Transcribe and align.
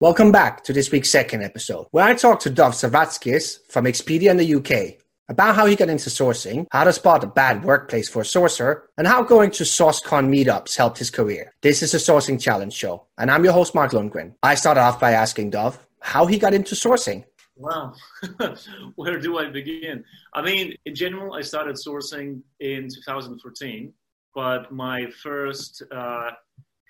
Welcome 0.00 0.30
back 0.30 0.62
to 0.62 0.72
this 0.72 0.92
week's 0.92 1.10
second 1.10 1.42
episode, 1.42 1.88
where 1.90 2.04
I 2.04 2.14
talk 2.14 2.38
to 2.40 2.50
Dov 2.50 2.74
Zavadskis 2.74 3.68
from 3.68 3.84
Expedia 3.84 4.30
in 4.30 4.36
the 4.36 4.54
UK 4.54 5.02
about 5.28 5.56
how 5.56 5.66
he 5.66 5.74
got 5.74 5.88
into 5.88 6.08
sourcing, 6.08 6.68
how 6.70 6.84
to 6.84 6.92
spot 6.92 7.24
a 7.24 7.26
bad 7.26 7.64
workplace 7.64 8.08
for 8.08 8.22
a 8.22 8.24
sourcer, 8.24 8.82
and 8.96 9.08
how 9.08 9.24
going 9.24 9.50
to 9.50 9.64
SourceCon 9.64 10.28
meetups 10.28 10.76
helped 10.76 10.98
his 10.98 11.10
career. 11.10 11.52
This 11.62 11.82
is 11.82 11.94
a 11.94 11.96
Sourcing 11.96 12.40
Challenge 12.40 12.72
show, 12.72 13.06
and 13.18 13.28
I'm 13.28 13.42
your 13.42 13.52
host, 13.52 13.74
Mark 13.74 13.90
Lundgren. 13.90 14.34
I 14.40 14.54
started 14.54 14.82
off 14.82 15.00
by 15.00 15.14
asking 15.14 15.50
Dov 15.50 15.84
how 15.98 16.26
he 16.26 16.38
got 16.38 16.54
into 16.54 16.76
sourcing. 16.76 17.24
Wow, 17.56 17.92
where 18.94 19.18
do 19.18 19.38
I 19.38 19.50
begin? 19.50 20.04
I 20.32 20.42
mean, 20.42 20.76
in 20.86 20.94
general, 20.94 21.34
I 21.34 21.40
started 21.40 21.74
sourcing 21.74 22.40
in 22.60 22.88
2014, 22.88 23.92
but 24.32 24.70
my 24.70 25.10
first 25.24 25.82
uh, 25.90 26.30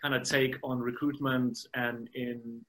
kind 0.02 0.14
of 0.14 0.24
take 0.24 0.56
on 0.62 0.78
recruitment 0.78 1.58
and 1.72 2.10
in 2.12 2.60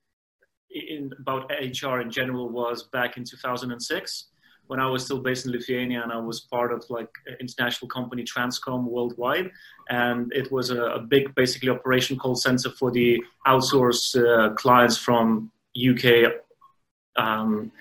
in 0.72 1.12
about 1.20 1.52
HR 1.52 2.00
in 2.00 2.12
general 2.12 2.50
was 2.50 2.84
back 2.84 3.18
in 3.18 3.24
2006 3.24 4.26
when 4.70 4.80
I 4.80 4.86
was 4.86 5.04
still 5.04 5.18
based 5.18 5.48
in 5.48 5.52
Lithuania 5.52 6.04
and 6.04 6.12
I 6.12 6.20
was 6.20 6.42
part 6.42 6.72
of 6.72 6.86
like 6.90 7.10
international 7.40 7.90
company 7.90 8.24
Transcom 8.24 8.84
worldwide, 8.84 9.50
and 9.90 10.32
it 10.32 10.52
was 10.52 10.70
a, 10.70 10.84
a 10.84 11.00
big 11.00 11.34
basically 11.34 11.70
operation 11.70 12.20
call 12.20 12.36
center 12.36 12.70
for 12.70 12.92
the 12.92 13.20
outsourced 13.48 14.14
uh, 14.16 14.54
clients 14.54 14.96
from 14.96 15.52
UK, 15.76 16.34
um, 17.16 17.72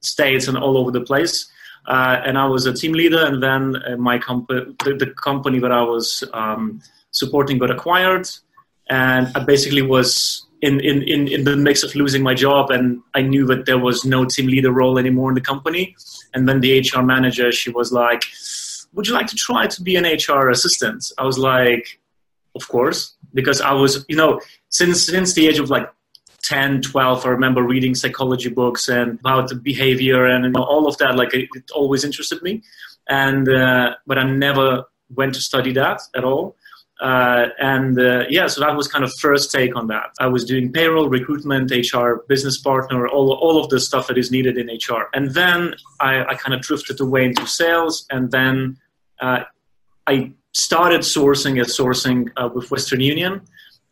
states, 0.00 0.48
and 0.48 0.56
all 0.56 0.78
over 0.78 0.90
the 0.90 1.02
place. 1.02 1.50
Uh, 1.86 2.22
and 2.24 2.38
I 2.38 2.46
was 2.46 2.64
a 2.64 2.72
team 2.72 2.92
leader, 2.92 3.26
and 3.26 3.42
then 3.42 3.76
uh, 3.76 3.98
my 3.98 4.18
company, 4.18 4.74
the, 4.86 4.94
the, 4.94 5.12
company 5.22 5.58
that 5.58 5.70
I 5.70 5.82
was 5.82 6.24
um, 6.32 6.80
supporting, 7.10 7.58
got 7.58 7.70
acquired, 7.70 8.26
and 8.88 9.30
I 9.34 9.44
basically 9.44 9.82
was 9.82 10.46
in, 10.60 10.80
in, 10.80 11.02
in, 11.02 11.28
in 11.28 11.44
the 11.44 11.56
mix 11.56 11.82
of 11.82 11.94
losing 11.94 12.22
my 12.22 12.34
job 12.34 12.70
and 12.70 13.00
I 13.14 13.22
knew 13.22 13.46
that 13.46 13.66
there 13.66 13.78
was 13.78 14.04
no 14.04 14.24
team 14.24 14.46
leader 14.46 14.72
role 14.72 14.98
anymore 14.98 15.30
in 15.30 15.34
the 15.34 15.40
company. 15.40 15.94
And 16.34 16.48
then 16.48 16.60
the 16.60 16.80
HR 16.80 17.02
manager, 17.02 17.52
she 17.52 17.70
was 17.70 17.92
like, 17.92 18.24
would 18.92 19.06
you 19.06 19.14
like 19.14 19.28
to 19.28 19.36
try 19.36 19.66
to 19.66 19.82
be 19.82 19.96
an 19.96 20.04
HR 20.04 20.50
assistant? 20.50 21.12
I 21.18 21.24
was 21.24 21.38
like, 21.38 22.00
of 22.54 22.68
course, 22.68 23.14
because 23.34 23.60
I 23.60 23.72
was, 23.72 24.04
you 24.08 24.16
know, 24.16 24.40
since, 24.68 25.04
since 25.04 25.34
the 25.34 25.46
age 25.46 25.58
of 25.58 25.70
like 25.70 25.88
10, 26.42 26.82
12, 26.82 27.24
I 27.24 27.28
remember 27.28 27.62
reading 27.62 27.94
psychology 27.94 28.48
books 28.48 28.88
and 28.88 29.20
about 29.20 29.52
behavior 29.62 30.26
and 30.26 30.44
you 30.44 30.50
know, 30.50 30.64
all 30.64 30.88
of 30.88 30.98
that. 30.98 31.14
Like 31.14 31.34
it, 31.34 31.48
it 31.54 31.70
always 31.72 32.04
interested 32.04 32.42
me. 32.42 32.62
And, 33.08 33.48
uh, 33.48 33.94
but 34.06 34.18
I 34.18 34.24
never 34.24 34.84
went 35.14 35.34
to 35.34 35.40
study 35.40 35.72
that 35.74 36.00
at 36.16 36.24
all. 36.24 36.56
Uh, 37.00 37.46
and 37.58 38.00
uh, 38.00 38.24
yeah, 38.28 38.46
so 38.48 38.60
that 38.60 38.74
was 38.76 38.88
kind 38.88 39.04
of 39.04 39.12
first 39.20 39.52
take 39.52 39.76
on 39.76 39.86
that. 39.86 40.10
I 40.18 40.26
was 40.26 40.44
doing 40.44 40.72
payroll, 40.72 41.08
recruitment, 41.08 41.70
HR, 41.70 42.24
business 42.28 42.58
partner, 42.58 43.06
all, 43.06 43.32
all 43.32 43.62
of 43.62 43.68
the 43.70 43.78
stuff 43.78 44.08
that 44.08 44.18
is 44.18 44.32
needed 44.32 44.58
in 44.58 44.66
HR. 44.66 45.08
And 45.14 45.32
then 45.32 45.74
I, 46.00 46.24
I 46.24 46.34
kind 46.34 46.54
of 46.54 46.60
drifted 46.60 47.00
away 47.00 47.24
into 47.26 47.46
sales. 47.46 48.04
And 48.10 48.30
then 48.32 48.78
uh, 49.20 49.44
I 50.06 50.32
started 50.52 51.02
sourcing 51.02 51.60
as 51.60 51.76
sourcing 51.76 52.30
uh, 52.36 52.48
with 52.52 52.70
Western 52.70 53.00
Union. 53.00 53.42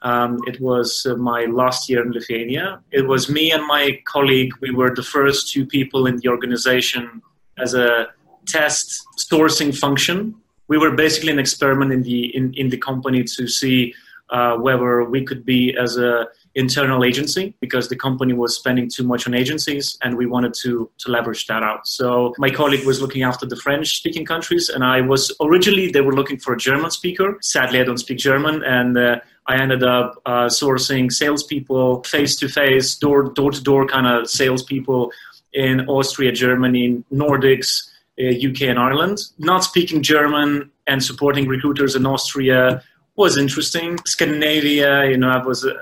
Um, 0.02 0.40
it 0.46 0.60
was 0.60 1.06
uh, 1.08 1.16
my 1.16 1.44
last 1.44 1.88
year 1.88 2.04
in 2.04 2.12
Lithuania. 2.12 2.80
It 2.90 3.06
was 3.06 3.30
me 3.30 3.52
and 3.52 3.64
my 3.66 4.00
colleague. 4.04 4.52
We 4.60 4.72
were 4.72 4.94
the 4.94 5.02
first 5.02 5.52
two 5.52 5.64
people 5.64 6.06
in 6.06 6.16
the 6.18 6.28
organization 6.28 7.22
as 7.58 7.74
a 7.74 8.08
test 8.46 9.04
sourcing 9.18 9.76
function 9.76 10.34
we 10.68 10.78
were 10.78 10.90
basically 10.90 11.32
an 11.32 11.38
experiment 11.38 11.92
in 11.92 12.02
the 12.02 12.34
in, 12.36 12.52
in 12.54 12.68
the 12.68 12.76
company 12.76 13.24
to 13.24 13.46
see 13.46 13.94
uh, 14.30 14.56
whether 14.56 15.04
we 15.04 15.24
could 15.24 15.44
be 15.44 15.76
as 15.76 15.96
a 15.96 16.26
internal 16.56 17.04
agency 17.04 17.54
because 17.60 17.88
the 17.88 17.94
company 17.94 18.32
was 18.32 18.56
spending 18.56 18.88
too 18.88 19.04
much 19.04 19.26
on 19.26 19.34
agencies 19.34 19.98
and 20.02 20.16
we 20.16 20.26
wanted 20.26 20.54
to 20.54 20.90
to 20.98 21.10
leverage 21.10 21.46
that 21.46 21.62
out. 21.62 21.86
So 21.86 22.34
my 22.38 22.50
colleague 22.50 22.86
was 22.86 23.00
looking 23.00 23.22
after 23.22 23.46
the 23.46 23.56
french 23.56 23.96
speaking 23.98 24.24
countries 24.24 24.68
and 24.68 24.82
i 24.82 25.00
was 25.00 25.34
originally 25.40 25.90
they 25.90 26.00
were 26.00 26.14
looking 26.14 26.38
for 26.38 26.54
a 26.54 26.58
german 26.58 26.90
speaker. 26.90 27.38
Sadly 27.40 27.80
i 27.80 27.84
don't 27.84 27.98
speak 27.98 28.18
german 28.18 28.62
and 28.64 28.96
uh, 28.98 29.20
I 29.48 29.60
ended 29.62 29.84
up 29.84 30.20
uh, 30.26 30.46
sourcing 30.46 31.12
salespeople 31.12 32.02
face 32.02 32.34
to 32.36 32.48
face, 32.48 32.96
door 32.96 33.30
door 33.32 33.52
to 33.52 33.62
door 33.62 33.86
kind 33.86 34.06
of 34.06 34.28
salespeople 34.28 35.12
in 35.52 35.88
Austria, 35.88 36.32
Germany, 36.32 37.04
Nordics, 37.12 37.88
UK 38.18 38.62
uh, 38.62 38.70
and 38.70 38.78
Ireland. 38.78 39.18
Not 39.38 39.64
speaking 39.64 40.02
German 40.02 40.70
and 40.86 41.02
supporting 41.02 41.48
recruiters 41.48 41.94
in 41.94 42.06
Austria 42.06 42.82
was 43.16 43.36
interesting. 43.36 43.98
Scandinavia, 44.06 45.06
you 45.06 45.16
know, 45.16 45.42
was 45.44 45.64
a, 45.64 45.74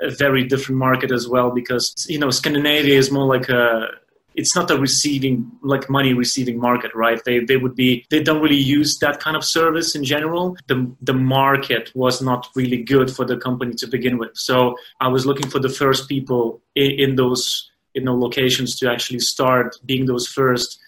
a 0.00 0.10
very 0.10 0.44
different 0.44 0.78
market 0.78 1.12
as 1.12 1.28
well 1.28 1.50
because 1.50 1.94
you 2.08 2.18
know 2.18 2.30
Scandinavia 2.30 2.98
is 2.98 3.10
more 3.10 3.26
like 3.26 3.48
a 3.48 3.88
it's 4.34 4.54
not 4.54 4.70
a 4.70 4.78
receiving 4.78 5.50
like 5.62 5.90
money 5.90 6.14
receiving 6.14 6.58
market 6.58 6.92
right 6.94 7.20
they 7.24 7.40
they 7.40 7.56
would 7.56 7.74
be 7.74 8.06
they 8.10 8.22
don't 8.22 8.40
really 8.40 8.56
use 8.56 8.98
that 8.98 9.18
kind 9.20 9.36
of 9.36 9.44
service 9.44 9.94
in 9.94 10.04
general 10.04 10.56
the 10.68 10.90
the 11.02 11.12
market 11.12 11.90
was 11.94 12.22
not 12.22 12.48
really 12.54 12.82
good 12.82 13.10
for 13.10 13.24
the 13.24 13.36
company 13.36 13.74
to 13.74 13.86
begin 13.86 14.18
with 14.18 14.30
so 14.34 14.76
i 15.00 15.08
was 15.08 15.26
looking 15.26 15.48
for 15.50 15.58
the 15.58 15.68
first 15.68 16.08
people 16.08 16.62
in, 16.76 16.90
in 16.92 17.16
those 17.16 17.70
you 17.94 18.02
know 18.02 18.14
locations 18.14 18.78
to 18.78 18.88
actually 18.88 19.18
start 19.18 19.76
being 19.84 20.06
those 20.06 20.26
first 20.26 20.78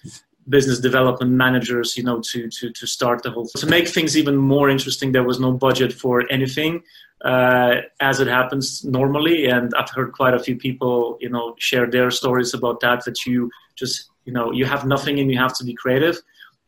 business 0.48 0.80
development 0.80 1.32
managers, 1.32 1.96
you 1.96 2.02
know, 2.02 2.20
to 2.20 2.48
to 2.48 2.70
to 2.70 2.86
start 2.86 3.22
the 3.22 3.30
whole 3.30 3.46
to 3.56 3.66
make 3.66 3.88
things 3.88 4.16
even 4.16 4.36
more 4.36 4.68
interesting. 4.68 5.12
There 5.12 5.22
was 5.22 5.38
no 5.38 5.52
budget 5.52 5.92
for 5.92 6.24
anything, 6.30 6.82
uh, 7.24 7.76
as 8.00 8.20
it 8.20 8.26
happens 8.26 8.84
normally, 8.84 9.46
and 9.46 9.72
I've 9.74 9.90
heard 9.90 10.12
quite 10.12 10.34
a 10.34 10.38
few 10.38 10.56
people, 10.56 11.16
you 11.20 11.28
know, 11.28 11.54
share 11.58 11.88
their 11.88 12.10
stories 12.10 12.54
about 12.54 12.80
that. 12.80 13.04
That 13.04 13.24
you 13.24 13.50
just, 13.76 14.10
you 14.24 14.32
know, 14.32 14.52
you 14.52 14.64
have 14.64 14.86
nothing 14.86 15.20
and 15.20 15.30
you 15.30 15.38
have 15.38 15.56
to 15.58 15.64
be 15.64 15.74
creative. 15.74 16.20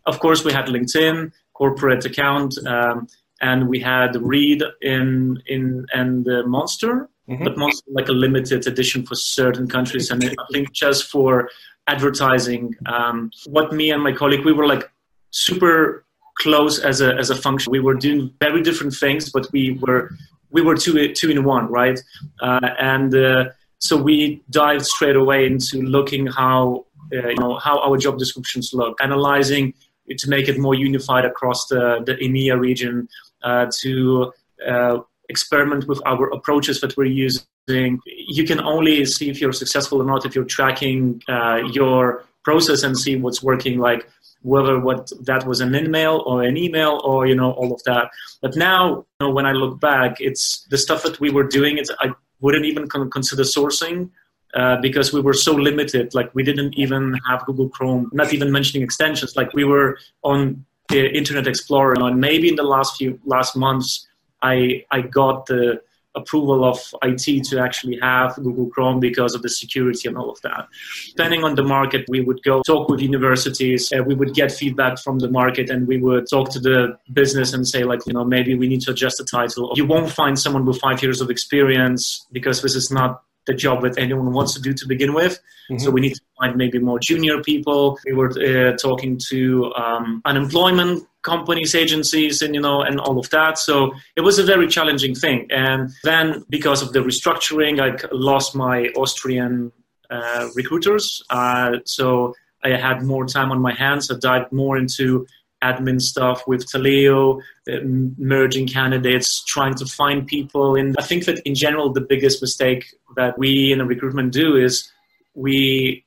Of 0.07 0.21
course, 0.21 0.45
we 0.45 0.53
had 0.53 0.67
LinkedIn, 0.67 1.33
corporate 1.55 2.05
account, 2.05 2.55
um, 2.67 3.09
and 3.41 3.69
we 3.69 3.81
had 3.81 4.17
Reed 4.17 4.63
in 4.83 5.43
in 5.47 5.87
and 5.93 6.29
uh, 6.29 6.45
Monster. 6.47 7.09
Mm-hmm. 7.29 7.45
But 7.45 7.57
Monster 7.57 7.91
like 7.91 8.09
a 8.09 8.13
limited 8.13 8.67
edition 8.67 9.07
for 9.07 9.15
certain 9.15 9.67
countries, 9.67 10.11
and 10.11 10.23
I 10.23 10.45
think 10.53 10.73
just 10.73 11.11
for 11.11 11.49
advertising. 11.87 12.75
Um, 12.87 13.31
what 13.47 13.72
me 13.72 13.91
and 13.91 14.03
my 14.03 14.12
colleague, 14.12 14.45
we 14.45 14.53
were 14.53 14.67
like 14.67 14.91
super 15.31 16.05
close 16.37 16.78
as 16.78 17.00
a 17.00 17.15
as 17.15 17.31
a 17.31 17.34
function. 17.34 17.71
We 17.71 17.81
were 17.81 17.95
doing 17.95 18.33
very 18.41 18.62
different 18.62 18.95
things, 18.95 19.31
but 19.31 19.47
we 19.53 19.78
were 19.81 20.11
we 20.50 20.62
were 20.62 20.77
two 20.77 21.12
two 21.15 21.31
in 21.31 21.45
one, 21.45 21.71
right? 21.71 21.99
Uh, 22.41 22.71
and 22.78 23.15
uh, 23.15 23.45
so 23.78 23.97
we 23.97 24.43
dived 24.50 24.87
straight 24.87 25.17
away 25.17 25.47
into 25.47 25.83
looking 25.83 26.27
how 26.27 26.87
uh, 27.12 27.28
you 27.28 27.37
know 27.37 27.59
how 27.59 27.81
our 27.81 27.97
job 27.97 28.19
descriptions 28.19 28.72
look, 28.72 28.99
analyzing 29.01 29.75
to 30.19 30.28
make 30.28 30.49
it 30.49 30.59
more 30.59 30.75
unified 30.75 31.25
across 31.25 31.66
the 31.66 32.03
the 32.06 32.15
EMEA 32.16 32.59
region, 32.59 33.09
uh, 33.43 33.66
to 33.81 34.33
uh, 34.66 34.99
experiment 35.28 35.87
with 35.87 36.01
our 36.06 36.28
approaches 36.31 36.81
that 36.81 36.97
we're 36.97 37.05
using 37.05 37.43
you 37.67 38.45
can 38.45 38.61
only 38.61 39.05
see 39.05 39.31
if 39.31 39.41
you're 39.41 39.53
successful 39.53 40.01
or 40.01 40.05
not 40.05 40.27
if 40.27 40.35
you're 40.35 40.45
tracking 40.45 41.23
uh, 41.29 41.61
your 41.73 42.25
process 42.43 42.83
and 42.83 42.99
see 42.99 43.17
what's 43.17 43.43
working 43.43 43.79
like 43.79 44.09
whether 44.43 44.79
what 44.79 45.11
that 45.23 45.47
was 45.47 45.63
an 45.63 45.75
email 45.75 46.23
or 46.27 46.43
an 46.43 46.59
email 46.59 47.01
or 47.05 47.27
you 47.27 47.35
know 47.35 47.53
all 47.53 47.73
of 47.73 47.83
that. 47.85 48.11
But 48.43 48.57
now 48.57 48.97
you 48.97 49.05
know, 49.21 49.31
when 49.31 49.47
i 49.47 49.53
look 49.53 49.81
back 49.81 50.17
it's 50.21 50.67
the 50.71 50.77
stuff 50.77 51.03
that 51.05 51.19
we 51.21 51.31
were 51.31 51.45
doing 51.45 51.79
it's 51.79 51.91
i 52.01 52.11
wouldn't 52.41 52.67
even 52.67 52.87
consider 52.89 53.43
sourcing 53.43 54.11
uh, 54.55 54.77
because 54.81 55.13
we 55.13 55.21
were 55.21 55.33
so 55.33 55.53
limited. 55.53 56.15
Like 56.15 56.33
we 56.35 56.43
didn't 56.43 56.75
even 56.75 57.19
have 57.27 57.47
google 57.47 57.71
chrome 57.71 58.11
not 58.13 58.35
even 58.35 58.53
mentioning 58.53 58.83
extensions. 58.83 59.37
Like 59.37 59.55
we 59.55 59.65
were 59.65 59.99
on 60.23 60.65
the 60.91 61.11
internet 61.17 61.47
explorer. 61.47 61.95
And 61.95 62.21
maybe 62.21 62.51
in 62.51 62.57
the 62.57 62.63
last 62.63 62.99
few 62.99 63.19
last 63.25 63.57
months 63.57 64.07
i 64.43 64.85
i 64.91 65.01
got 65.01 65.47
the 65.47 65.81
approval 66.15 66.65
of 66.65 66.79
IT 67.03 67.45
to 67.45 67.59
actually 67.59 67.99
have 68.01 68.37
Google 68.37 68.69
Chrome 68.69 69.01
because 69.01 69.35
of 69.35 69.43
the 69.43 69.49
security 69.49 70.09
and 70.09 70.17
all 70.17 70.31
of 70.31 70.41
that. 70.43 70.69
Depending 71.09 71.45
on 71.45 71.55
the 71.55 71.63
market, 71.63 72.05
we 72.09 72.21
would 72.21 72.43
go 72.43 72.63
talk 72.63 72.89
with 72.89 73.01
universities, 73.01 73.93
uh, 73.93 74.03
we 74.03 74.15
would 74.15 74.34
get 74.34 74.53
feedback 74.53 74.99
from 74.99 75.19
the 75.19 75.31
market, 75.31 75.71
and 75.71 75.87
we 75.87 75.99
would 75.99 76.28
talk 76.28 76.51
to 76.51 76.61
the 76.61 76.97
business 77.13 77.53
and 77.53 77.66
say, 77.66 77.84
like, 77.84 78.01
you 78.07 78.13
know, 78.13 78.25
maybe 78.25 78.55
we 78.55 78.69
need 78.69 78.81
to 78.83 78.93
adjust 78.93 79.19
the 79.19 79.25
title. 79.25 79.72
You 79.75 79.87
won't 79.87 80.11
find 80.11 80.39
someone 80.39 80.65
with 80.65 80.81
five 80.81 81.03
years 81.03 81.21
of 81.21 81.31
experience 81.31 82.27
because 82.33 82.63
this 82.63 82.75
is 82.75 82.91
not 82.91 83.22
the 83.47 83.55
job 83.55 83.83
that 83.83 83.99
anyone 83.99 84.33
wants 84.33 84.55
to 84.55 84.60
do 84.60 84.72
to 84.72 84.87
begin 84.87 85.13
with. 85.15 85.39
Mm-hmm. 85.71 85.78
So 85.78 85.91
we 85.91 86.01
need 86.01 86.15
to 86.15 86.21
find 86.39 86.57
maybe 86.57 86.78
more 86.78 86.99
junior 86.99 87.43
people. 87.43 87.99
We 88.07 88.13
were 88.13 88.31
uh, 88.31 88.77
talking 88.77 89.21
to 89.28 89.72
um, 89.75 90.22
unemployment 90.25 91.07
companies, 91.24 91.74
agencies, 91.74 92.42
and 92.42 92.54
you 92.54 92.60
know, 92.60 92.82
and 92.82 93.00
all 93.00 93.18
of 93.18 93.28
that. 93.30 93.59
So 93.59 93.92
it 94.15 94.21
was 94.21 94.38
a 94.38 94.44
very 94.44 94.68
challenging 94.68 95.15
thing. 95.15 95.48
And 95.50 95.91
then 96.04 96.44
because 96.48 96.82
of 96.82 96.92
the 96.92 97.00
restructuring, 97.00 97.80
I 97.80 97.88
lost 98.12 98.54
my 98.54 98.88
Austrian 98.97 99.72
uh, 100.10 100.48
recruiters. 100.54 101.22
Uh, 101.30 101.78
so 101.84 102.34
I 102.62 102.71
had 102.71 103.03
more 103.03 103.26
time 103.26 103.50
on 103.50 103.60
my 103.60 103.74
hands. 103.74 104.10
I 104.10 104.16
dived 104.18 104.53
more 104.53 104.76
into 104.76 105.26
admin 105.62 106.00
stuff 106.00 106.47
with 106.47 106.66
Taleo, 106.66 107.41
uh, 107.71 107.78
merging 108.18 108.66
candidates, 108.66 109.42
trying 109.44 109.74
to 109.74 109.86
find 109.86 110.26
people. 110.26 110.76
And 110.76 110.94
I 110.98 111.03
think 111.03 111.24
that 111.24 111.38
in 111.47 111.54
general, 111.54 111.92
the 111.92 112.03
biggest 112.03 112.42
mistake 112.42 112.84
that 113.16 113.38
we 113.38 113.72
in 113.72 113.86
recruitment 113.86 114.32
do 114.32 114.56
is 114.56 114.91
we 115.34 116.04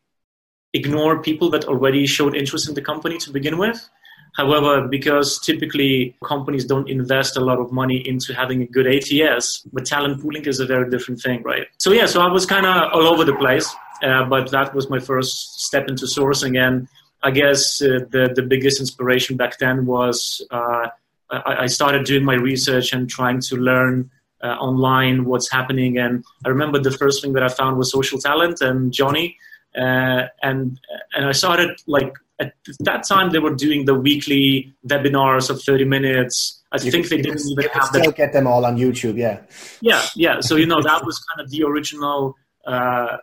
ignore 0.74 1.22
people 1.22 1.50
that 1.50 1.66
already 1.66 2.06
showed 2.06 2.36
interest 2.36 2.70
in 2.70 2.76
the 2.76 2.82
company 2.82 3.18
to 3.18 3.32
begin 3.32 3.58
with. 3.58 3.90
However, 4.38 4.88
because 4.88 5.40
typically 5.40 6.16
companies 6.24 6.64
don't 6.64 6.88
invest 6.88 7.38
a 7.38 7.40
lot 7.40 7.58
of 7.58 7.72
money 7.72 8.08
into 8.08 8.36
having 8.36 8.62
a 8.62 8.68
good 8.68 8.86
ATS, 8.86 9.64
but 9.74 9.84
talent 9.84 10.22
pooling 10.22 10.46
is 10.46 10.60
a 10.60 10.66
very 10.68 10.88
different 10.92 11.20
thing, 11.20 11.42
right? 11.42 11.66
So 11.80 11.92
yeah, 11.92 12.06
so 12.06 12.22
I 12.22 12.32
was 12.32 12.46
kind 12.46 12.68
of 12.68 12.94
all 12.94 13.08
over 13.08 13.24
the 13.26 13.36
place, 13.36 13.68
uh, 14.04 14.26
but 14.26 14.52
that 14.52 14.76
was 14.76 14.92
my 14.92 15.00
first 15.00 15.62
step 15.62 15.88
into 15.88 16.06
sourcing, 16.06 16.56
and 16.56 16.88
I 17.24 17.32
guess 17.32 17.82
uh, 17.82 18.06
the 18.12 18.32
the 18.36 18.44
biggest 18.44 18.80
inspiration 18.80 19.38
back 19.38 19.58
then 19.58 19.88
was 19.88 20.46
uh, 20.52 20.88
I, 21.32 21.64
I, 21.64 21.66
started 21.66 22.06
doing 22.06 22.24
my 22.24 22.36
research 22.36 22.94
and 22.94 23.10
trying 23.10 23.42
to 23.50 23.56
learn. 23.58 24.12
Uh, 24.44 24.50
online, 24.60 25.26
what's 25.26 25.50
happening, 25.52 25.98
and 25.98 26.24
I 26.46 26.50
remember 26.50 26.78
the 26.78 26.92
first 26.92 27.24
thing 27.24 27.34
that 27.34 27.42
I 27.42 27.48
found 27.48 27.76
was 27.76 27.92
social 27.92 28.20
talent 28.20 28.62
and 28.62 28.94
Johnny, 28.94 29.36
uh, 29.76 30.28
and 30.44 30.80
and 31.16 31.26
I 31.26 31.32
started 31.32 31.72
like 31.88 32.14
at 32.40 32.54
that 32.80 33.04
time 33.08 33.32
they 33.32 33.40
were 33.40 33.56
doing 33.56 33.86
the 33.86 33.96
weekly 33.96 34.74
webinars 34.88 35.50
of 35.50 35.62
30 35.62 35.86
minutes. 35.86 36.64
I 36.72 36.82
you 36.82 36.92
think 36.92 37.10
they 37.10 37.22
didn't 37.22 37.42
even 37.50 37.64
you 37.64 37.70
have 37.74 37.86
still 37.86 38.06
the, 38.06 38.12
get 38.12 38.34
them 38.34 38.46
all 38.46 38.66
on 38.66 38.78
youtube 38.78 39.18
yeah. 39.18 39.42
Yeah 39.82 40.04
yeah. 40.16 40.40
So 40.42 40.56
you 40.56 40.66
know 40.66 40.82
that 40.82 41.06
was 41.06 41.20
kind 41.20 41.44
of 41.44 41.50
the 41.50 41.64
original 41.64 42.36
uh, 42.66 43.18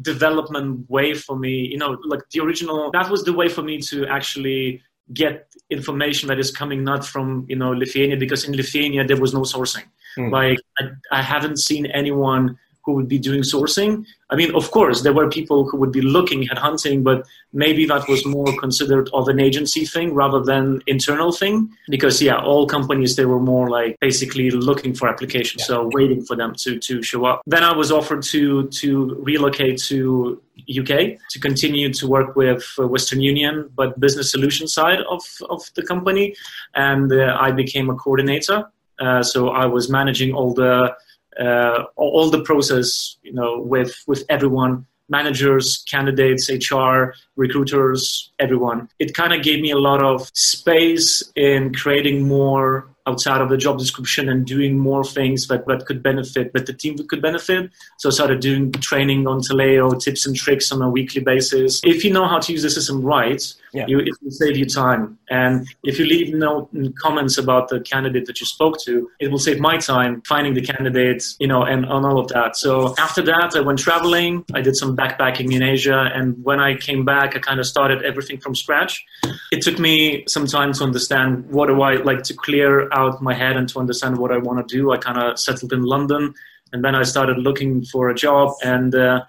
development 0.00 0.90
way 0.90 1.14
for 1.14 1.36
me. 1.38 1.68
You 1.72 1.78
know 1.78 1.96
like 2.04 2.20
the 2.32 2.40
original 2.40 2.90
that 2.92 3.08
was 3.10 3.24
the 3.24 3.32
way 3.32 3.48
for 3.48 3.62
me 3.62 3.80
to 3.82 4.06
actually 4.06 4.82
get 5.12 5.48
information 5.70 6.28
that 6.28 6.38
is 6.38 6.50
coming 6.50 6.82
not 6.82 7.06
from 7.06 7.46
you 7.48 7.56
know 7.56 7.70
lithuania 7.70 8.16
because 8.16 8.44
in 8.44 8.54
lithuania 8.54 9.04
there 9.04 9.20
was 9.20 9.32
no 9.32 9.42
sourcing. 9.42 9.84
Mm. 10.18 10.32
like 10.32 10.58
I, 10.78 10.84
I 11.18 11.22
haven't 11.22 11.58
seen 11.58 11.86
anyone 11.86 12.58
who 12.86 12.92
would 12.92 13.08
be 13.08 13.18
doing 13.18 13.42
sourcing. 13.42 14.06
I 14.30 14.36
mean, 14.36 14.54
of 14.54 14.70
course, 14.70 15.02
there 15.02 15.12
were 15.12 15.28
people 15.28 15.68
who 15.68 15.76
would 15.76 15.90
be 15.90 16.00
looking 16.00 16.48
at 16.50 16.56
hunting, 16.56 17.02
but 17.02 17.26
maybe 17.52 17.84
that 17.86 18.08
was 18.08 18.24
more 18.24 18.56
considered 18.58 19.10
of 19.12 19.26
an 19.28 19.40
agency 19.40 19.84
thing 19.84 20.14
rather 20.14 20.40
than 20.40 20.80
internal 20.86 21.32
thing. 21.32 21.68
Because 21.88 22.22
yeah, 22.22 22.38
all 22.38 22.64
companies 22.66 23.16
they 23.16 23.26
were 23.26 23.40
more 23.40 23.68
like 23.68 23.96
basically 24.00 24.50
looking 24.50 24.94
for 24.94 25.08
applications, 25.08 25.62
yeah. 25.62 25.66
so 25.66 25.90
waiting 25.92 26.24
for 26.24 26.36
them 26.36 26.54
to 26.62 26.78
to 26.78 27.02
show 27.02 27.24
up. 27.24 27.42
Then 27.46 27.64
I 27.64 27.76
was 27.76 27.90
offered 27.90 28.22
to 28.34 28.68
to 28.68 28.88
relocate 29.30 29.78
to 29.90 30.40
UK 30.80 31.18
to 31.30 31.38
continue 31.40 31.92
to 31.92 32.06
work 32.06 32.36
with 32.36 32.62
Western 32.78 33.20
Union, 33.20 33.68
but 33.74 33.98
business 33.98 34.30
solution 34.30 34.68
side 34.68 35.00
of 35.10 35.22
of 35.50 35.60
the 35.74 35.82
company, 35.82 36.36
and 36.74 37.12
uh, 37.12 37.36
I 37.46 37.50
became 37.50 37.90
a 37.90 37.96
coordinator. 37.96 38.70
Uh, 38.98 39.22
so 39.22 39.50
I 39.50 39.66
was 39.66 39.90
managing 39.90 40.32
all 40.32 40.54
the 40.54 40.94
uh, 41.40 41.84
all 41.96 42.30
the 42.30 42.42
process, 42.42 43.16
you 43.22 43.32
know, 43.32 43.58
with 43.58 43.94
with 44.06 44.24
everyone, 44.28 44.86
managers, 45.08 45.84
candidates, 45.88 46.50
HR, 46.50 47.14
recruiters, 47.36 48.32
everyone. 48.38 48.88
It 48.98 49.14
kind 49.14 49.32
of 49.32 49.42
gave 49.42 49.60
me 49.60 49.70
a 49.70 49.78
lot 49.78 50.02
of 50.02 50.30
space 50.34 51.22
in 51.36 51.74
creating 51.74 52.26
more 52.26 52.88
outside 53.06 53.40
of 53.40 53.48
the 53.48 53.56
job 53.56 53.78
description 53.78 54.28
and 54.28 54.44
doing 54.44 54.78
more 54.78 55.04
things 55.04 55.46
that, 55.46 55.66
that 55.66 55.86
could 55.86 56.02
benefit, 56.02 56.52
that 56.52 56.66
the 56.66 56.72
team 56.72 56.96
could 57.06 57.22
benefit. 57.22 57.70
So 57.98 58.08
I 58.08 58.12
started 58.12 58.40
doing 58.40 58.72
training 58.72 59.28
on 59.28 59.40
Taleo, 59.40 59.98
tips 60.02 60.26
and 60.26 60.34
tricks 60.34 60.72
on 60.72 60.82
a 60.82 60.90
weekly 60.90 61.22
basis. 61.22 61.80
If 61.84 62.04
you 62.04 62.12
know 62.12 62.26
how 62.26 62.40
to 62.40 62.52
use 62.52 62.62
the 62.62 62.70
system 62.70 63.02
right, 63.02 63.42
yeah. 63.72 63.84
you, 63.86 63.98
it 64.00 64.14
will 64.22 64.30
save 64.30 64.56
you 64.56 64.66
time. 64.66 65.18
And 65.30 65.66
if 65.84 65.98
you 65.98 66.06
leave 66.06 66.34
no 66.34 66.68
comments 66.98 67.38
about 67.38 67.68
the 67.68 67.80
candidate 67.80 68.26
that 68.26 68.40
you 68.40 68.46
spoke 68.46 68.78
to, 68.84 69.10
it 69.20 69.30
will 69.30 69.38
save 69.38 69.60
my 69.60 69.76
time 69.78 70.22
finding 70.26 70.54
the 70.54 70.62
candidate, 70.62 71.24
you 71.38 71.46
know, 71.46 71.62
and 71.62 71.86
on 71.86 72.04
all 72.04 72.18
of 72.18 72.28
that. 72.28 72.56
So 72.56 72.94
after 72.98 73.22
that, 73.22 73.54
I 73.54 73.60
went 73.60 73.78
traveling. 73.78 74.44
I 74.54 74.60
did 74.60 74.76
some 74.76 74.96
backpacking 74.96 75.52
in 75.52 75.62
Asia. 75.62 76.10
And 76.14 76.42
when 76.44 76.60
I 76.60 76.76
came 76.76 77.04
back, 77.04 77.36
I 77.36 77.38
kind 77.38 77.60
of 77.60 77.66
started 77.66 78.02
everything 78.02 78.38
from 78.38 78.54
scratch. 78.54 79.04
It 79.52 79.62
took 79.62 79.78
me 79.78 80.24
some 80.28 80.46
time 80.46 80.72
to 80.74 80.84
understand 80.84 81.50
what 81.50 81.66
do 81.66 81.82
I 81.82 81.94
like 81.96 82.22
to 82.24 82.34
clear 82.34 82.88
out 82.92 83.22
my 83.22 83.34
head 83.34 83.56
and 83.56 83.68
to 83.70 83.78
understand 83.78 84.18
what 84.18 84.32
I 84.32 84.38
want 84.38 84.66
to 84.66 84.76
do. 84.76 84.92
I 84.92 84.98
kind 84.98 85.18
of 85.18 85.38
settled 85.38 85.72
in 85.72 85.82
London, 85.82 86.34
and 86.72 86.84
then 86.84 86.94
I 86.94 87.02
started 87.02 87.38
looking 87.38 87.84
for 87.84 88.10
a 88.10 88.14
job. 88.14 88.54
And 88.62 88.94
uh, 88.94 89.22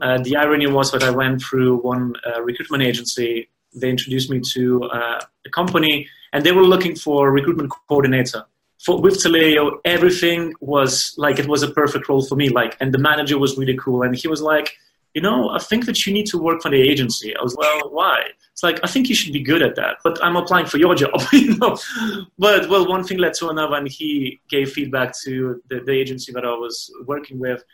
uh, 0.00 0.18
the 0.22 0.36
irony 0.36 0.66
was 0.66 0.92
that 0.92 1.02
I 1.02 1.10
went 1.10 1.42
through 1.42 1.78
one 1.78 2.14
uh, 2.26 2.42
recruitment 2.42 2.82
agency. 2.82 3.48
They 3.74 3.90
introduced 3.90 4.30
me 4.30 4.40
to 4.52 4.84
uh, 4.84 5.20
a 5.46 5.50
company, 5.50 6.08
and 6.32 6.44
they 6.44 6.52
were 6.52 6.64
looking 6.64 6.94
for 6.94 7.30
recruitment 7.30 7.72
coordinator. 7.88 8.44
For, 8.84 9.00
with 9.00 9.14
Taleo, 9.14 9.78
everything 9.84 10.54
was 10.60 11.14
like 11.16 11.38
it 11.38 11.48
was 11.48 11.62
a 11.62 11.70
perfect 11.70 12.08
role 12.08 12.22
for 12.22 12.36
me. 12.36 12.48
Like, 12.48 12.76
and 12.80 12.94
the 12.94 12.98
manager 12.98 13.38
was 13.38 13.58
really 13.58 13.76
cool, 13.76 14.02
and 14.02 14.14
he 14.16 14.28
was 14.28 14.40
like, 14.40 14.72
you 15.14 15.22
know, 15.22 15.50
I 15.50 15.58
think 15.58 15.86
that 15.86 16.06
you 16.06 16.12
need 16.12 16.26
to 16.26 16.38
work 16.38 16.62
for 16.62 16.70
the 16.70 16.80
agency. 16.80 17.34
I 17.36 17.42
was, 17.42 17.56
well, 17.56 17.90
why? 17.90 18.22
It's 18.52 18.62
like, 18.62 18.78
I 18.84 18.86
think 18.86 19.08
you 19.08 19.14
should 19.14 19.32
be 19.32 19.42
good 19.42 19.62
at 19.62 19.74
that, 19.76 19.96
but 20.04 20.22
I'm 20.22 20.36
applying 20.36 20.66
for 20.66 20.78
your 20.78 20.94
job, 21.02 21.20
you 21.32 21.56
know. 21.56 21.76
But, 22.38 22.68
well, 22.68 22.88
one 22.88 23.04
thing 23.04 23.18
led 23.18 23.34
to 23.34 23.48
another, 23.48 23.76
and 23.76 23.88
he 23.88 24.40
gave 24.48 24.72
feedback 24.72 25.18
to 25.24 25.62
the, 25.70 25.80
the 25.80 25.92
agency 25.92 26.32
that 26.32 26.44
I 26.44 26.52
was 26.52 26.92
working 27.06 27.38
with. 27.38 27.64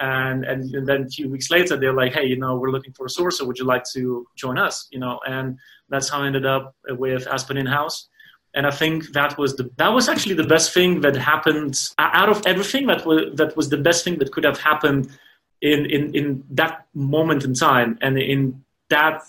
And, 0.00 0.44
and, 0.44 0.86
then 0.88 1.02
a 1.02 1.08
few 1.08 1.28
weeks 1.28 1.50
later, 1.50 1.76
they're 1.76 1.94
like, 1.94 2.12
hey, 2.12 2.26
you 2.26 2.36
know, 2.36 2.56
we're 2.56 2.70
looking 2.70 2.92
for 2.92 3.06
a 3.06 3.08
sourcer. 3.08 3.46
Would 3.46 3.58
you 3.58 3.64
like 3.64 3.84
to 3.92 4.26
join 4.34 4.58
us? 4.58 4.88
You 4.90 4.98
know, 4.98 5.20
and 5.26 5.56
that's 5.88 6.08
how 6.08 6.22
I 6.22 6.26
ended 6.26 6.46
up 6.46 6.74
with 6.88 7.26
Aspen 7.28 7.56
in-house 7.56 8.08
and 8.56 8.68
I 8.68 8.70
think 8.70 9.12
that 9.14 9.36
was 9.36 9.56
the 9.56 9.68
that 9.78 9.88
was 9.88 10.08
actually 10.08 10.36
the 10.36 10.46
best 10.46 10.72
thing 10.72 11.00
that 11.00 11.16
happened 11.16 11.90
out 11.98 12.28
of 12.28 12.46
everything. 12.46 12.86
That 12.86 13.04
was 13.04 13.34
that 13.34 13.56
was 13.56 13.68
the 13.68 13.76
best 13.76 14.04
thing 14.04 14.18
that 14.18 14.30
could 14.30 14.44
have 14.44 14.60
happened 14.60 15.10
in, 15.64 15.86
in, 15.86 16.14
in 16.14 16.44
that 16.50 16.86
moment 16.94 17.44
in 17.44 17.54
time 17.54 17.98
and 18.02 18.18
in 18.18 18.62
that 18.90 19.22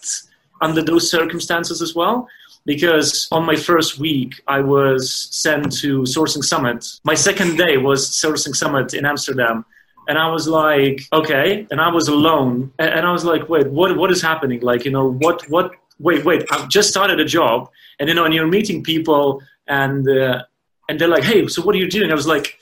under 0.61 0.81
those 0.81 1.09
circumstances 1.09 1.81
as 1.81 1.95
well 1.95 2.27
because 2.65 3.27
on 3.31 3.45
my 3.45 3.55
first 3.55 3.99
week 3.99 4.41
i 4.47 4.59
was 4.59 5.29
sent 5.31 5.71
to 5.71 6.01
sourcing 6.01 6.43
summit 6.43 6.85
my 7.03 7.13
second 7.13 7.57
day 7.57 7.77
was 7.77 8.11
sourcing 8.11 8.55
summit 8.55 8.93
in 8.93 9.05
amsterdam 9.05 9.65
and 10.07 10.17
i 10.17 10.27
was 10.27 10.47
like 10.47 11.01
okay 11.13 11.67
and 11.71 11.81
i 11.81 11.89
was 11.89 12.07
alone 12.07 12.71
and 12.79 13.05
i 13.05 13.11
was 13.11 13.25
like 13.25 13.47
wait 13.49 13.67
what 13.67 13.95
what 13.97 14.11
is 14.11 14.21
happening 14.21 14.59
like 14.61 14.85
you 14.85 14.91
know 14.91 15.11
what 15.11 15.47
what 15.49 15.71
wait 15.99 16.23
wait 16.25 16.43
i've 16.51 16.67
just 16.69 16.89
started 16.89 17.19
a 17.19 17.25
job 17.25 17.69
and 17.99 18.09
you 18.09 18.15
know 18.15 18.25
and 18.25 18.33
you're 18.33 18.47
meeting 18.47 18.83
people 18.83 19.41
and 19.67 20.07
uh, 20.09 20.41
and 20.89 20.99
they're 20.99 21.07
like 21.07 21.23
hey 21.23 21.47
so 21.47 21.61
what 21.61 21.73
are 21.75 21.79
you 21.79 21.89
doing 21.89 22.11
i 22.11 22.15
was 22.15 22.27
like 22.27 22.57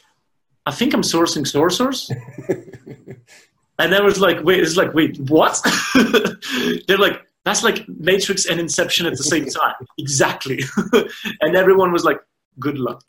i 0.66 0.72
think 0.72 0.94
i'm 0.94 1.02
sourcing 1.02 1.44
sourcers 1.44 2.10
and 3.80 3.96
I 3.96 4.02
was 4.02 4.20
like, 4.20 4.44
wait, 4.44 4.60
it's 4.60 4.78
like, 4.78 4.94
wait, 4.94 5.18
what? 5.30 5.60
They're 6.88 6.98
like, 6.98 7.22
that's 7.44 7.64
like 7.64 7.88
Matrix 7.90 8.46
and 8.46 8.60
Inception 8.60 9.06
at 9.06 9.18
the 9.18 9.24
same 9.24 9.46
time. 9.62 9.76
exactly. 9.98 10.62
and 11.42 11.56
everyone 11.56 11.92
was 11.92 12.04
like, 12.04 12.20
good 12.60 12.78
luck. 12.78 13.04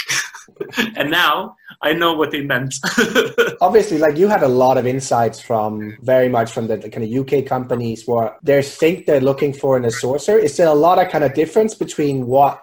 and 0.96 1.10
now 1.10 1.56
I 1.82 1.92
know 1.92 2.14
what 2.14 2.30
they 2.30 2.42
meant. 2.42 2.74
Obviously, 3.60 3.98
like 3.98 4.16
you 4.16 4.28
had 4.28 4.42
a 4.42 4.48
lot 4.48 4.78
of 4.78 4.86
insights 4.86 5.40
from 5.40 5.96
very 6.02 6.28
much 6.28 6.52
from 6.52 6.66
the, 6.68 6.76
the, 6.76 6.90
kind 6.90 7.04
of 7.04 7.12
UK 7.12 7.46
companies 7.46 8.06
where 8.06 8.36
they 8.42 8.62
think 8.62 9.06
they're 9.06 9.20
looking 9.20 9.52
for 9.52 9.76
in 9.76 9.84
a 9.84 9.88
sourcer. 9.88 10.38
Is 10.38 10.56
there 10.56 10.68
a 10.68 10.74
lot 10.74 10.98
of 10.98 11.10
kind 11.10 11.24
of 11.24 11.34
difference 11.34 11.74
between 11.74 12.26
what 12.26 12.62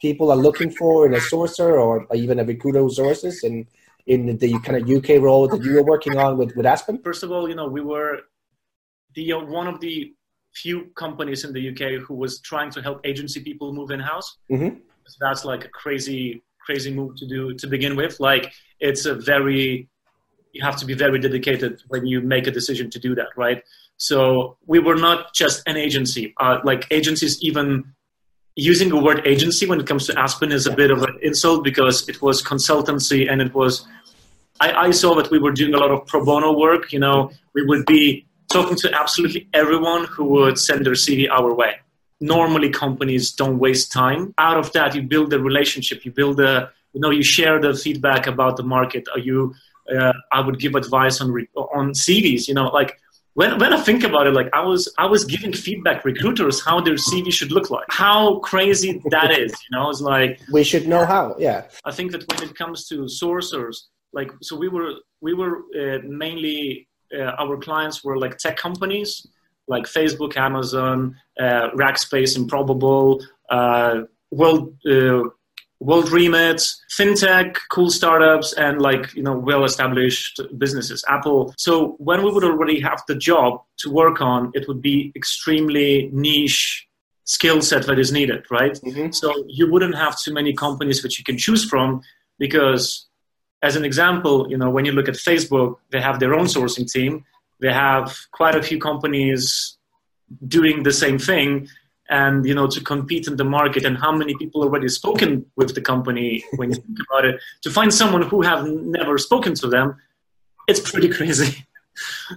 people 0.00 0.30
are 0.30 0.36
looking 0.36 0.70
for 0.70 1.06
in 1.06 1.14
a 1.14 1.18
sourcer 1.18 1.80
or 1.80 2.06
even 2.14 2.38
a 2.38 2.44
recruiter 2.44 2.80
who 2.80 2.90
sources 2.90 3.42
and 3.42 3.66
in 4.06 4.38
the 4.38 4.58
kind 4.60 4.76
of 4.76 4.90
UK 4.90 5.22
role 5.22 5.46
that 5.46 5.62
you 5.62 5.74
were 5.74 5.84
working 5.84 6.18
on 6.18 6.36
with, 6.36 6.54
with 6.56 6.66
Aspen? 6.66 7.00
First 7.02 7.22
of 7.22 7.30
all, 7.30 7.48
you 7.48 7.54
know, 7.54 7.68
we 7.68 7.80
were 7.80 8.20
the 9.14 9.32
uh, 9.32 9.40
one 9.40 9.66
of 9.66 9.80
the 9.80 10.14
few 10.54 10.86
companies 10.96 11.44
in 11.44 11.52
the 11.52 11.68
UK 11.70 12.02
who 12.04 12.14
was 12.14 12.40
trying 12.40 12.70
to 12.72 12.82
help 12.82 13.00
agency 13.04 13.40
people 13.40 13.72
move 13.72 13.90
in 13.90 14.00
house. 14.00 14.38
Mm-hmm. 14.50 14.78
That's 15.20 15.44
like 15.44 15.64
a 15.64 15.68
crazy, 15.68 16.42
crazy 16.64 16.92
move 16.92 17.16
to 17.16 17.26
do 17.26 17.54
to 17.54 17.66
begin 17.66 17.96
with. 17.96 18.20
Like 18.20 18.52
it's 18.78 19.06
a 19.06 19.14
very, 19.14 19.88
you 20.52 20.62
have 20.62 20.76
to 20.76 20.86
be 20.86 20.94
very 20.94 21.18
dedicated 21.18 21.82
when 21.88 22.06
you 22.06 22.20
make 22.20 22.46
a 22.46 22.50
decision 22.50 22.90
to 22.90 22.98
do 22.98 23.14
that, 23.14 23.28
right? 23.36 23.62
So 23.96 24.56
we 24.66 24.78
were 24.78 24.96
not 24.96 25.34
just 25.34 25.62
an 25.66 25.76
agency. 25.76 26.34
Uh, 26.38 26.58
like 26.64 26.86
agencies 26.90 27.42
even 27.42 27.84
using 28.56 28.88
the 28.88 28.96
word 28.96 29.26
agency 29.26 29.66
when 29.66 29.80
it 29.80 29.86
comes 29.86 30.06
to 30.06 30.18
Aspen 30.18 30.52
is 30.52 30.66
a 30.66 30.72
bit 30.72 30.90
of 30.90 31.02
an 31.02 31.18
insult 31.22 31.64
because 31.64 32.08
it 32.08 32.20
was 32.22 32.42
consultancy 32.42 33.30
and 33.30 33.40
it 33.40 33.54
was. 33.54 33.86
I, 34.60 34.72
I 34.86 34.90
saw 34.90 35.14
that 35.14 35.30
we 35.30 35.38
were 35.38 35.52
doing 35.52 35.74
a 35.74 35.78
lot 35.78 35.90
of 35.90 36.06
pro 36.06 36.24
bono 36.24 36.58
work. 36.58 36.92
You 36.92 36.98
know, 36.98 37.30
we 37.54 37.62
would 37.64 37.86
be 37.86 38.26
talking 38.50 38.76
to 38.76 38.92
absolutely 38.92 39.48
everyone 39.54 40.04
who 40.06 40.24
would 40.24 40.58
send 40.58 40.84
their 40.84 40.94
CV 40.94 41.28
our 41.30 41.54
way. 41.54 41.76
Normally, 42.20 42.70
companies 42.70 43.32
don't 43.32 43.58
waste 43.58 43.90
time. 43.92 44.34
Out 44.38 44.58
of 44.58 44.72
that, 44.72 44.94
you 44.94 45.02
build 45.02 45.32
a 45.32 45.38
relationship. 45.38 46.04
You 46.04 46.12
build 46.12 46.38
a, 46.40 46.70
you 46.92 47.00
know, 47.00 47.10
you 47.10 47.22
share 47.22 47.60
the 47.60 47.74
feedback 47.74 48.26
about 48.26 48.56
the 48.56 48.62
market. 48.62 49.06
Are 49.12 49.18
you? 49.18 49.54
Uh, 49.90 50.12
I 50.30 50.40
would 50.40 50.60
give 50.60 50.74
advice 50.74 51.20
on 51.20 51.32
re- 51.32 51.48
on 51.56 51.92
CVs. 51.92 52.46
You 52.46 52.54
know, 52.54 52.68
like 52.68 52.98
when, 53.34 53.58
when 53.58 53.72
I 53.72 53.80
think 53.80 54.02
about 54.02 54.26
it, 54.26 54.32
like 54.32 54.50
I 54.52 54.60
was 54.60 54.92
I 54.98 55.06
was 55.06 55.24
giving 55.24 55.52
feedback 55.52 56.04
recruiters 56.04 56.62
how 56.62 56.80
their 56.80 56.94
CV 56.94 57.32
should 57.32 57.52
look 57.52 57.70
like. 57.70 57.86
How 57.88 58.38
crazy 58.40 59.00
that 59.10 59.30
is, 59.30 59.52
you 59.52 59.78
know? 59.78 59.88
It's 59.88 60.00
like 60.00 60.40
we 60.52 60.64
should 60.64 60.88
know 60.88 61.04
how. 61.06 61.36
Yeah. 61.38 61.64
I 61.84 61.92
think 61.92 62.12
that 62.12 62.30
when 62.30 62.48
it 62.48 62.54
comes 62.56 62.88
to 62.88 63.04
sourcers, 63.04 63.76
like 64.12 64.30
so 64.42 64.56
we 64.56 64.68
were 64.68 64.94
we 65.20 65.34
were 65.34 65.58
uh, 65.80 65.98
mainly 66.04 66.88
uh, 67.16 67.32
our 67.38 67.56
clients 67.56 68.02
were 68.02 68.18
like 68.18 68.36
tech 68.36 68.56
companies 68.56 69.26
like 69.70 69.84
Facebook, 69.84 70.36
Amazon, 70.36 71.16
uh, 71.38 71.70
Rackspace, 71.82 72.36
Improbable, 72.36 73.24
uh, 73.48 74.02
World 74.30 74.76
uh, 74.84 75.22
World 75.80 76.10
Remit, 76.10 76.60
fintech, 76.96 77.56
cool 77.70 77.90
startups, 77.90 78.52
and 78.52 78.82
like 78.82 79.14
you 79.14 79.22
know 79.22 79.36
well-established 79.38 80.40
businesses. 80.58 81.02
Apple. 81.08 81.54
So 81.56 81.94
when 81.98 82.22
we 82.22 82.30
would 82.30 82.44
already 82.44 82.80
have 82.80 83.02
the 83.08 83.14
job 83.14 83.62
to 83.78 83.90
work 83.90 84.20
on, 84.20 84.50
it 84.52 84.68
would 84.68 84.82
be 84.82 85.10
extremely 85.16 86.10
niche 86.12 86.86
skill 87.24 87.62
set 87.62 87.86
that 87.86 87.98
is 87.98 88.12
needed, 88.12 88.44
right? 88.50 88.72
Mm-hmm. 88.72 89.12
So 89.12 89.32
you 89.48 89.70
wouldn't 89.72 89.94
have 89.94 90.18
too 90.18 90.34
many 90.34 90.52
companies 90.52 91.02
which 91.02 91.18
you 91.18 91.24
can 91.24 91.38
choose 91.38 91.64
from 91.64 92.02
because, 92.38 93.06
as 93.62 93.76
an 93.76 93.84
example, 93.84 94.50
you 94.50 94.58
know 94.58 94.68
when 94.68 94.84
you 94.84 94.92
look 94.92 95.08
at 95.08 95.14
Facebook, 95.14 95.76
they 95.92 96.00
have 96.00 96.20
their 96.20 96.34
own 96.34 96.46
sourcing 96.46 96.90
team. 96.90 97.24
They 97.60 97.72
have 97.72 98.16
quite 98.32 98.54
a 98.54 98.62
few 98.62 98.78
companies 98.78 99.76
doing 100.46 100.82
the 100.82 100.92
same 100.92 101.18
thing 101.18 101.68
and 102.08 102.44
you 102.44 102.54
know 102.54 102.66
to 102.66 102.80
compete 102.80 103.26
in 103.26 103.36
the 103.36 103.44
market 103.44 103.84
and 103.84 103.96
how 103.96 104.12
many 104.12 104.34
people 104.36 104.62
already 104.62 104.88
spoken 104.88 105.46
with 105.56 105.74
the 105.74 105.80
company 105.80 106.44
when 106.56 106.70
you 106.70 106.76
think 106.76 106.98
about 107.08 107.24
it. 107.24 107.40
To 107.62 107.70
find 107.70 107.92
someone 107.92 108.22
who 108.22 108.42
have 108.42 108.66
never 108.66 109.16
spoken 109.18 109.54
to 109.54 109.68
them 109.68 109.96
it's 110.70 110.80
pretty 110.90 111.08
crazy. 111.08 111.50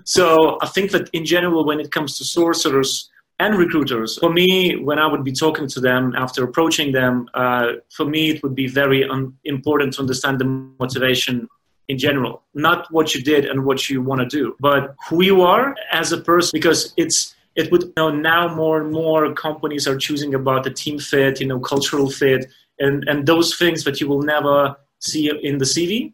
So 0.03 0.57
i 0.61 0.67
think 0.67 0.91
that 0.91 1.09
in 1.13 1.23
general 1.23 1.63
when 1.63 1.79
it 1.79 1.89
comes 1.91 2.17
to 2.17 2.25
sorcerers 2.25 3.09
and 3.39 3.55
recruiters 3.55 4.17
for 4.17 4.31
me 4.39 4.75
when 4.87 4.99
i 4.99 5.07
would 5.11 5.23
be 5.23 5.31
talking 5.31 5.67
to 5.75 5.79
them 5.79 6.13
after 6.17 6.43
approaching 6.43 6.91
them 6.91 7.29
uh, 7.33 7.67
for 7.95 8.05
me 8.13 8.21
it 8.31 8.43
would 8.43 8.55
be 8.55 8.67
very 8.67 9.07
un- 9.07 9.33
important 9.45 9.93
to 9.93 10.01
understand 10.01 10.39
the 10.39 10.49
motivation 10.83 11.47
in 11.87 11.97
general 11.97 12.41
not 12.53 12.87
what 12.91 13.13
you 13.13 13.21
did 13.21 13.45
and 13.45 13.65
what 13.65 13.89
you 13.89 14.01
want 14.01 14.21
to 14.21 14.27
do 14.27 14.55
but 14.59 14.95
who 15.09 15.23
you 15.23 15.41
are 15.41 15.75
as 15.91 16.11
a 16.11 16.17
person 16.17 16.51
because 16.53 16.93
it's 16.97 17.35
it 17.55 17.71
would 17.71 17.83
you 17.83 17.93
know 17.97 18.09
now 18.09 18.53
more 18.53 18.81
and 18.81 18.91
more 18.91 19.33
companies 19.33 19.87
are 19.87 19.97
choosing 19.97 20.33
about 20.33 20.63
the 20.63 20.71
team 20.71 20.97
fit 20.99 21.39
you 21.39 21.47
know 21.47 21.59
cultural 21.59 22.09
fit 22.09 22.45
and 22.79 23.07
and 23.07 23.25
those 23.25 23.55
things 23.57 23.83
that 23.83 23.99
you 23.99 24.07
will 24.07 24.21
never 24.21 24.75
see 24.99 25.29
in 25.43 25.57
the 25.57 25.65
cv 25.65 26.13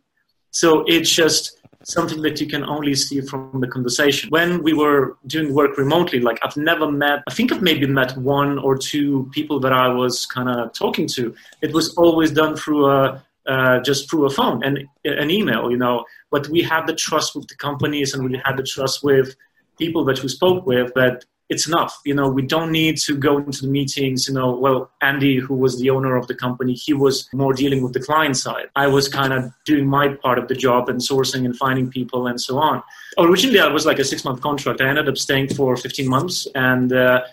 so 0.51 0.83
it's 0.87 1.11
just 1.11 1.59
something 1.83 2.21
that 2.21 2.41
you 2.41 2.47
can 2.47 2.63
only 2.65 2.93
see 2.93 3.21
from 3.21 3.61
the 3.61 3.67
conversation. 3.67 4.29
When 4.29 4.61
we 4.61 4.73
were 4.73 5.17
doing 5.27 5.53
work 5.53 5.77
remotely 5.77 6.19
like 6.19 6.39
i've 6.43 6.57
never 6.57 6.91
met 6.91 7.23
i 7.27 7.33
think 7.33 7.51
i've 7.51 7.61
maybe 7.61 7.87
met 7.87 8.17
one 8.17 8.59
or 8.59 8.77
two 8.77 9.29
people 9.31 9.59
that 9.61 9.71
i 9.71 9.87
was 9.87 10.25
kind 10.25 10.49
of 10.49 10.73
talking 10.73 11.07
to. 11.15 11.33
It 11.61 11.73
was 11.73 11.95
always 11.95 12.31
done 12.31 12.55
through 12.55 12.89
a 12.89 13.23
uh, 13.49 13.79
just 13.81 14.09
through 14.09 14.25
a 14.25 14.29
phone 14.29 14.63
and 14.63 14.73
an 15.05 15.29
email 15.29 15.69
you 15.71 15.77
know 15.77 16.05
but 16.31 16.47
we 16.49 16.61
had 16.61 16.85
the 16.87 16.95
trust 16.95 17.35
with 17.35 17.47
the 17.47 17.55
companies 17.55 18.13
and 18.13 18.23
we 18.23 18.41
had 18.45 18.55
the 18.57 18.63
trust 18.63 19.03
with 19.03 19.35
people 19.77 20.05
that 20.05 20.21
we 20.21 20.29
spoke 20.29 20.65
with 20.65 20.93
that 20.93 21.25
it's 21.49 21.67
enough. 21.67 21.99
You 22.05 22.13
know, 22.13 22.29
we 22.29 22.43
don't 22.43 22.71
need 22.71 22.97
to 22.99 23.17
go 23.17 23.37
into 23.37 23.63
the 23.63 23.67
meetings. 23.67 24.27
You 24.27 24.35
know, 24.35 24.55
well, 24.55 24.91
Andy, 25.01 25.37
who 25.37 25.55
was 25.55 25.79
the 25.79 25.89
owner 25.89 26.15
of 26.15 26.27
the 26.27 26.35
company, 26.35 26.73
he 26.73 26.93
was 26.93 27.27
more 27.33 27.53
dealing 27.53 27.81
with 27.81 27.93
the 27.93 27.99
client 27.99 28.37
side. 28.37 28.67
I 28.75 28.85
was 28.87 29.09
kind 29.09 29.33
of 29.33 29.51
doing 29.65 29.87
my 29.87 30.09
part 30.09 30.37
of 30.37 30.47
the 30.47 30.53
job 30.53 30.89
and 30.89 30.99
sourcing 30.99 31.45
and 31.45 31.57
finding 31.57 31.89
people 31.89 32.27
and 32.27 32.39
so 32.39 32.59
on. 32.59 32.83
Originally, 33.17 33.59
I 33.59 33.67
was 33.67 33.85
like 33.85 33.97
a 33.97 34.03
six 34.03 34.23
month 34.23 34.41
contract. 34.41 34.79
I 34.79 34.87
ended 34.87 35.09
up 35.09 35.17
staying 35.17 35.49
for 35.55 35.75
15 35.75 36.07
months. 36.07 36.47
And 36.53 36.93
uh, 36.93 37.23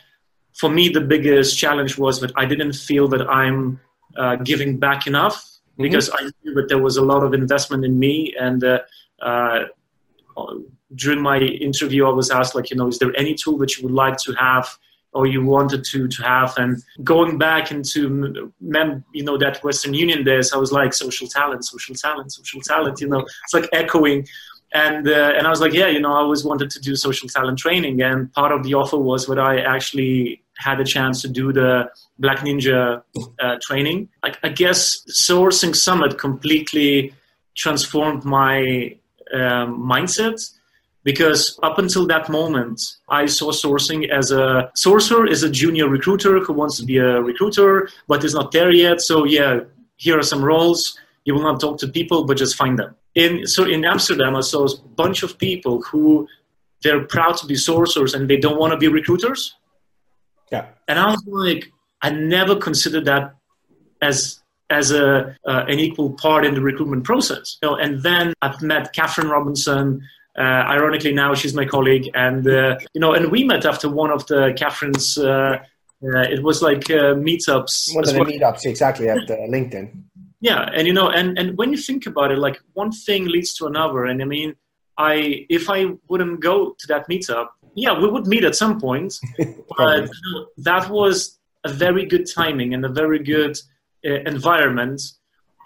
for 0.54 0.70
me, 0.70 0.88
the 0.88 1.02
biggest 1.02 1.58
challenge 1.58 1.98
was 1.98 2.20
that 2.20 2.32
I 2.36 2.46
didn't 2.46 2.72
feel 2.72 3.08
that 3.08 3.28
I'm 3.28 3.78
uh, 4.16 4.36
giving 4.36 4.78
back 4.78 5.06
enough 5.06 5.55
mm-hmm. 5.78 5.82
because 5.82 6.10
I 6.10 6.30
knew 6.42 6.54
that 6.54 6.68
there 6.68 6.78
was 6.78 6.96
a 6.96 7.02
lot 7.02 7.22
of 7.22 7.34
investment 7.34 7.84
in 7.84 7.98
me 7.98 8.34
and 8.38 8.62
uh, 8.64 8.80
uh 9.20 9.64
during 10.94 11.20
my 11.20 11.38
interview, 11.38 12.06
I 12.06 12.10
was 12.10 12.30
asked, 12.30 12.54
like, 12.54 12.70
you 12.70 12.76
know, 12.76 12.88
is 12.88 12.98
there 12.98 13.12
any 13.16 13.34
tool 13.34 13.58
that 13.58 13.76
you 13.76 13.84
would 13.84 13.94
like 13.94 14.16
to 14.18 14.32
have 14.34 14.68
or 15.12 15.26
you 15.26 15.44
wanted 15.44 15.84
to 15.84 16.08
to 16.08 16.22
have? 16.22 16.54
And 16.56 16.82
going 17.02 17.38
back 17.38 17.70
into, 17.72 18.52
mem- 18.60 19.04
you 19.12 19.24
know, 19.24 19.36
that 19.38 19.62
Western 19.64 19.94
Union 19.94 20.22
days, 20.24 20.52
I 20.52 20.58
was 20.58 20.72
like, 20.72 20.92
social 20.94 21.26
talent, 21.26 21.64
social 21.64 21.94
talent, 21.94 22.32
social 22.32 22.60
talent. 22.60 23.00
You 23.00 23.08
know, 23.08 23.20
it's 23.20 23.54
like 23.54 23.68
echoing. 23.72 24.26
And 24.72 25.08
uh, 25.08 25.32
and 25.36 25.46
I 25.46 25.50
was 25.50 25.60
like, 25.60 25.72
yeah, 25.72 25.88
you 25.88 26.00
know, 26.00 26.12
I 26.12 26.18
always 26.18 26.44
wanted 26.44 26.70
to 26.70 26.80
do 26.80 26.96
social 26.96 27.28
talent 27.28 27.58
training, 27.58 28.02
and 28.02 28.32
part 28.32 28.52
of 28.52 28.62
the 28.64 28.74
offer 28.74 28.98
was 28.98 29.26
that 29.26 29.38
I 29.38 29.60
actually 29.60 30.42
had 30.58 30.80
a 30.80 30.84
chance 30.84 31.22
to 31.22 31.28
do 31.28 31.52
the 31.52 31.90
Black 32.18 32.38
Ninja 32.38 33.02
uh, 33.40 33.56
training. 33.62 34.08
I, 34.22 34.34
I 34.42 34.48
guess 34.48 35.04
Sourcing 35.10 35.74
Summit 35.74 36.18
completely 36.18 37.14
transformed 37.54 38.24
my 38.24 38.96
um, 39.32 39.82
mindset 39.82 40.38
because 41.02 41.58
up 41.62 41.78
until 41.78 42.06
that 42.06 42.28
moment 42.28 42.80
i 43.08 43.26
saw 43.26 43.50
sourcing 43.50 44.08
as 44.10 44.30
a 44.30 44.70
sourcer 44.76 45.28
is 45.28 45.42
a 45.42 45.50
junior 45.50 45.88
recruiter 45.88 46.40
who 46.40 46.52
wants 46.52 46.76
to 46.76 46.84
be 46.84 46.98
a 46.98 47.20
recruiter 47.22 47.88
but 48.08 48.24
is 48.24 48.34
not 48.34 48.52
there 48.52 48.70
yet. 48.70 49.00
So 49.00 49.24
yeah 49.24 49.60
here 49.96 50.18
are 50.18 50.22
some 50.22 50.44
roles. 50.44 50.98
You 51.24 51.34
will 51.34 51.42
not 51.42 51.60
talk 51.60 51.78
to 51.78 51.88
people 51.88 52.24
but 52.24 52.36
just 52.36 52.56
find 52.56 52.78
them. 52.78 52.94
In 53.14 53.46
so 53.46 53.64
in 53.64 53.84
amsterdam 53.84 54.36
i 54.36 54.42
saw 54.42 54.66
a 54.66 54.78
bunch 55.02 55.22
of 55.22 55.38
people 55.38 55.82
who 55.88 56.28
they're 56.82 57.04
proud 57.04 57.36
to 57.38 57.46
be 57.46 57.54
sourcers 57.54 58.14
and 58.14 58.28
they 58.30 58.36
don't 58.36 58.58
want 58.58 58.72
to 58.72 58.78
be 58.84 58.88
recruiters 58.88 59.54
yeah 60.50 60.66
and 60.88 60.98
i 60.98 61.10
was 61.10 61.22
like 61.26 61.72
i 62.02 62.10
never 62.10 62.56
considered 62.56 63.04
that 63.04 63.34
as 64.02 64.42
as 64.70 64.90
a 64.90 65.36
uh, 65.46 65.64
an 65.68 65.78
equal 65.78 66.10
part 66.14 66.44
in 66.44 66.54
the 66.54 66.60
recruitment 66.60 67.04
process. 67.04 67.58
You 67.62 67.70
know, 67.70 67.76
and 67.76 68.02
then 68.02 68.34
I've 68.42 68.60
met 68.62 68.92
Catherine 68.92 69.28
Robinson. 69.28 70.02
Uh, 70.38 70.42
ironically, 70.42 71.12
now 71.12 71.34
she's 71.34 71.54
my 71.54 71.64
colleague, 71.64 72.10
and 72.14 72.46
uh, 72.46 72.78
you 72.94 73.00
know, 73.00 73.12
and 73.14 73.30
we 73.30 73.44
met 73.44 73.64
after 73.64 73.88
one 73.88 74.10
of 74.10 74.26
the 74.26 74.54
Catherine's. 74.56 75.18
Uh, 75.18 75.58
uh, 76.04 76.20
it 76.20 76.42
was 76.42 76.60
like 76.60 76.90
uh, 76.90 77.14
meetups. 77.14 77.94
One 77.94 78.04
of 78.04 78.12
the 78.12 78.18
well. 78.18 78.28
meetups, 78.28 78.66
exactly 78.66 79.08
at 79.08 79.26
LinkedIn. 79.28 80.02
Yeah, 80.40 80.68
and 80.74 80.86
you 80.86 80.92
know, 80.92 81.08
and 81.08 81.38
and 81.38 81.56
when 81.56 81.70
you 81.70 81.78
think 81.78 82.06
about 82.06 82.32
it, 82.32 82.38
like 82.38 82.60
one 82.74 82.92
thing 82.92 83.26
leads 83.26 83.54
to 83.54 83.66
another, 83.66 84.04
and 84.04 84.20
I 84.20 84.26
mean, 84.26 84.54
I 84.98 85.46
if 85.48 85.70
I 85.70 85.86
wouldn't 86.08 86.40
go 86.40 86.76
to 86.78 86.86
that 86.88 87.08
meetup, 87.08 87.48
yeah, 87.76 87.98
we 87.98 88.08
would 88.08 88.26
meet 88.26 88.42
at 88.42 88.56
some 88.56 88.80
point, 88.80 89.14
but 89.76 90.10
that 90.56 90.90
was 90.90 91.38
a 91.64 91.68
very 91.72 92.06
good 92.06 92.26
timing 92.26 92.72
and 92.74 92.84
a 92.84 92.88
very 92.88 93.22
good 93.22 93.56
uh, 94.04 94.20
environment. 94.24 95.02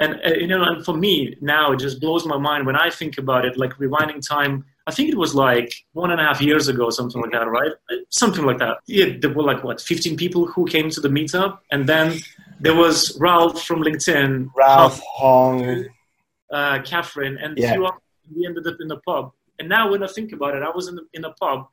And 0.00 0.20
uh, 0.26 0.34
you 0.34 0.46
know 0.46 0.62
and 0.62 0.84
for 0.84 0.96
me 0.96 1.36
now 1.40 1.72
it 1.72 1.78
just 1.78 2.00
blows 2.00 2.24
my 2.24 2.38
mind 2.38 2.64
when 2.64 2.74
i 2.74 2.88
think 2.88 3.18
about 3.18 3.44
it 3.44 3.58
like 3.58 3.74
rewinding 3.74 4.26
time 4.26 4.64
i 4.86 4.90
think 4.90 5.10
it 5.10 5.18
was 5.24 5.34
like 5.34 5.74
one 5.92 6.10
and 6.10 6.18
a 6.18 6.24
half 6.24 6.40
years 6.40 6.68
ago 6.68 6.88
something 6.88 7.20
like 7.20 7.32
that 7.32 7.46
right? 7.46 7.72
Something 8.08 8.46
like 8.46 8.56
that. 8.60 8.78
Yeah 8.86 9.08
there 9.20 9.34
were 9.34 9.42
like 9.42 9.62
what 9.62 9.78
15 9.78 10.16
people 10.16 10.46
who 10.46 10.64
came 10.64 10.88
to 10.88 11.02
the 11.02 11.10
meetup 11.10 11.58
and 11.70 11.86
then 11.86 12.18
there 12.60 12.74
was 12.74 13.14
ralph 13.20 13.62
from 13.62 13.82
linkedin 13.82 14.48
ralph 14.56 14.98
hong. 15.00 15.84
uh, 16.50 16.80
catherine 16.82 17.36
and 17.36 17.58
yeah. 17.58 17.76
we 18.34 18.46
ended 18.46 18.66
up 18.66 18.78
in 18.80 18.88
the 18.88 19.00
pub. 19.06 19.32
And 19.58 19.68
now 19.68 19.90
when 19.90 20.02
i 20.02 20.06
think 20.06 20.32
about 20.32 20.54
it 20.56 20.62
i 20.62 20.70
was 20.70 20.88
in, 20.88 20.94
the, 20.94 21.04
in 21.12 21.26
a 21.26 21.32
pub 21.34 21.68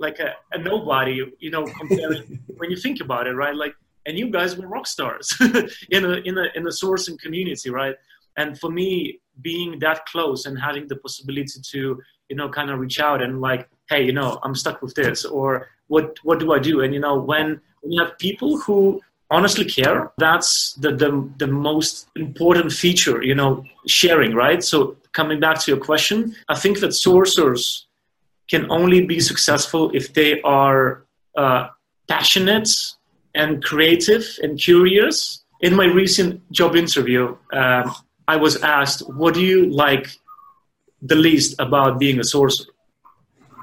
like 0.00 0.18
a, 0.18 0.34
a 0.52 0.58
nobody 0.58 1.22
you 1.38 1.50
know 1.50 1.64
comparing 1.64 2.40
when 2.58 2.70
you 2.70 2.76
think 2.76 3.00
about 3.00 3.26
it 3.26 3.34
right 3.34 3.54
like 3.54 3.74
and 4.06 4.18
you 4.18 4.30
guys 4.30 4.56
were 4.56 4.66
rock 4.66 4.86
stars 4.86 5.36
in 5.90 6.04
a 6.04 6.14
in 6.28 6.38
a 6.38 6.46
in 6.54 6.66
a 6.66 6.70
sourcing 6.70 7.18
community, 7.18 7.70
right? 7.70 7.94
And 8.36 8.58
for 8.58 8.70
me, 8.70 9.20
being 9.40 9.78
that 9.80 10.06
close 10.06 10.46
and 10.46 10.58
having 10.58 10.88
the 10.88 10.96
possibility 10.96 11.60
to 11.72 12.00
you 12.28 12.36
know 12.36 12.48
kind 12.48 12.70
of 12.70 12.78
reach 12.78 13.00
out 13.00 13.22
and 13.22 13.40
like, 13.40 13.68
hey, 13.88 14.02
you 14.04 14.12
know, 14.12 14.38
I'm 14.42 14.54
stuck 14.54 14.82
with 14.82 14.94
this, 14.94 15.24
or 15.24 15.68
what 15.88 16.18
what 16.22 16.40
do 16.40 16.52
I 16.52 16.58
do? 16.58 16.80
And 16.82 16.94
you 16.94 17.00
know, 17.00 17.16
when 17.18 17.60
when 17.82 17.92
you 17.92 18.02
have 18.02 18.18
people 18.18 18.58
who 18.58 19.00
honestly 19.30 19.64
care, 19.64 20.12
that's 20.18 20.74
the 20.74 20.92
the, 20.92 21.10
the 21.38 21.46
most 21.46 22.08
important 22.16 22.72
feature, 22.72 23.22
you 23.22 23.34
know, 23.34 23.64
sharing, 23.86 24.34
right? 24.34 24.62
So 24.62 24.96
coming 25.12 25.40
back 25.40 25.58
to 25.60 25.70
your 25.72 25.80
question, 25.80 26.36
I 26.48 26.56
think 26.56 26.80
that 26.80 26.90
sourcers 26.90 27.84
can 28.50 28.70
only 28.70 29.06
be 29.06 29.20
successful 29.20 29.90
if 29.94 30.12
they 30.12 30.40
are 30.42 31.04
uh, 31.36 31.68
passionate 32.08 32.68
and 33.34 33.62
creative 33.62 34.24
and 34.42 34.58
curious. 34.58 35.44
In 35.60 35.76
my 35.76 35.86
recent 35.86 36.40
job 36.50 36.74
interview, 36.74 37.36
um, 37.52 37.94
I 38.26 38.36
was 38.36 38.62
asked, 38.62 39.00
What 39.08 39.34
do 39.34 39.42
you 39.42 39.70
like 39.70 40.08
the 41.02 41.14
least 41.14 41.54
about 41.58 41.98
being 41.98 42.18
a 42.18 42.22
sourcer? 42.22 42.66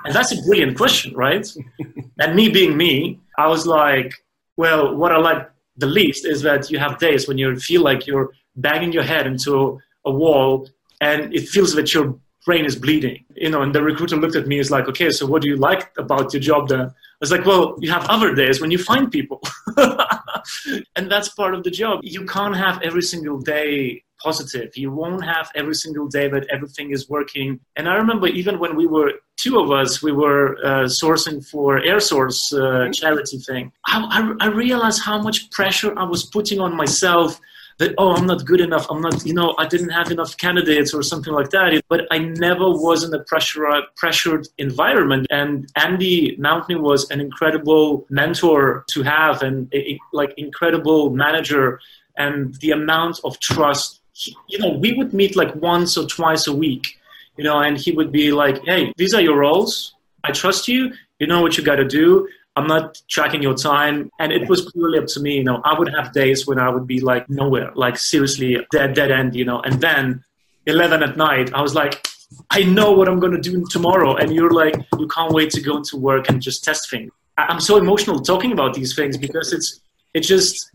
And 0.06 0.15
that's 0.15 0.32
a 0.32 0.41
brilliant 0.44 0.77
question, 0.77 1.13
right? 1.15 1.46
and 2.20 2.36
me 2.36 2.50
being 2.50 2.77
me, 2.77 3.20
I 3.38 3.48
was 3.48 3.67
like, 3.67 4.13
Well, 4.56 4.96
what 4.96 5.12
I 5.12 5.17
like 5.17 5.50
the 5.77 5.88
least 5.88 6.25
is 6.25 6.41
that 6.44 6.72
you 6.72 6.79
have 6.79 6.98
days 6.98 7.27
when 7.27 7.38
you 7.38 7.60
feel 7.60 7.82
like 7.82 8.08
you're 8.08 8.32
banging 8.56 8.91
your 8.94 9.03
head 9.03 9.27
into 9.27 9.79
a 10.06 10.12
wall 10.12 10.70
and 11.01 11.34
it 11.34 11.48
feels 11.50 11.74
that 11.75 11.94
you're 11.94 12.17
brain 12.48 12.66
is 12.66 12.75
bleeding. 12.75 13.24
You 13.36 13.50
know, 13.51 13.62
and 13.62 13.75
the 13.75 13.84
recruiter 13.84 14.16
looked 14.16 14.38
at 14.42 14.48
me, 14.48 14.58
is 14.58 14.72
like, 14.72 14.88
okay, 14.88 15.12
so 15.12 15.27
what 15.27 15.44
do 15.44 15.50
you 15.50 15.58
like 15.58 15.84
about 16.00 16.34
your 16.34 16.42
job 16.42 16.70
then? 16.70 16.86
I 16.88 17.20
was 17.25 17.32
like, 17.32 17.46
well, 17.46 17.75
you 17.80 17.92
have 17.92 18.06
other 18.10 18.34
days 18.34 18.60
when 18.62 18.72
you 18.72 18.80
find 18.92 19.12
people. 19.12 19.39
and 20.96 21.06
that's 21.12 21.30
part 21.30 21.54
of 21.54 21.62
the 21.63 21.72
job. 21.72 22.00
You 22.04 22.25
can't 22.25 22.56
have 22.56 22.82
every 22.82 23.04
single 23.04 23.39
day 23.39 24.04
positive. 24.24 24.70
You 24.75 24.89
won't 24.92 25.24
have 25.24 25.51
every 25.54 25.75
single 25.75 26.08
day 26.08 26.27
that 26.30 26.48
everything 26.56 26.92
is 26.92 27.10
working. 27.10 27.60
And 27.75 27.88
I 27.92 27.96
remember 27.96 28.27
even 28.27 28.60
when 28.63 28.75
we 28.75 28.88
were 28.88 29.12
two 29.44 29.60
of 29.60 29.70
us, 29.72 30.01
we 30.01 30.13
were 30.24 30.58
uh, 30.63 30.86
sourcing 31.01 31.46
for 31.51 31.80
Air 31.92 32.00
Source 32.00 32.42
uh, 32.54 32.89
charity 32.94 33.39
thing. 33.50 33.72
I, 33.88 33.96
I, 34.18 34.46
I 34.46 34.48
realized 34.66 35.01
how 35.04 35.22
much 35.22 35.51
pressure 35.51 35.92
I 36.00 36.06
was 36.13 36.25
putting 36.25 36.60
on 36.60 36.75
myself 36.75 37.39
that 37.77 37.93
oh 37.98 38.15
i'm 38.15 38.25
not 38.25 38.46
good 38.46 38.60
enough 38.60 38.86
i'm 38.89 39.01
not 39.01 39.25
you 39.25 39.34
know 39.34 39.53
i 39.57 39.65
didn't 39.67 39.89
have 39.89 40.12
enough 40.12 40.36
candidates 40.38 40.93
or 40.93 41.03
something 41.03 41.34
like 41.34 41.50
that. 41.50 41.81
But 41.89 42.07
i 42.12 42.17
never 42.17 42.69
was 42.69 43.03
in 43.03 43.13
a 43.13 43.24
pressure, 43.24 43.67
pressured 43.96 44.48
environment. 44.57 45.27
And 45.29 45.69
andy 45.75 46.38
mountney 46.38 46.79
was 46.79 47.10
an 47.12 47.19
incredible 47.19 48.05
mentor 48.10 48.86
to 48.89 49.03
have 49.03 49.41
and 49.41 49.74
a, 49.74 50.00
like 50.13 50.34
incredible 50.38 51.10
manager. 51.10 51.79
And 52.17 52.55
the 52.55 52.72
amount 52.72 53.19
of 53.24 53.39
trust 53.39 54.01
you 54.48 54.57
know 54.57 54.69
we 54.69 54.93
would 54.93 55.13
meet 55.13 55.36
like 55.36 55.53
once 55.55 55.98
or 55.98 56.07
twice 56.07 56.48
a 56.48 56.55
week 56.55 56.98
you 57.38 57.43
know 57.43 57.60
and 57.60 57.77
he 57.77 57.91
would 57.91 58.12
be 58.12 58.31
like 58.31 58.63
hey 58.65 58.91
these 58.98 59.13
are 59.13 59.22
your 59.22 59.38
roles. 59.38 59.93
I 60.24 60.31
trust 60.31 60.67
you. 60.67 60.91
You 61.19 61.27
know 61.27 61.41
what 61.41 61.57
you 61.57 61.63
got 61.63 61.77
to 61.77 61.86
do 61.86 62.27
I'm 62.57 62.65
not 62.65 62.99
tracking 63.07 63.43
your 63.43 63.53
time. 63.53 64.09
And 64.19 64.33
it 64.33 64.49
was 64.49 64.71
purely 64.71 64.97
up 64.97 65.05
to 65.09 65.19
me. 65.19 65.35
You 65.35 65.43
know, 65.43 65.61
I 65.63 65.77
would 65.77 65.93
have 65.93 66.11
days 66.11 66.47
when 66.47 66.57
I 66.57 66.69
would 66.69 66.87
be 66.87 66.99
like 66.99 67.29
nowhere, 67.29 67.71
like 67.75 67.97
seriously 67.97 68.57
dead, 68.71 68.95
dead 68.95 69.11
end, 69.11 69.35
you 69.35 69.45
know. 69.45 69.59
And 69.61 69.79
then 69.79 70.23
11 70.65 71.03
at 71.03 71.17
night, 71.17 71.53
I 71.53 71.61
was 71.61 71.75
like, 71.75 72.07
I 72.49 72.63
know 72.63 72.91
what 72.91 73.07
I'm 73.07 73.19
going 73.19 73.33
to 73.33 73.39
do 73.39 73.63
tomorrow. 73.69 74.15
And 74.15 74.33
you're 74.33 74.49
like, 74.49 74.75
you 74.97 75.07
can't 75.07 75.31
wait 75.31 75.51
to 75.51 75.61
go 75.61 75.77
into 75.77 75.97
work 75.97 76.29
and 76.29 76.41
just 76.41 76.63
test 76.63 76.89
things. 76.89 77.11
I'm 77.37 77.59
so 77.59 77.77
emotional 77.77 78.19
talking 78.21 78.51
about 78.51 78.73
these 78.73 78.95
things 78.95 79.15
because 79.17 79.53
it's, 79.53 79.79
it 80.15 80.21
just, 80.21 80.71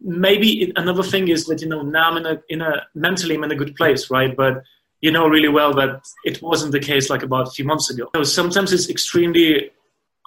maybe 0.00 0.72
another 0.76 1.02
thing 1.02 1.28
is 1.28 1.44
that, 1.44 1.60
you 1.60 1.68
know, 1.68 1.82
now 1.82 2.10
I'm 2.10 2.16
in 2.16 2.26
a, 2.26 2.40
in 2.48 2.62
a, 2.62 2.86
mentally 2.94 3.34
I'm 3.34 3.44
in 3.44 3.52
a 3.52 3.56
good 3.56 3.76
place, 3.76 4.10
right? 4.10 4.34
But 4.34 4.62
you 5.02 5.10
know 5.10 5.26
really 5.26 5.48
well 5.48 5.74
that 5.74 6.00
it 6.24 6.40
wasn't 6.40 6.70
the 6.70 6.80
case 6.80 7.10
like 7.10 7.24
about 7.24 7.48
a 7.48 7.50
few 7.50 7.64
months 7.64 7.90
ago. 7.90 8.08
So 8.14 8.22
sometimes 8.22 8.72
it's 8.72 8.88
extremely 8.88 9.72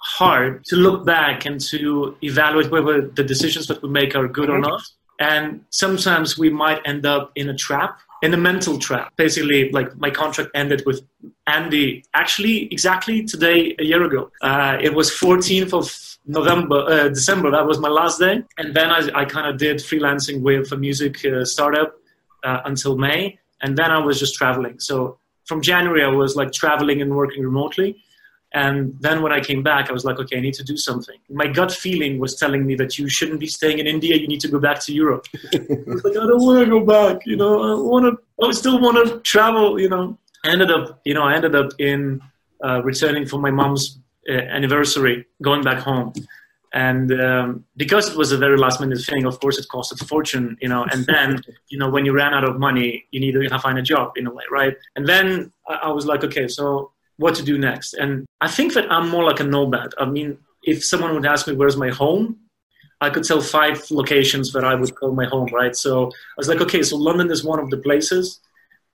hard 0.06 0.64
to 0.64 0.76
look 0.76 1.04
back 1.04 1.46
and 1.46 1.60
to 1.60 2.16
evaluate 2.22 2.70
whether 2.70 3.08
the 3.08 3.24
decisions 3.24 3.66
that 3.66 3.82
we 3.82 3.88
make 3.88 4.14
are 4.14 4.28
good 4.28 4.48
or 4.48 4.58
not. 4.58 4.82
And 5.18 5.64
sometimes 5.70 6.38
we 6.38 6.48
might 6.48 6.80
end 6.84 7.04
up 7.06 7.32
in 7.34 7.48
a 7.48 7.56
trap, 7.56 7.98
in 8.22 8.32
a 8.32 8.36
mental 8.36 8.78
trap. 8.78 9.12
Basically, 9.16 9.70
like 9.72 9.96
my 9.96 10.10
contract 10.10 10.50
ended 10.54 10.82
with 10.86 11.00
Andy 11.46 12.04
actually 12.14 12.72
exactly 12.72 13.24
today, 13.24 13.74
a 13.78 13.84
year 13.84 14.04
ago. 14.04 14.30
Uh, 14.42 14.76
it 14.80 14.94
was 14.94 15.10
14th 15.10 15.72
of 15.72 16.16
November, 16.26 16.84
uh, 16.88 17.08
December. 17.08 17.50
That 17.50 17.66
was 17.66 17.78
my 17.78 17.88
last 17.88 18.20
day. 18.20 18.42
And 18.58 18.74
then 18.74 18.90
I, 18.90 19.00
I 19.14 19.24
kind 19.24 19.48
of 19.48 19.58
did 19.58 19.78
freelancing 19.78 20.40
with 20.40 20.70
a 20.72 20.76
music 20.76 21.24
uh, 21.24 21.44
startup 21.44 21.94
uh, 22.44 22.60
until 22.64 22.96
May. 22.96 23.38
And 23.62 23.76
then 23.76 23.90
I 23.90 23.98
was 23.98 24.20
just 24.20 24.34
traveling. 24.34 24.78
So 24.78 25.18
from 25.46 25.62
January, 25.62 26.02
I 26.04 26.08
was 26.08 26.36
like 26.36 26.52
traveling 26.52 27.00
and 27.02 27.14
working 27.14 27.42
remotely. 27.42 28.02
And 28.52 28.96
then 29.00 29.22
when 29.22 29.32
I 29.32 29.40
came 29.40 29.62
back, 29.62 29.90
I 29.90 29.92
was 29.92 30.04
like, 30.04 30.18
okay, 30.18 30.38
I 30.38 30.40
need 30.40 30.54
to 30.54 30.64
do 30.64 30.76
something. 30.76 31.16
My 31.28 31.46
gut 31.46 31.72
feeling 31.72 32.18
was 32.18 32.36
telling 32.36 32.64
me 32.64 32.74
that 32.76 32.98
you 32.98 33.08
shouldn't 33.08 33.40
be 33.40 33.46
staying 33.46 33.80
in 33.80 33.86
India. 33.86 34.16
You 34.16 34.28
need 34.28 34.40
to 34.40 34.48
go 34.48 34.58
back 34.58 34.80
to 34.84 34.94
Europe. 34.94 35.26
I 35.54 35.58
was 35.86 36.04
like, 36.04 36.16
I 36.16 36.26
don't 36.26 36.42
want 36.42 36.64
to 36.64 36.70
go 36.70 36.84
back. 36.84 37.26
You 37.26 37.36
know, 37.36 37.62
I 37.62 37.80
want 37.80 38.04
to. 38.06 38.46
I 38.46 38.52
still 38.52 38.80
want 38.80 38.96
to 39.06 39.20
travel. 39.20 39.80
You 39.80 39.88
know, 39.88 40.18
I 40.44 40.50
ended 40.50 40.70
up. 40.70 41.00
You 41.04 41.14
know, 41.14 41.24
I 41.24 41.34
ended 41.34 41.54
up 41.54 41.70
in 41.78 42.22
uh, 42.64 42.82
returning 42.82 43.26
for 43.26 43.38
my 43.38 43.50
mom's 43.50 43.98
uh, 44.28 44.32
anniversary, 44.32 45.26
going 45.42 45.62
back 45.62 45.78
home. 45.78 46.12
And 46.72 47.10
um, 47.20 47.64
because 47.76 48.10
it 48.10 48.16
was 48.16 48.32
a 48.32 48.38
very 48.38 48.58
last 48.58 48.80
minute 48.80 49.00
thing, 49.00 49.24
of 49.24 49.40
course, 49.40 49.56
it 49.58 49.66
cost 49.68 49.92
a 49.92 50.04
fortune, 50.04 50.58
you 50.60 50.68
know. 50.68 50.84
And 50.92 51.06
then, 51.06 51.40
you 51.68 51.78
know, 51.78 51.88
when 51.88 52.04
you 52.04 52.12
ran 52.12 52.34
out 52.34 52.44
of 52.44 52.58
money, 52.58 53.06
you 53.10 53.20
need 53.20 53.32
to 53.32 53.58
find 53.58 53.78
a 53.78 53.82
job 53.82 54.12
in 54.16 54.26
a 54.26 54.30
way, 54.30 54.44
right? 54.50 54.74
And 54.94 55.06
then 55.06 55.52
I 55.68 55.90
was 55.90 56.06
like, 56.06 56.22
okay, 56.24 56.48
so 56.48 56.92
what 57.18 57.34
to 57.36 57.42
do 57.42 57.58
next. 57.58 57.94
And 57.94 58.26
I 58.40 58.48
think 58.48 58.74
that 58.74 58.90
I'm 58.90 59.08
more 59.08 59.24
like 59.24 59.40
a 59.40 59.44
nomad. 59.44 59.92
I 59.98 60.04
mean, 60.04 60.38
if 60.62 60.84
someone 60.84 61.14
would 61.14 61.26
ask 61.26 61.46
me 61.46 61.54
where's 61.54 61.76
my 61.76 61.90
home, 61.90 62.38
I 63.00 63.10
could 63.10 63.24
tell 63.24 63.40
five 63.40 63.90
locations 63.90 64.52
that 64.52 64.64
I 64.64 64.74
would 64.74 64.94
call 64.94 65.12
my 65.12 65.26
home, 65.26 65.48
right? 65.52 65.76
So 65.76 66.06
I 66.06 66.38
was 66.38 66.48
like, 66.48 66.60
okay, 66.60 66.82
so 66.82 66.96
London 66.96 67.30
is 67.30 67.44
one 67.44 67.58
of 67.58 67.70
the 67.70 67.76
places. 67.78 68.40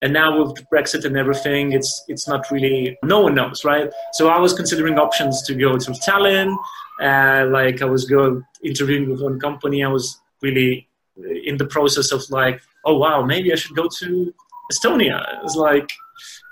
And 0.03 0.12
now 0.12 0.42
with 0.42 0.64
Brexit 0.73 1.05
and 1.05 1.16
everything, 1.16 1.73
it's 1.73 2.05
it's 2.09 2.27
not 2.27 2.51
really 2.51 2.99
no 3.05 3.20
one 3.20 3.37
knows, 3.37 3.64
right? 3.64 3.88
So 4.14 4.29
I 4.29 4.38
was 4.40 4.53
considering 4.53 4.99
options 4.99 5.42
to 5.42 5.55
go 5.55 5.79
to 5.79 5.90
Tallinn. 5.92 6.57
Uh, 7.01 7.46
like 7.51 7.83
I 7.83 7.85
was 7.85 8.05
go 8.05 8.42
interviewing 8.64 9.09
with 9.09 9.23
one 9.23 9.38
company. 9.38 9.85
I 9.85 9.88
was 9.88 10.20
really 10.40 10.88
in 11.44 11.57
the 11.57 11.66
process 11.66 12.11
of 12.11 12.29
like, 12.31 12.61
oh 12.85 12.99
wow, 12.99 13.23
maybe 13.23 13.53
I 13.53 13.55
should 13.55 13.77
go 13.77 13.87
to 14.01 14.35
Estonia. 14.73 15.25
It's 15.44 15.55
like 15.55 15.88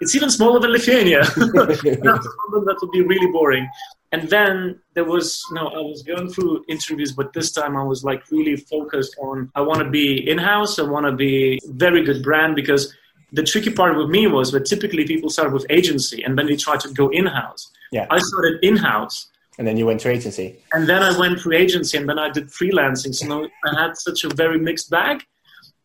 it's 0.01 0.15
even 0.15 0.31
smaller 0.31 0.61
than 0.61 0.73
Lithuania. 0.73 1.21
that 1.25 2.79
would 2.81 2.91
be 2.91 3.03
really 3.03 3.31
boring. 3.33 3.69
And 4.13 4.29
then 4.29 4.81
there 4.95 5.05
was, 5.05 5.45
know, 5.53 5.69
I 5.69 5.79
was 5.79 6.03
going 6.03 6.31
through 6.31 6.65
interviews, 6.69 7.13
but 7.13 7.33
this 7.33 7.53
time 7.53 7.77
I 7.77 7.85
was 7.85 8.03
like 8.03 8.29
really 8.31 8.57
focused 8.57 9.17
on 9.21 9.51
I 9.55 9.61
want 9.61 9.81
to 9.81 9.89
be 9.89 10.29
in 10.29 10.39
house, 10.39 10.79
I 10.79 10.83
want 10.83 11.07
to 11.07 11.13
be 11.13 11.61
very 11.67 12.03
good 12.03 12.23
brand 12.23 12.57
because 12.57 12.93
the 13.33 13.45
tricky 13.45 13.71
part 13.71 13.97
with 13.97 14.09
me 14.09 14.27
was 14.27 14.51
that 14.53 14.67
typically 14.67 15.07
people 15.07 15.31
start 15.31 15.53
with 15.53 15.65
agency 15.71 16.23
and 16.25 16.37
then 16.37 16.47
they 16.47 16.57
try 16.57 16.77
to 16.77 16.89
go 16.93 17.09
in 17.11 17.27
house. 17.27 17.71
Yeah. 17.93 18.07
I 18.11 18.19
started 18.19 18.59
in 18.63 18.77
house. 18.77 19.29
And 19.59 19.67
then 19.67 19.77
you 19.77 19.87
went 19.87 20.01
to 20.01 20.11
agency. 20.11 20.59
And 20.73 20.89
then 20.89 21.03
I 21.03 21.17
went 21.17 21.39
through 21.39 21.57
agency 21.57 21.99
and 21.99 22.09
then 22.09 22.19
I 22.19 22.31
did 22.31 22.49
freelancing. 22.49 23.15
So 23.15 23.47
I 23.67 23.81
had 23.81 23.97
such 23.97 24.25
a 24.25 24.29
very 24.35 24.59
mixed 24.59 24.91
bag. 24.91 25.23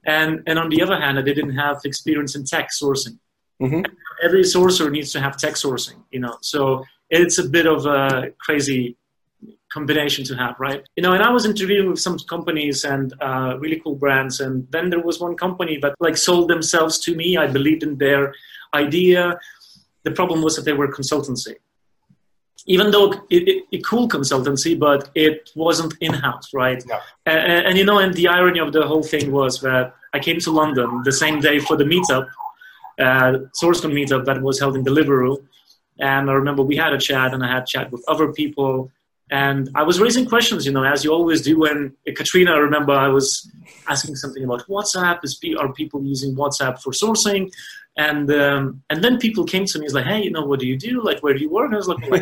And, 0.06 0.42
and 0.48 0.58
on 0.58 0.70
the 0.70 0.82
other 0.82 1.00
hand, 1.00 1.20
I 1.20 1.22
didn't 1.22 1.56
have 1.56 1.82
experience 1.84 2.36
in 2.36 2.46
tech 2.46 2.70
sourcing. 2.72 3.20
Mm-hmm. 3.62 3.82
Every 4.24 4.42
sourcer 4.42 4.92
needs 4.92 5.12
to 5.14 5.22
have 5.22 5.38
tech 5.38 5.54
sourcing, 5.54 6.04
you 6.12 6.20
know. 6.20 6.38
So 6.42 6.84
it's 7.10 7.38
a 7.38 7.48
bit 7.48 7.66
of 7.66 7.86
a 7.86 8.32
crazy 8.40 8.98
combination 9.72 10.24
to 10.26 10.36
have, 10.36 10.56
right? 10.60 10.82
You 10.96 11.04
know, 11.04 11.14
and 11.14 11.24
I 11.24 11.30
was 11.30 11.46
interviewing 11.46 11.90
with 11.90 12.00
some 12.00 12.18
companies 12.20 12.84
and 12.86 13.14
uh, 13.22 13.58
really 13.60 13.80
cool 13.84 13.96
brands, 13.96 14.40
and 14.40 14.68
then 14.72 14.90
there 14.90 15.02
was 15.02 15.20
one 15.20 15.36
company 15.36 15.78
that 15.82 15.96
like 16.00 16.18
sold 16.18 16.50
themselves 16.50 17.00
to 17.06 17.16
me. 17.16 17.38
I 17.38 17.48
believed 17.48 17.84
in 17.84 17.98
their 17.98 18.34
idea. 18.74 19.38
The 20.04 20.12
problem 20.12 20.42
was 20.42 20.56
that 20.56 20.66
they 20.66 20.74
were 20.74 20.88
consultancy, 20.88 21.56
even 22.68 22.92
though 22.92 23.12
it, 23.30 23.44
it, 23.52 23.64
a 23.74 23.80
cool 23.82 24.08
consultancy, 24.08 24.78
but 24.78 25.10
it 25.16 25.50
wasn't 25.56 25.94
in 26.00 26.14
house, 26.14 26.48
right? 26.54 26.84
Yeah. 26.88 27.00
And, 27.26 27.66
and 27.68 27.78
you 27.78 27.86
know, 27.86 28.00
and 28.00 28.14
the 28.14 28.28
irony 28.28 28.60
of 28.60 28.72
the 28.72 28.86
whole 28.86 29.04
thing 29.04 29.32
was 29.32 29.62
that 29.62 29.96
I 30.14 30.20
came 30.20 30.40
to 30.42 30.52
London 30.52 31.02
the 31.04 31.12
same 31.12 31.40
day 31.42 31.58
for 31.60 31.76
the 31.76 31.84
meetup 31.84 32.28
uh, 33.00 33.40
SourceCon 33.62 33.94
meetup 33.94 34.26
that 34.26 34.42
was 34.42 34.60
held 34.60 34.76
in 34.76 34.84
Deliveroo. 34.84 35.44
And 36.00 36.30
I 36.30 36.34
remember 36.34 36.64
we 36.64 36.76
had 36.76 36.94
a 36.94 36.98
chat 36.98 37.34
and 37.34 37.44
I 37.44 37.52
had 37.52 37.66
chat 37.66 37.92
with 37.92 38.04
other 38.08 38.32
people. 38.34 38.92
And 39.32 39.70
I 39.74 39.84
was 39.84 40.00
raising 40.00 40.26
questions, 40.26 40.66
you 40.66 40.72
know, 40.72 40.84
as 40.84 41.04
you 41.04 41.12
always 41.12 41.42
do 41.42 41.60
when 41.60 41.94
uh, 42.08 42.12
Katrina, 42.16 42.52
I 42.52 42.58
remember 42.58 42.94
I 42.94 43.08
was 43.08 43.50
asking 43.88 44.16
something 44.18 44.44
about 44.44 44.68
WhatsApp. 44.68 45.20
Is, 45.24 45.40
are 45.60 45.74
people 45.74 46.04
using 46.04 46.36
WhatsApp 46.36 46.82
for 46.82 46.92
sourcing? 46.92 47.52
And 47.98 48.30
um, 48.32 48.84
and 48.90 49.02
then 49.02 49.20
people 49.20 49.46
came 49.46 49.66
to 49.66 49.80
me, 49.80 49.86
it's 49.86 49.94
like, 49.94 50.06
hey, 50.06 50.22
you 50.22 50.30
know, 50.30 50.46
what 50.46 50.60
do 50.60 50.68
you 50.68 50.78
do? 50.78 51.02
Like, 51.02 51.24
where 51.24 51.34
do 51.34 51.40
you 51.40 51.50
work? 51.50 51.68
And 51.68 51.76
I 51.76 51.78
was 51.78 51.88
like, 51.88 52.10
well, 52.10 52.22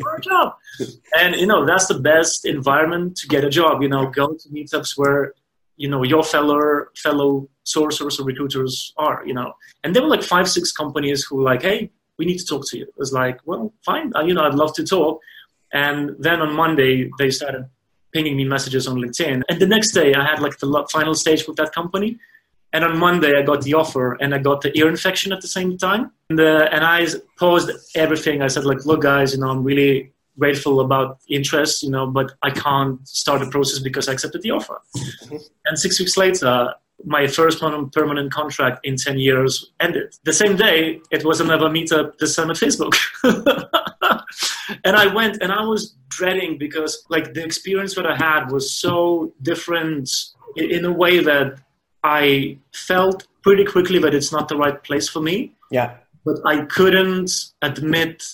for 0.00 0.14
a 0.14 0.20
job. 0.20 0.54
And 1.18 1.34
you 1.34 1.46
know, 1.46 1.66
that's 1.66 1.86
the 1.86 1.98
best 1.98 2.44
environment 2.44 3.16
to 3.16 3.26
get 3.26 3.44
a 3.44 3.50
job. 3.50 3.82
You 3.82 3.88
know, 3.88 4.08
go 4.08 4.34
to 4.34 4.48
meetups 4.50 4.96
where 4.96 5.34
you 5.76 5.88
know 5.88 6.04
your 6.04 6.22
fellow 6.22 6.86
fellow 6.96 7.48
sourcers 7.74 8.18
or 8.18 8.24
recruiters 8.24 8.92
are 8.96 9.22
you 9.26 9.34
know. 9.34 9.52
And 9.84 9.94
there 9.94 10.02
were 10.02 10.08
like 10.08 10.22
five 10.22 10.48
six 10.48 10.72
companies 10.72 11.24
who 11.24 11.36
were 11.36 11.42
like 11.52 11.62
hey 11.62 11.90
we 12.18 12.24
need 12.26 12.38
to 12.38 12.44
talk 12.44 12.64
to 12.68 12.78
you. 12.78 12.84
It 12.84 12.94
was 12.96 13.12
like 13.12 13.38
well 13.44 13.72
fine. 13.84 14.12
Uh, 14.14 14.24
you 14.28 14.34
know 14.34 14.44
i'd 14.44 14.54
love 14.54 14.74
to 14.74 14.84
talk. 14.84 15.20
And 15.72 16.16
then 16.18 16.40
on 16.40 16.54
monday 16.54 17.10
they 17.18 17.30
started 17.30 17.68
pinging 18.12 18.36
me 18.36 18.44
messages 18.44 18.86
on 18.88 18.96
linkedin. 18.96 19.42
And 19.48 19.60
the 19.60 19.66
next 19.66 19.92
day 19.92 20.14
i 20.14 20.24
had 20.24 20.40
like 20.40 20.58
the 20.58 20.86
final 20.90 21.14
stage 21.14 21.46
with 21.46 21.56
that 21.56 21.72
company. 21.72 22.18
And 22.72 22.84
on 22.84 22.98
monday 22.98 23.32
i 23.38 23.42
got 23.42 23.62
the 23.62 23.74
offer 23.74 24.14
and 24.20 24.34
i 24.34 24.38
got 24.38 24.60
the 24.62 24.76
ear 24.78 24.88
infection 24.88 25.32
at 25.32 25.40
the 25.40 25.48
same 25.48 25.76
time. 25.78 26.12
And, 26.30 26.40
uh, 26.40 26.68
and 26.72 26.84
i 26.84 27.06
paused 27.38 27.70
everything. 27.94 28.42
I 28.42 28.48
said 28.48 28.64
like 28.64 28.84
look 28.86 29.02
guys 29.02 29.34
you 29.34 29.40
know 29.40 29.50
i'm 29.50 29.64
really 29.64 30.12
grateful 30.38 30.80
about 30.80 31.18
interest, 31.28 31.82
you 31.82 31.90
know, 31.90 32.06
but 32.06 32.32
I 32.42 32.50
can't 32.50 33.06
start 33.06 33.40
the 33.40 33.50
process 33.50 33.80
because 33.80 34.08
I 34.08 34.12
accepted 34.12 34.42
the 34.42 34.52
offer. 34.52 34.80
Mm-hmm. 34.96 35.36
And 35.66 35.78
six 35.78 35.98
weeks 35.98 36.16
later, 36.16 36.74
my 37.04 37.26
first 37.26 37.60
permanent 37.60 38.32
contract 38.32 38.80
in 38.84 38.96
10 38.96 39.18
years 39.18 39.70
ended. 39.80 40.16
The 40.24 40.32
same 40.32 40.56
day, 40.56 41.00
it 41.10 41.24
was 41.24 41.40
another 41.40 41.68
meetup 41.68 42.18
this 42.18 42.34
time 42.36 42.50
at 42.50 42.56
Facebook. 42.56 42.94
and 44.84 44.96
I 44.96 45.06
went 45.14 45.42
and 45.42 45.52
I 45.52 45.62
was 45.62 45.94
dreading 46.08 46.58
because 46.58 47.04
like 47.08 47.34
the 47.34 47.44
experience 47.44 47.94
that 47.94 48.06
I 48.06 48.16
had 48.16 48.50
was 48.50 48.74
so 48.74 49.32
different 49.42 50.10
in 50.56 50.84
a 50.84 50.92
way 50.92 51.20
that 51.20 51.60
I 52.02 52.58
felt 52.72 53.26
pretty 53.42 53.64
quickly 53.64 53.98
that 54.00 54.14
it's 54.14 54.32
not 54.32 54.48
the 54.48 54.56
right 54.56 54.82
place 54.82 55.08
for 55.08 55.20
me. 55.20 55.54
Yeah. 55.70 55.96
but 56.24 56.38
I 56.46 56.64
couldn't 56.64 57.30
admit 57.62 58.24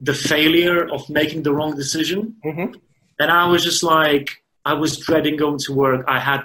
the 0.00 0.14
failure 0.14 0.88
of 0.92 1.08
making 1.08 1.42
the 1.42 1.52
wrong 1.52 1.74
decision. 1.76 2.36
Mm-hmm. 2.44 2.74
And 3.18 3.30
I 3.30 3.46
was 3.46 3.64
just 3.64 3.82
like, 3.82 4.42
I 4.64 4.74
was 4.74 4.98
dreading 4.98 5.36
going 5.36 5.58
to 5.60 5.72
work. 5.72 6.04
I 6.08 6.18
had 6.18 6.42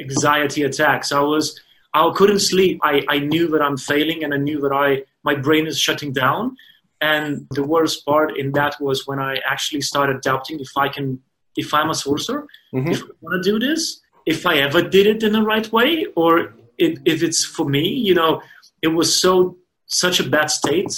anxiety 0.00 0.62
attacks. 0.62 1.12
I 1.12 1.20
was, 1.20 1.58
I 1.94 2.10
couldn't 2.14 2.40
sleep. 2.40 2.80
I, 2.82 3.04
I 3.08 3.18
knew 3.18 3.48
that 3.48 3.62
I'm 3.62 3.76
failing 3.76 4.24
and 4.24 4.32
I 4.34 4.38
knew 4.38 4.60
that 4.60 4.72
I, 4.72 5.02
my 5.24 5.34
brain 5.34 5.66
is 5.66 5.78
shutting 5.78 6.12
down. 6.12 6.56
And 7.00 7.46
the 7.50 7.64
worst 7.64 8.06
part 8.06 8.36
in 8.36 8.52
that 8.52 8.76
was 8.80 9.06
when 9.06 9.18
I 9.18 9.38
actually 9.44 9.80
started 9.80 10.20
doubting 10.20 10.60
if 10.60 10.70
I 10.76 10.88
can, 10.88 11.20
if 11.56 11.74
I'm 11.74 11.90
a 11.90 11.94
sourcer, 11.94 12.46
Mhm. 12.72 12.92
if 12.92 13.02
I 13.02 13.06
want 13.20 13.42
to 13.42 13.50
do 13.50 13.58
this, 13.58 14.00
if 14.24 14.46
I 14.46 14.56
ever 14.58 14.82
did 14.82 15.06
it 15.06 15.22
in 15.22 15.32
the 15.32 15.42
right 15.42 15.70
way, 15.72 16.06
or 16.14 16.54
if, 16.78 16.98
if 17.04 17.22
it's 17.22 17.44
for 17.44 17.68
me. 17.68 17.88
You 17.88 18.14
know, 18.14 18.42
it 18.82 18.88
was 18.88 19.14
so 19.20 19.56
such 19.86 20.20
a 20.20 20.28
bad 20.28 20.50
state 20.50 20.92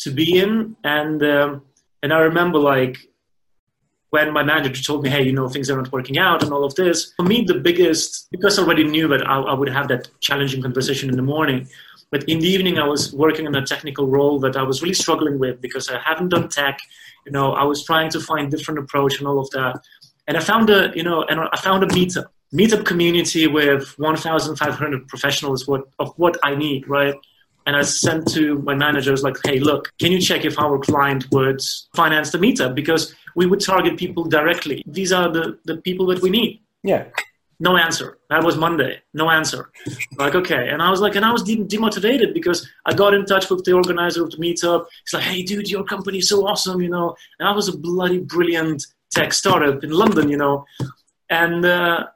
to 0.00 0.10
be 0.10 0.38
in, 0.38 0.76
and 0.84 1.22
um, 1.22 1.62
and 2.02 2.12
I 2.12 2.20
remember 2.20 2.58
like 2.58 2.98
when 4.16 4.32
my 4.32 4.42
manager 4.42 4.82
told 4.82 5.02
me, 5.04 5.10
hey, 5.10 5.22
you 5.28 5.34
know, 5.38 5.46
things 5.46 5.68
are 5.70 5.76
not 5.76 5.92
working 5.92 6.16
out 6.16 6.42
and 6.42 6.50
all 6.54 6.64
of 6.64 6.74
this. 6.74 7.12
For 7.18 7.26
me, 7.32 7.44
the 7.52 7.58
biggest 7.68 8.28
because 8.30 8.58
I 8.58 8.62
already 8.62 8.84
knew 8.94 9.06
that 9.08 9.22
I, 9.28 9.36
I 9.52 9.54
would 9.58 9.68
have 9.78 9.88
that 9.88 10.08
challenging 10.20 10.62
conversation 10.62 11.10
in 11.10 11.16
the 11.16 11.28
morning. 11.34 11.68
But 12.12 12.20
in 12.32 12.38
the 12.38 12.48
evening, 12.54 12.78
I 12.78 12.86
was 12.94 13.02
working 13.12 13.46
on 13.46 13.54
a 13.54 13.64
technical 13.72 14.06
role 14.18 14.38
that 14.44 14.56
I 14.56 14.62
was 14.70 14.80
really 14.82 14.98
struggling 15.04 15.38
with 15.38 15.60
because 15.60 15.90
I 15.90 15.98
haven't 16.08 16.30
done 16.30 16.48
tech. 16.48 16.78
You 17.26 17.32
know, 17.32 17.46
I 17.52 17.64
was 17.64 17.84
trying 17.84 18.10
to 18.14 18.20
find 18.20 18.50
different 18.50 18.78
approach 18.84 19.18
and 19.18 19.28
all 19.28 19.38
of 19.38 19.50
that. 19.50 19.74
And 20.26 20.34
I 20.40 20.40
found 20.40 20.70
a, 20.70 20.80
you 20.98 21.02
know, 21.08 21.18
and 21.30 21.38
I 21.54 21.58
found 21.68 21.84
a 21.84 21.88
meetup, 21.98 22.26
meetup 22.60 22.86
community 22.86 23.46
with 23.58 23.82
1,500 23.98 25.08
professionals 25.08 25.66
what, 25.70 25.82
of 25.98 26.08
what 26.16 26.34
I 26.42 26.54
need, 26.54 26.88
right? 26.88 27.16
And 27.66 27.74
I 27.76 27.82
sent 27.82 28.22
to 28.36 28.60
my 28.60 28.74
managers 28.74 29.22
like, 29.26 29.36
hey, 29.44 29.58
look, 29.58 29.92
can 30.00 30.10
you 30.12 30.20
check 30.20 30.44
if 30.44 30.58
our 30.58 30.78
client 30.78 31.26
would 31.32 31.60
finance 32.00 32.30
the 32.30 32.38
meetup? 32.38 32.74
Because 32.74 33.14
we 33.36 33.46
would 33.46 33.60
target 33.60 33.96
people 33.96 34.24
directly. 34.24 34.82
These 34.86 35.12
are 35.12 35.30
the, 35.30 35.58
the 35.66 35.76
people 35.76 36.06
that 36.06 36.20
we 36.22 36.30
need. 36.30 36.62
Yeah. 36.82 37.04
No 37.60 37.76
answer. 37.76 38.18
That 38.30 38.42
was 38.42 38.56
Monday. 38.56 39.00
No 39.14 39.30
answer. 39.30 39.70
Like, 40.18 40.34
okay. 40.34 40.70
And 40.70 40.82
I 40.82 40.90
was 40.90 41.00
like, 41.00 41.14
and 41.14 41.26
I 41.26 41.30
was 41.30 41.42
de- 41.42 41.64
demotivated 41.64 42.32
because 42.32 42.66
I 42.86 42.94
got 42.94 43.12
in 43.12 43.26
touch 43.26 43.50
with 43.50 43.64
the 43.64 43.72
organizer 43.72 44.24
of 44.24 44.30
the 44.30 44.38
meetup. 44.38 44.86
He's 45.04 45.12
like, 45.12 45.24
hey, 45.24 45.42
dude, 45.42 45.70
your 45.70 45.84
company 45.84 46.18
is 46.18 46.28
so 46.30 46.46
awesome, 46.46 46.80
you 46.80 46.88
know. 46.88 47.14
And 47.38 47.46
I 47.46 47.52
was 47.52 47.68
a 47.68 47.76
bloody 47.76 48.18
brilliant 48.18 48.86
tech 49.10 49.34
startup 49.34 49.84
in 49.84 49.90
London, 49.90 50.30
you 50.30 50.38
know. 50.38 50.64
And, 51.28 51.66
uh, 51.66 52.06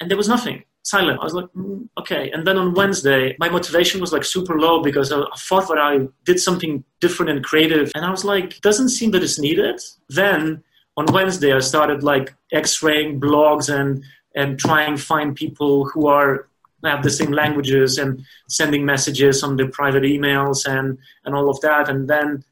and 0.00 0.10
there 0.10 0.16
was 0.16 0.28
nothing. 0.28 0.64
Silent. 0.84 1.20
I 1.20 1.24
was 1.24 1.34
like, 1.34 1.50
mm, 1.54 1.86
okay. 1.98 2.30
And 2.30 2.46
then 2.46 2.56
on 2.56 2.72
Wednesday, 2.72 3.36
my 3.38 3.50
motivation 3.50 4.00
was 4.00 4.12
like 4.14 4.24
super 4.24 4.58
low 4.58 4.82
because 4.82 5.12
I, 5.12 5.20
I 5.20 5.36
thought 5.36 5.68
that 5.68 5.78
I 5.78 6.08
did 6.24 6.40
something 6.40 6.82
different 7.00 7.30
and 7.30 7.44
creative. 7.44 7.92
And 7.94 8.06
I 8.06 8.10
was 8.10 8.24
like, 8.24 8.58
doesn't 8.62 8.88
seem 8.88 9.10
that 9.10 9.22
it's 9.22 9.38
needed. 9.38 9.78
Then 10.08 10.64
on 11.00 11.06
Wednesday, 11.14 11.54
I 11.54 11.60
started 11.60 12.02
like 12.02 12.34
x-raying 12.52 13.20
blogs 13.20 13.74
and 13.74 14.04
and 14.36 14.58
try 14.58 14.82
and 14.82 15.00
find 15.00 15.34
people 15.34 15.86
who 15.86 16.06
are 16.06 16.46
have 16.84 17.02
the 17.02 17.10
same 17.10 17.32
languages 17.32 17.98
and 17.98 18.22
sending 18.48 18.84
messages 18.84 19.42
on 19.42 19.56
their 19.56 19.70
private 19.70 20.02
emails 20.02 20.58
and 20.66 20.98
and 21.24 21.34
all 21.34 21.48
of 21.48 21.58
that. 21.62 21.88
And 21.88 22.08
then 22.08 22.44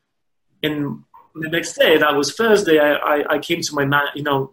in 0.63 1.05
the 1.35 1.51
next 1.51 1.75
day, 1.75 1.99
that 1.99 2.17
was 2.17 2.35
Thursday, 2.35 2.79
I, 2.79 2.93
I, 3.13 3.35
I 3.35 3.39
came 3.39 3.61
to 3.61 3.75
my 3.75 3.85
man, 3.85 4.07
you 4.15 4.23
know, 4.23 4.53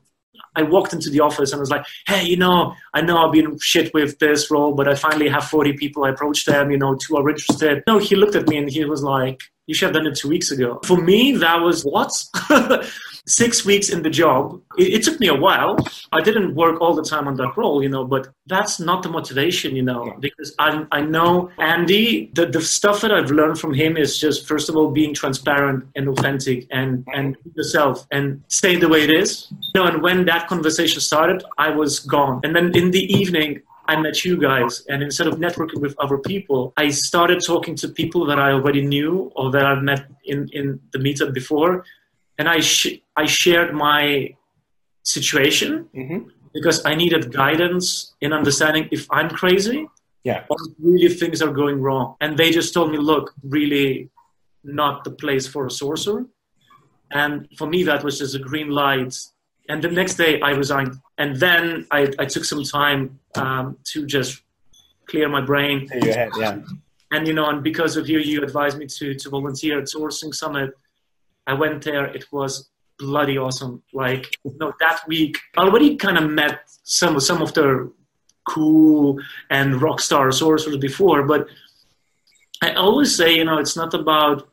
I 0.57 0.63
walked 0.63 0.93
into 0.93 1.09
the 1.09 1.21
office 1.21 1.51
and 1.51 1.59
was 1.61 1.71
like, 1.71 1.85
hey, 2.05 2.23
you 2.25 2.37
know, 2.37 2.75
I 2.93 3.01
know 3.01 3.17
I've 3.17 3.31
been 3.31 3.57
shit 3.59 3.93
with 3.93 4.19
this 4.19 4.51
role, 4.51 4.73
but 4.73 4.87
I 4.89 4.95
finally 4.95 5.29
have 5.29 5.45
40 5.45 5.73
people. 5.73 6.03
I 6.03 6.09
approached 6.09 6.45
them, 6.47 6.69
you 6.69 6.77
know, 6.77 6.95
two 6.95 7.15
are 7.15 7.29
interested. 7.29 7.83
No, 7.87 7.97
he 7.97 8.15
looked 8.15 8.35
at 8.35 8.47
me 8.47 8.57
and 8.57 8.69
he 8.69 8.83
was 8.85 9.03
like, 9.03 9.41
you 9.67 9.73
should 9.73 9.87
have 9.87 9.95
done 9.95 10.07
it 10.07 10.15
two 10.15 10.29
weeks 10.29 10.51
ago. 10.51 10.79
For 10.85 10.97
me, 10.97 11.37
that 11.37 11.61
was 11.61 11.83
what? 11.83 12.11
Six 13.27 13.65
weeks 13.65 13.89
in 13.89 14.03
the 14.03 14.09
job. 14.09 14.61
It, 14.77 14.93
it, 14.95 15.03
took 15.03 15.19
me 15.19 15.27
a 15.27 15.33
while. 15.33 15.77
I 16.11 16.21
didn't 16.21 16.53
work 16.53 16.79
all 16.79 16.93
the 16.93 17.03
time 17.03 17.27
on 17.27 17.35
that 17.37 17.57
role, 17.57 17.81
you 17.81 17.89
know, 17.89 18.05
but 18.05 18.29
that's 18.45 18.79
not 18.79 19.01
the 19.01 19.09
motivation, 19.09 19.75
you 19.75 19.81
know, 19.81 20.15
because 20.19 20.53
I, 20.59 20.85
I 20.91 21.01
know 21.01 21.49
Andy, 21.57 22.31
the, 22.35 22.45
the 22.45 22.61
stuff 22.61 23.01
that 23.01 23.11
I've 23.11 23.31
learned 23.31 23.59
from 23.59 23.73
him 23.73 23.97
is 23.97 24.19
just, 24.19 24.47
first 24.47 24.69
of 24.69 24.75
all, 24.75 24.91
being 24.91 25.13
transparent 25.13 25.85
and 25.95 26.07
authentic 26.07 26.67
and, 26.69 27.03
and 27.13 27.35
yourself 27.55 28.05
and 28.11 28.43
stay 28.47 28.75
the 28.75 28.87
way 28.87 29.03
it 29.03 29.11
is. 29.11 29.47
You 29.73 29.81
know, 29.81 29.87
and 29.87 30.03
when 30.03 30.25
that 30.25 30.47
conversation 30.47 31.01
started, 31.01 31.43
I 31.57 31.69
was 31.71 31.99
gone. 31.99 32.41
And 32.43 32.55
then 32.55 32.75
in 32.75 32.91
the 32.91 33.05
evening, 33.11 33.61
I 33.87 33.95
met 33.99 34.25
you 34.25 34.37
guys, 34.37 34.83
and 34.89 35.03
instead 35.03 35.27
of 35.27 35.35
networking 35.35 35.79
with 35.79 35.95
other 35.99 36.17
people, 36.17 36.73
I 36.75 36.89
started 36.89 37.43
talking 37.45 37.75
to 37.75 37.87
people 37.87 38.25
that 38.25 38.39
I 38.39 38.51
already 38.51 38.81
knew 38.81 39.31
or 39.35 39.51
that 39.51 39.65
I've 39.65 39.83
met 39.83 40.07
in, 40.23 40.49
in 40.53 40.79
the 40.91 40.99
meetup 40.99 41.33
before, 41.33 41.85
and 42.37 42.47
I 42.47 42.59
sh- 42.59 42.99
I 43.15 43.25
shared 43.25 43.73
my 43.73 44.35
situation 45.03 45.87
mm-hmm. 45.95 46.29
because 46.53 46.85
I 46.85 46.95
needed 46.95 47.33
guidance 47.33 48.13
in 48.21 48.33
understanding 48.33 48.89
if 48.91 49.07
I'm 49.11 49.29
crazy, 49.29 49.87
yeah, 50.23 50.45
or 50.49 50.57
really 50.79 51.09
things 51.09 51.41
are 51.41 51.51
going 51.51 51.81
wrong. 51.81 52.15
And 52.21 52.37
they 52.37 52.51
just 52.51 52.73
told 52.73 52.91
me, 52.91 52.97
look, 52.97 53.33
really, 53.43 54.09
not 54.63 55.03
the 55.03 55.11
place 55.11 55.47
for 55.47 55.65
a 55.65 55.71
sorcerer. 55.71 56.25
And 57.11 57.47
for 57.57 57.67
me, 57.67 57.83
that 57.83 58.03
was 58.03 58.19
just 58.19 58.35
a 58.35 58.39
green 58.39 58.69
light. 58.69 59.15
And 59.69 59.81
the 59.81 59.89
next 59.89 60.15
day, 60.15 60.41
I 60.41 60.51
resigned 60.51 60.99
and 61.17 61.37
then 61.37 61.87
I, 61.91 62.11
I 62.19 62.25
took 62.25 62.43
some 62.45 62.63
time 62.63 63.19
um, 63.35 63.77
to 63.85 64.05
just 64.05 64.41
clear 65.07 65.29
my 65.29 65.41
brain. 65.41 65.87
Clear 65.87 66.05
your 66.05 66.13
head, 66.13 66.31
yeah. 66.37 66.57
And 67.11 67.27
you 67.27 67.33
know, 67.33 67.47
and 67.49 67.63
because 67.63 67.95
of 67.97 68.09
you, 68.09 68.19
you 68.19 68.43
advised 68.43 68.77
me 68.77 68.87
to 68.87 69.13
to 69.13 69.29
volunteer 69.29 69.79
at 69.79 69.85
Sourcing 69.85 70.33
Summit. 70.33 70.71
I 71.47 71.53
went 71.53 71.83
there. 71.83 72.05
It 72.05 72.25
was 72.31 72.69
bloody 72.97 73.37
awesome. 73.37 73.83
Like 73.93 74.37
you 74.43 74.55
know, 74.59 74.73
that 74.79 75.01
week, 75.07 75.37
I 75.57 75.61
already 75.61 75.95
kind 75.95 76.17
of 76.17 76.29
met 76.29 76.61
some 76.83 77.19
some 77.19 77.41
of 77.41 77.53
the 77.53 77.91
cool 78.47 79.19
and 79.49 79.81
rock 79.81 79.99
star 79.99 80.31
sorcerers 80.31 80.77
before, 80.77 81.23
but 81.23 81.47
I 82.61 82.73
always 82.73 83.15
say, 83.15 83.35
you 83.35 83.43
know, 83.43 83.57
it's 83.57 83.75
not 83.75 83.93
about 83.93 84.47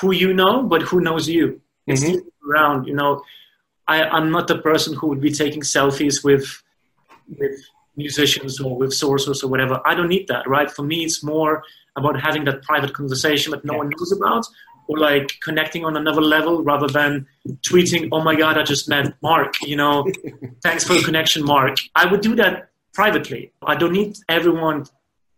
who 0.00 0.12
you 0.12 0.32
know, 0.34 0.62
but 0.62 0.82
who 0.82 1.00
knows 1.00 1.28
you. 1.28 1.60
It's 1.86 2.02
Mm-hmm. 2.04 2.50
around, 2.50 2.86
you 2.86 2.94
know. 2.94 3.22
I, 3.86 4.02
I'm 4.04 4.30
not 4.30 4.48
the 4.48 4.58
person 4.58 4.94
who 4.94 5.08
would 5.08 5.20
be 5.20 5.30
taking 5.30 5.60
selfies 5.62 6.24
with 6.24 6.46
with 7.38 7.52
musicians 7.96 8.60
or 8.60 8.76
with 8.76 8.92
sources 8.94 9.42
or 9.42 9.48
whatever. 9.48 9.80
I 9.86 9.94
don't 9.94 10.08
need 10.08 10.26
that, 10.28 10.48
right? 10.48 10.70
For 10.70 10.82
me, 10.82 11.04
it's 11.04 11.22
more 11.22 11.62
about 11.96 12.18
having 12.20 12.44
that 12.44 12.62
private 12.62 12.92
conversation 12.94 13.50
that 13.52 13.64
no 13.64 13.74
Yeah. 13.74 13.78
one 13.78 13.90
knows 13.90 14.12
about, 14.12 14.44
or 14.88 14.98
like 14.98 15.38
connecting 15.42 15.84
on 15.84 15.96
another 15.96 16.20
level 16.20 16.62
rather 16.62 16.88
than 16.88 17.26
tweeting, 17.62 18.08
"Oh 18.12 18.22
my 18.22 18.34
God, 18.34 18.58
I 18.58 18.62
just 18.62 18.88
met 18.88 19.14
Mark." 19.22 19.54
You 19.62 19.76
know, 19.76 20.06
thanks 20.62 20.84
for 20.84 20.94
the 20.94 21.02
connection, 21.02 21.44
Mark. 21.44 21.76
I 21.94 22.06
would 22.10 22.20
do 22.20 22.34
that 22.36 22.70
privately. 22.92 23.52
I 23.66 23.74
don't 23.76 23.92
need 23.92 24.16
everyone 24.28 24.84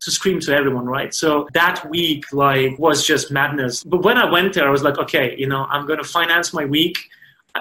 to 0.01 0.11
scream 0.11 0.41
to 0.41 0.55
everyone, 0.55 0.87
right? 0.87 1.15
So 1.15 1.49
that 1.55 1.89
week, 1.89 2.33
like, 2.33 2.79
was 2.79 3.05
just 3.05 3.31
madness. 3.31 3.83
But 3.83 4.05
when 4.05 4.19
I 4.19 4.31
went 4.31 4.53
there, 4.53 4.69
I 4.69 4.71
was 4.71 4.83
like, 4.83 4.99
okay, 4.99 5.35
you 5.39 5.49
know, 5.49 5.65
I'm 5.71 5.87
going 5.87 5.99
to 5.99 6.05
finance 6.05 6.53
my 6.53 6.67
week 6.67 6.99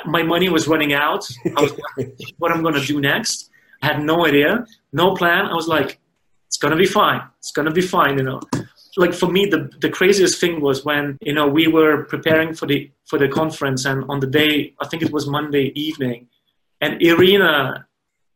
my 0.05 0.23
money 0.23 0.49
was 0.49 0.67
running 0.67 0.93
out. 0.93 1.27
I 1.57 1.61
was 1.61 1.73
like, 1.97 2.17
what 2.37 2.51
I'm 2.51 2.61
going 2.61 2.73
to 2.75 2.85
do 2.85 2.99
next? 2.99 3.49
I 3.81 3.87
had 3.87 4.03
no 4.03 4.25
idea, 4.25 4.65
no 4.91 5.15
plan. 5.15 5.45
I 5.45 5.53
was 5.53 5.67
like, 5.67 5.99
it's 6.47 6.57
going 6.57 6.71
to 6.71 6.77
be 6.77 6.85
fine. 6.85 7.21
It's 7.39 7.51
going 7.51 7.67
to 7.67 7.71
be 7.71 7.81
fine, 7.81 8.17
you 8.17 8.23
know. 8.23 8.41
Like 8.97 9.13
for 9.13 9.29
me, 9.29 9.45
the, 9.45 9.69
the 9.81 9.89
craziest 9.89 10.39
thing 10.39 10.61
was 10.61 10.85
when, 10.85 11.17
you 11.21 11.33
know, 11.33 11.47
we 11.47 11.67
were 11.67 12.05
preparing 12.05 12.53
for 12.53 12.65
the, 12.65 12.89
for 13.05 13.19
the 13.19 13.27
conference 13.27 13.85
and 13.85 14.05
on 14.09 14.19
the 14.21 14.27
day, 14.27 14.73
I 14.81 14.87
think 14.87 15.03
it 15.03 15.11
was 15.11 15.27
Monday 15.27 15.71
evening, 15.75 16.27
and 16.81 17.01
Irina 17.01 17.85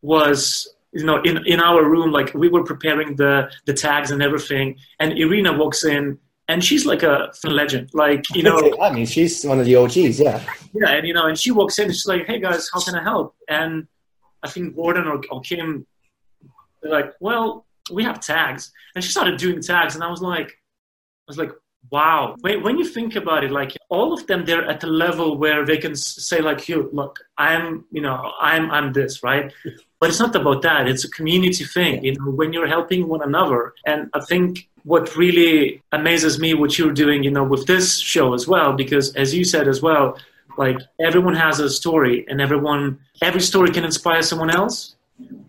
was, 0.02 0.68
you 0.92 1.06
know, 1.06 1.22
in, 1.22 1.46
in 1.46 1.62
our 1.62 1.84
room, 1.84 2.12
like 2.12 2.34
we 2.34 2.50
were 2.50 2.64
preparing 2.64 3.16
the, 3.16 3.50
the 3.66 3.74
tags 3.74 4.12
and 4.12 4.22
everything. 4.22 4.78
And 5.00 5.18
Irina 5.18 5.58
walks 5.58 5.86
in 5.86 6.20
and 6.50 6.66
she's 6.66 6.86
like 6.86 7.04
a 7.04 7.32
legend. 7.44 7.92
Like, 7.94 8.26
you 8.36 8.44
know, 8.44 8.76
I 8.82 8.92
mean, 8.92 9.06
she's 9.06 9.46
one 9.46 9.60
of 9.60 9.66
the 9.66 9.76
OGs, 9.76 10.20
yeah. 10.20 10.44
yeah, 10.74 10.90
and 10.90 11.08
you 11.08 11.14
know, 11.14 11.28
and 11.28 11.38
she 11.38 11.52
walks 11.52 11.78
in 11.78 11.86
and 11.86 11.94
she's 11.94 12.08
like, 12.08 12.26
"Hey 12.26 12.40
guys, 12.40 12.70
how 12.74 12.82
can 12.82 12.96
I 12.96 13.04
help?" 13.04 13.36
And 13.48 13.88
I 14.42 14.50
think 14.50 14.76
Gordon 14.76 15.06
or, 15.08 15.22
or 15.30 15.42
Kim, 15.42 15.86
they're 16.82 16.92
like, 16.92 17.14
"Well, 17.20 17.68
we 17.92 18.04
have 18.04 18.20
tags," 18.20 18.72
and 18.96 19.04
she 19.04 19.12
started 19.12 19.38
doing 19.38 19.62
tags, 19.62 19.96
and 19.96 20.04
I 20.04 20.10
was 20.10 20.22
like, 20.22 20.50
I 20.50 21.28
was 21.28 21.38
like, 21.38 21.52
"Wow!" 21.92 22.36
When, 22.42 22.64
when 22.64 22.78
you 22.78 22.86
think 22.86 23.16
about 23.16 23.44
it, 23.44 23.52
like 23.52 23.78
all 23.90 24.14
of 24.14 24.26
them, 24.28 24.46
they're 24.46 24.66
at 24.70 24.84
a 24.84 24.88
level 24.88 25.38
where 25.38 25.66
they 25.66 25.78
can 25.78 25.96
say, 25.96 26.42
like, 26.42 26.68
"You 26.70 26.90
look, 26.94 27.20
I'm, 27.38 27.86
you 27.92 28.02
know, 28.02 28.32
I'm, 28.42 28.72
I'm 28.72 28.94
this, 28.94 29.24
right?" 29.24 29.52
But 30.00 30.10
it's 30.10 30.20
not 30.20 30.34
about 30.34 30.62
that. 30.62 30.88
It's 30.88 31.04
a 31.04 31.10
community 31.10 31.66
thing, 31.66 32.06
you 32.06 32.16
know, 32.16 32.32
when 32.32 32.54
you're 32.54 32.68
helping 32.68 33.10
one 33.10 33.22
another. 33.22 33.74
And 33.86 34.10
I 34.14 34.22
think 34.22 34.70
what 34.84 35.16
really 35.16 35.84
amazes 35.92 36.40
me, 36.40 36.54
what 36.54 36.78
you're 36.78 36.94
doing, 36.94 37.24
you 37.24 37.32
know, 37.32 37.44
with 37.44 37.68
this 37.68 38.00
show 38.00 38.34
as 38.34 38.48
well, 38.48 38.74
because 38.74 39.14
as 39.16 39.36
you 39.36 39.44
said 39.44 39.68
as 39.68 39.82
well, 39.82 40.18
like 40.58 40.78
everyone 41.00 41.36
has 41.36 41.60
a 41.60 41.70
story 41.70 42.26
and 42.28 42.42
everyone, 42.42 43.00
every 43.22 43.42
story 43.42 43.72
can 43.72 43.84
inspire 43.84 44.22
someone 44.22 44.50
else. 44.50 44.96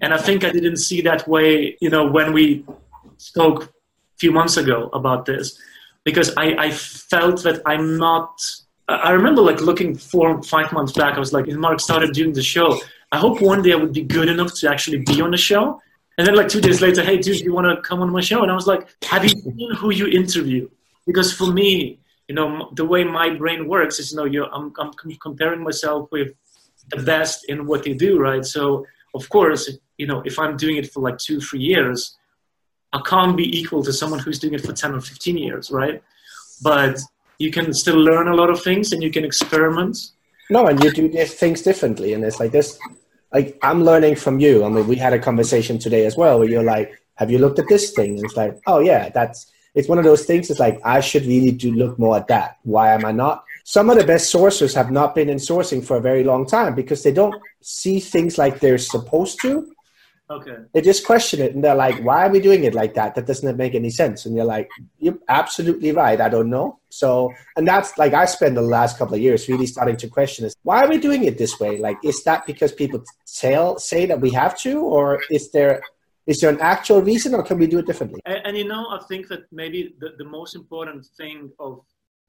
And 0.00 0.14
I 0.14 0.18
think 0.18 0.44
I 0.44 0.50
didn't 0.50 0.78
see 0.78 1.00
that 1.02 1.28
way, 1.28 1.76
you 1.80 1.90
know, 1.90 2.06
when 2.06 2.32
we 2.32 2.64
spoke 3.18 3.64
a 3.64 3.68
few 4.18 4.32
months 4.32 4.56
ago 4.56 4.88
about 4.92 5.26
this. 5.26 5.58
because 6.04 6.32
I, 6.36 6.54
I 6.66 6.70
felt 6.70 7.42
that 7.42 7.62
I'm 7.66 7.96
not. 7.96 8.40
I 8.88 9.12
remember 9.12 9.42
like 9.42 9.60
looking 9.60 9.96
four, 9.96 10.42
five 10.42 10.72
months 10.72 10.92
back. 10.92 11.14
I 11.14 11.20
was 11.20 11.32
like, 11.32 11.46
Mark 11.48 11.78
started 11.80 12.12
doing 12.12 12.32
the 12.32 12.42
show. 12.42 12.80
I 13.12 13.18
hope 13.18 13.40
one 13.40 13.62
day 13.62 13.72
I 13.72 13.76
would 13.76 13.92
be 13.92 14.02
good 14.02 14.28
enough 14.28 14.54
to 14.60 14.70
actually 14.70 14.98
be 14.98 15.20
on 15.20 15.30
the 15.30 15.36
show. 15.36 15.80
And 16.18 16.26
then 16.26 16.34
like 16.34 16.48
two 16.48 16.60
days 16.60 16.80
later, 16.80 17.02
hey 17.02 17.18
dude, 17.18 17.40
you 17.40 17.54
want 17.54 17.66
to 17.66 17.80
come 17.82 18.00
on 18.02 18.10
my 18.10 18.20
show? 18.20 18.42
And 18.42 18.50
I 18.50 18.54
was 18.54 18.66
like, 18.66 18.88
have 19.04 19.22
you 19.22 19.30
seen 19.30 19.74
who 19.76 19.90
you 19.90 20.06
interview? 20.08 20.68
Because 21.06 21.32
for 21.32 21.52
me, 21.52 22.00
you 22.28 22.34
know, 22.34 22.70
the 22.74 22.84
way 22.84 23.04
my 23.04 23.30
brain 23.30 23.68
works 23.68 23.98
is, 24.00 24.10
you 24.10 24.18
know, 24.18 24.24
you 24.24 24.44
I'm, 24.46 24.72
I'm 24.78 24.92
comparing 25.20 25.62
myself 25.62 26.08
with 26.10 26.32
the 26.90 27.02
best 27.02 27.44
in 27.48 27.66
what 27.66 27.84
they 27.84 27.94
do, 27.94 28.18
right? 28.18 28.44
So 28.44 28.84
of 29.14 29.28
course, 29.28 29.70
you 29.98 30.06
know, 30.06 30.22
if 30.24 30.38
I'm 30.38 30.56
doing 30.56 30.76
it 30.76 30.92
for 30.92 31.00
like 31.00 31.18
two, 31.18 31.40
three 31.40 31.60
years, 31.60 32.16
I 32.92 33.00
can't 33.04 33.36
be 33.36 33.58
equal 33.58 33.82
to 33.84 33.92
someone 33.92 34.18
who's 34.20 34.38
doing 34.38 34.54
it 34.54 34.64
for 34.64 34.72
10 34.72 34.94
or 34.94 35.00
15 35.00 35.36
years, 35.36 35.70
right? 35.70 36.02
But 36.62 36.98
you 37.38 37.50
can 37.50 37.72
still 37.72 37.96
learn 37.96 38.28
a 38.28 38.34
lot 38.34 38.50
of 38.50 38.62
things 38.62 38.92
and 38.92 39.02
you 39.02 39.10
can 39.10 39.24
experiment. 39.24 39.96
No, 40.50 40.66
and 40.66 40.82
you 40.82 40.90
do 40.90 41.08
things 41.24 41.62
differently. 41.62 42.12
And 42.12 42.24
it's 42.24 42.40
like 42.40 42.52
this, 42.52 42.78
like 43.32 43.58
I'm 43.62 43.84
learning 43.84 44.16
from 44.16 44.40
you. 44.40 44.64
I 44.64 44.68
mean, 44.68 44.86
we 44.86 44.96
had 44.96 45.12
a 45.12 45.18
conversation 45.18 45.78
today 45.78 46.04
as 46.06 46.16
well 46.16 46.38
where 46.38 46.48
you're 46.48 46.64
like, 46.64 47.00
have 47.14 47.30
you 47.30 47.38
looked 47.38 47.58
at 47.58 47.68
this 47.68 47.92
thing? 47.92 48.16
And 48.16 48.24
it's 48.24 48.36
like, 48.36 48.58
oh 48.66 48.80
yeah, 48.80 49.08
that's, 49.10 49.46
it's 49.74 49.88
one 49.88 49.98
of 49.98 50.04
those 50.04 50.24
things. 50.24 50.50
It's 50.50 50.58
like, 50.58 50.80
I 50.84 51.00
should 51.00 51.24
really 51.26 51.52
do 51.52 51.72
look 51.72 51.98
more 51.98 52.16
at 52.16 52.26
that. 52.28 52.58
Why 52.64 52.92
am 52.92 53.04
I 53.04 53.12
not? 53.12 53.44
Some 53.74 53.88
of 53.88 53.96
the 53.96 54.04
best 54.04 54.34
sourcers 54.34 54.74
have 54.74 54.90
not 54.90 55.14
been 55.14 55.28
in 55.28 55.38
sourcing 55.38 55.84
for 55.84 55.96
a 55.96 56.00
very 56.00 56.24
long 56.24 56.44
time 56.44 56.74
because 56.74 57.04
they 57.04 57.12
don't 57.12 57.40
see 57.60 58.00
things 58.00 58.36
like 58.36 58.58
they're 58.58 58.78
supposed 58.78 59.40
to 59.42 59.52
Okay. 60.30 60.58
They 60.72 60.80
just 60.80 61.04
question 61.04 61.40
it 61.40 61.54
and 61.54 61.64
they're 61.64 61.74
like, 61.74 61.98
why 62.04 62.24
are 62.24 62.30
we 62.30 62.40
doing 62.40 62.62
it 62.62 62.72
like 62.72 62.94
that? 62.94 63.16
That 63.16 63.26
doesn't 63.26 63.56
make 63.56 63.74
any 63.74 63.90
sense. 63.90 64.26
And 64.26 64.36
you're 64.36 64.44
like, 64.44 64.68
you're 65.00 65.18
absolutely 65.28 65.90
right. 65.90 66.20
I 66.20 66.28
don't 66.28 66.48
know. 66.48 66.78
So, 66.88 67.32
and 67.56 67.66
that's 67.66 67.98
like, 67.98 68.14
I 68.14 68.26
spent 68.26 68.54
the 68.54 68.62
last 68.62 68.96
couple 68.96 69.14
of 69.14 69.20
years 69.20 69.48
really 69.48 69.66
starting 69.66 69.96
to 69.96 70.08
question 70.08 70.44
this. 70.44 70.54
Why 70.62 70.84
are 70.84 70.88
we 70.88 70.98
doing 70.98 71.24
it 71.24 71.36
this 71.36 71.58
way? 71.58 71.78
Like, 71.78 71.96
is 72.04 72.22
that 72.22 72.46
because 72.46 72.70
people 72.70 73.02
tell, 73.26 73.76
say 73.80 74.06
that 74.06 74.20
we 74.20 74.30
have 74.30 74.56
to, 74.60 74.80
or 74.82 75.20
is 75.32 75.50
there, 75.50 75.82
is 76.28 76.40
there 76.40 76.50
an 76.50 76.60
actual 76.60 77.02
reason 77.02 77.34
or 77.34 77.42
can 77.42 77.58
we 77.58 77.66
do 77.66 77.80
it 77.80 77.86
differently? 77.86 78.20
And, 78.24 78.40
and 78.46 78.56
you 78.56 78.68
know, 78.68 78.86
I 78.88 79.00
think 79.08 79.26
that 79.28 79.50
maybe 79.50 79.96
the, 79.98 80.10
the 80.16 80.24
most 80.24 80.54
important 80.54 81.06
thing 81.16 81.50
of 81.58 81.80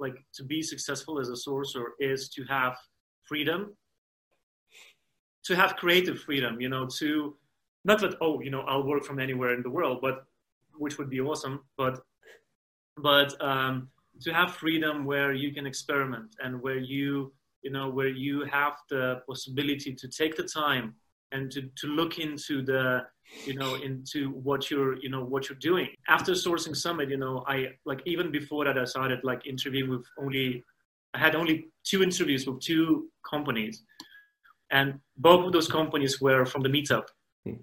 like 0.01 0.17
to 0.33 0.43
be 0.43 0.61
successful 0.61 1.19
as 1.19 1.29
a 1.29 1.37
sorcerer 1.37 1.93
is 1.99 2.29
to 2.29 2.43
have 2.45 2.75
freedom, 3.23 3.75
to 5.43 5.55
have 5.55 5.75
creative 5.75 6.19
freedom, 6.19 6.59
you 6.59 6.69
know, 6.69 6.87
to, 6.99 7.35
not 7.85 7.99
that 8.01 8.15
oh 8.21 8.41
you 8.41 8.51
know 8.51 8.61
I'll 8.61 8.83
work 8.83 9.03
from 9.03 9.19
anywhere 9.19 9.53
in 9.53 9.63
the 9.63 9.69
world, 9.69 9.99
but 10.01 10.25
which 10.77 10.97
would 10.97 11.09
be 11.09 11.21
awesome, 11.21 11.61
but 11.77 12.01
but 12.97 13.29
um, 13.41 13.89
to 14.21 14.33
have 14.33 14.55
freedom 14.55 15.05
where 15.05 15.33
you 15.33 15.53
can 15.53 15.65
experiment 15.65 16.35
and 16.43 16.61
where 16.61 16.77
you 16.77 17.33
you 17.63 17.71
know 17.71 17.89
where 17.89 18.13
you 18.25 18.45
have 18.45 18.73
the 18.89 19.21
possibility 19.27 19.93
to 19.93 20.07
take 20.07 20.35
the 20.35 20.43
time 20.43 20.95
and 21.31 21.51
to, 21.51 21.61
to 21.77 21.87
look 21.87 22.19
into 22.19 22.61
the 22.61 23.01
you 23.45 23.55
know 23.55 23.75
into 23.75 24.31
what 24.31 24.69
you're 24.69 25.01
you 25.01 25.09
know 25.09 25.23
what 25.23 25.47
you're 25.47 25.57
doing. 25.59 25.87
After 26.07 26.33
sourcing 26.33 26.75
summit 26.75 27.09
you 27.09 27.17
know 27.17 27.43
i 27.47 27.67
like 27.85 28.01
even 28.05 28.31
before 28.31 28.65
that 28.65 28.77
i 28.77 28.85
started 28.85 29.19
like 29.23 29.45
interviewing 29.47 29.89
with 29.89 30.05
only 30.17 30.63
i 31.13 31.19
had 31.19 31.35
only 31.35 31.71
two 31.83 32.03
interviews 32.03 32.45
with 32.45 32.59
two 32.59 33.09
companies. 33.29 33.83
And 34.71 34.99
both 35.17 35.45
of 35.45 35.51
those 35.51 35.67
companies 35.67 36.21
were 36.21 36.45
from 36.45 36.61
the 36.63 36.69
meetup. 36.69 37.05
Hmm. 37.45 37.55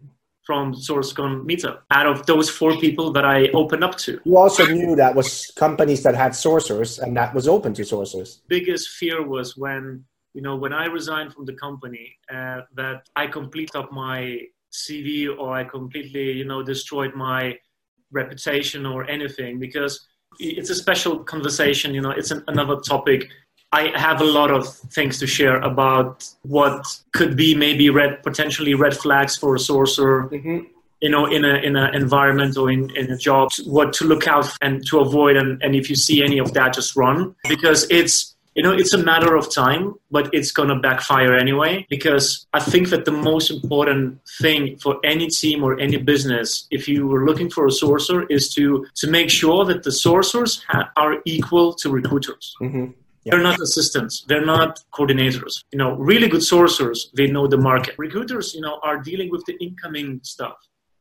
From 0.44 0.72
SourceCon 0.72 1.44
meetup. 1.44 1.81
Out 1.90 2.07
of 2.07 2.24
those 2.24 2.48
four 2.48 2.74
people 2.78 3.12
that 3.12 3.24
I 3.24 3.48
opened 3.48 3.85
up 3.85 3.98
to. 3.98 4.18
You 4.24 4.37
also 4.38 4.64
knew 4.64 4.96
that 4.96 5.14
was 5.14 5.52
companies 5.57 6.02
that 6.04 6.14
had 6.14 6.33
sourcers 6.33 6.98
and 6.98 7.14
that 7.18 7.35
was 7.35 7.46
open 7.46 7.74
to 7.74 7.83
sourcers. 7.83 8.40
Biggest 8.48 8.88
fear 8.88 9.26
was 9.26 9.59
when 9.59 10.04
you 10.35 10.43
know 10.43 10.57
when 10.57 10.73
I 10.73 10.87
resigned 10.87 11.33
from 11.33 11.45
the 11.45 11.55
company 11.55 12.17
uh, 12.33 12.61
that 12.75 13.09
I 13.17 13.27
complete 13.27 13.71
up 13.75 13.93
my 13.93 14.41
CV 14.73 15.29
or 15.37 15.55
I 15.55 15.64
completely 15.64 16.33
you 16.33 16.45
know 16.45 16.62
destroyed 16.62 17.14
my 17.14 17.59
reputation 18.11 18.87
or 18.87 19.09
anything 19.11 19.59
because 19.59 20.07
it's 20.38 20.71
a 20.71 20.75
special 20.75 21.19
conversation. 21.19 21.95
You 21.95 22.01
know, 22.01 22.11
it's 22.11 22.31
an, 22.31 22.45
another 22.49 22.77
topic 22.77 23.29
I 23.73 23.93
have 23.99 24.21
a 24.21 24.25
lot 24.25 24.51
of 24.51 24.67
things 24.75 25.19
to 25.19 25.27
share 25.27 25.57
about 25.61 26.27
what 26.43 26.87
could 27.12 27.37
be 27.37 27.55
maybe 27.55 27.91
red, 27.91 28.23
potentially 28.23 28.75
red 28.75 28.97
flags 28.97 29.37
for 29.37 29.55
a 29.55 29.59
sorcerer. 29.59 30.29
Mm-hmm. 30.31 30.59
You 31.01 31.11
know, 31.11 31.27
in 31.27 31.45
a 31.45 31.55
in 31.59 31.77
an 31.77 31.95
environment 31.95 32.57
or 32.57 32.73
in, 32.73 32.91
in 32.97 33.11
a 33.12 33.17
job, 33.17 33.51
what 33.67 33.93
to 33.95 34.05
look 34.05 34.27
out 34.27 34.49
and 34.62 34.85
to 34.87 34.99
avoid, 34.99 35.37
and, 35.37 35.62
and 35.62 35.77
if 35.77 35.88
you 35.88 35.95
see 35.95 36.25
any 36.25 36.38
of 36.38 36.55
that, 36.55 36.73
just 36.73 36.97
run 36.97 37.37
because 37.49 37.87
it's 37.88 38.28
you 38.59 38.64
know 38.66 38.75
it's 38.83 38.94
a 39.01 39.03
matter 39.12 39.33
of 39.40 39.44
time, 39.64 39.94
but 40.11 40.25
it's 40.33 40.53
gonna 40.59 40.79
backfire 40.88 41.35
anyway. 41.44 41.87
Because 41.88 42.27
I 42.53 42.61
think 42.61 42.85
that 42.92 43.05
the 43.05 43.16
most 43.31 43.51
important 43.51 44.21
thing 44.42 44.77
for 44.85 44.92
any 45.12 45.29
team 45.40 45.59
or 45.66 45.79
any 45.87 45.99
business, 46.12 46.49
if 46.71 46.83
you 46.92 47.07
were 47.07 47.25
looking 47.29 47.49
for 47.57 47.62
a 47.66 47.75
sourcer, 47.83 48.18
is 48.37 48.44
to 48.57 48.64
to 49.01 49.07
make 49.18 49.31
sure 49.31 49.64
that 49.71 49.81
the 49.87 49.94
sourcers 50.05 50.51
ha- 50.73 50.90
are 50.97 51.14
equal 51.25 51.68
to 51.81 51.87
recruiters. 51.99 52.47
Mm-hmm 52.61 52.87
they're 53.31 53.42
not 53.42 53.61
assistants. 53.61 54.25
They're 54.27 54.44
not 54.44 54.81
coordinators. 54.92 55.64
You 55.73 55.79
know, 55.79 55.92
really 55.97 56.29
good 56.29 56.40
sourcers, 56.40 56.99
they 57.14 57.27
know 57.27 57.47
the 57.47 57.59
market. 57.59 57.94
Recruiters, 57.99 58.55
you 58.55 58.61
know, 58.61 58.79
are 58.83 58.99
dealing 58.99 59.31
with 59.31 59.44
the 59.47 59.57
incoming 59.61 60.21
stuff. 60.23 60.57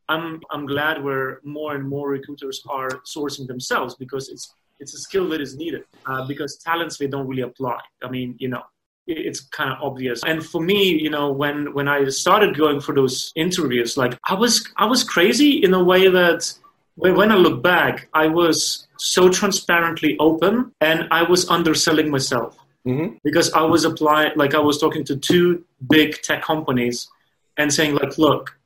I'm, 0.09 0.41
I'm 0.51 0.65
glad 0.65 1.03
where 1.03 1.41
more 1.43 1.75
and 1.75 1.87
more 1.87 2.09
recruiters 2.09 2.63
are 2.69 2.89
sourcing 3.05 3.45
themselves 3.47 3.95
because 3.95 4.29
it's, 4.29 4.53
it's 4.79 4.93
a 4.93 4.99
skill 4.99 5.27
that 5.29 5.41
is 5.41 5.55
needed 5.55 5.83
uh, 6.05 6.25
because 6.27 6.57
talents, 6.57 6.97
they 6.97 7.07
don't 7.07 7.27
really 7.27 7.41
apply. 7.41 7.79
I 8.03 8.09
mean, 8.09 8.35
you 8.39 8.49
know, 8.49 8.63
it's 9.07 9.39
kind 9.39 9.71
of 9.71 9.77
obvious. 9.81 10.23
And 10.25 10.45
for 10.45 10.61
me, 10.61 10.89
you 10.89 11.09
know, 11.09 11.31
when, 11.31 11.73
when 11.73 11.87
I 11.87 12.07
started 12.09 12.57
going 12.57 12.81
for 12.81 12.93
those 12.93 13.31
interviews, 13.35 13.97
like 13.97 14.17
I 14.27 14.33
was, 14.33 14.67
I 14.75 14.85
was 14.85 15.03
crazy 15.03 15.63
in 15.63 15.73
a 15.73 15.83
way 15.83 16.09
that 16.09 16.53
when 16.95 17.31
I 17.31 17.35
look 17.35 17.63
back, 17.63 18.09
I 18.13 18.27
was 18.27 18.87
so 18.97 19.29
transparently 19.29 20.17
open 20.19 20.73
and 20.81 21.07
I 21.11 21.23
was 21.23 21.47
underselling 21.49 22.09
myself 22.09 22.57
mm-hmm. 22.85 23.15
because 23.23 23.53
I 23.53 23.61
was 23.61 23.85
applying, 23.85 24.31
like 24.35 24.55
I 24.55 24.59
was 24.59 24.79
talking 24.79 25.03
to 25.05 25.15
two 25.15 25.63
big 25.89 26.21
tech 26.21 26.41
companies 26.43 27.07
and 27.55 27.73
saying 27.73 27.95
like, 27.95 28.17
look, 28.17 28.59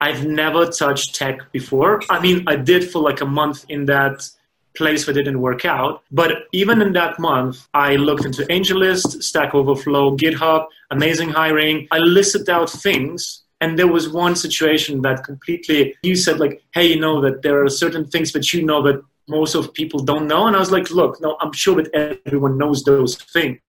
I've 0.00 0.26
never 0.26 0.66
touched 0.66 1.14
tech 1.14 1.50
before. 1.52 2.02
I 2.10 2.20
mean, 2.20 2.44
I 2.46 2.56
did 2.56 2.88
for 2.90 3.00
like 3.00 3.20
a 3.20 3.26
month 3.26 3.64
in 3.68 3.86
that 3.86 4.28
place 4.76 5.06
that 5.06 5.14
didn't 5.14 5.40
work 5.40 5.64
out. 5.64 6.02
But 6.10 6.44
even 6.52 6.80
in 6.80 6.92
that 6.92 7.18
month, 7.18 7.66
I 7.74 7.96
looked 7.96 8.24
into 8.24 8.42
AngelList, 8.44 9.22
Stack 9.22 9.54
Overflow, 9.54 10.16
GitHub, 10.16 10.66
Amazing 10.90 11.30
Hiring. 11.30 11.88
I 11.90 11.98
listed 11.98 12.48
out 12.48 12.70
things 12.70 13.42
and 13.60 13.78
there 13.78 13.88
was 13.88 14.08
one 14.08 14.36
situation 14.36 15.02
that 15.02 15.24
completely 15.24 15.96
you 16.02 16.14
said 16.14 16.38
like 16.38 16.62
hey 16.72 16.86
you 16.86 17.00
know 17.00 17.20
that 17.20 17.42
there 17.42 17.62
are 17.62 17.68
certain 17.68 18.06
things 18.06 18.32
that 18.32 18.52
you 18.52 18.62
know 18.64 18.82
that 18.82 19.02
most 19.28 19.54
of 19.54 19.72
people 19.74 20.00
don't 20.00 20.26
know 20.26 20.46
and 20.46 20.56
i 20.56 20.58
was 20.58 20.70
like 20.70 20.90
look 20.90 21.20
no 21.20 21.36
i'm 21.40 21.52
sure 21.52 21.82
that 21.82 22.18
everyone 22.26 22.56
knows 22.56 22.82
those 22.84 23.16
things 23.16 23.60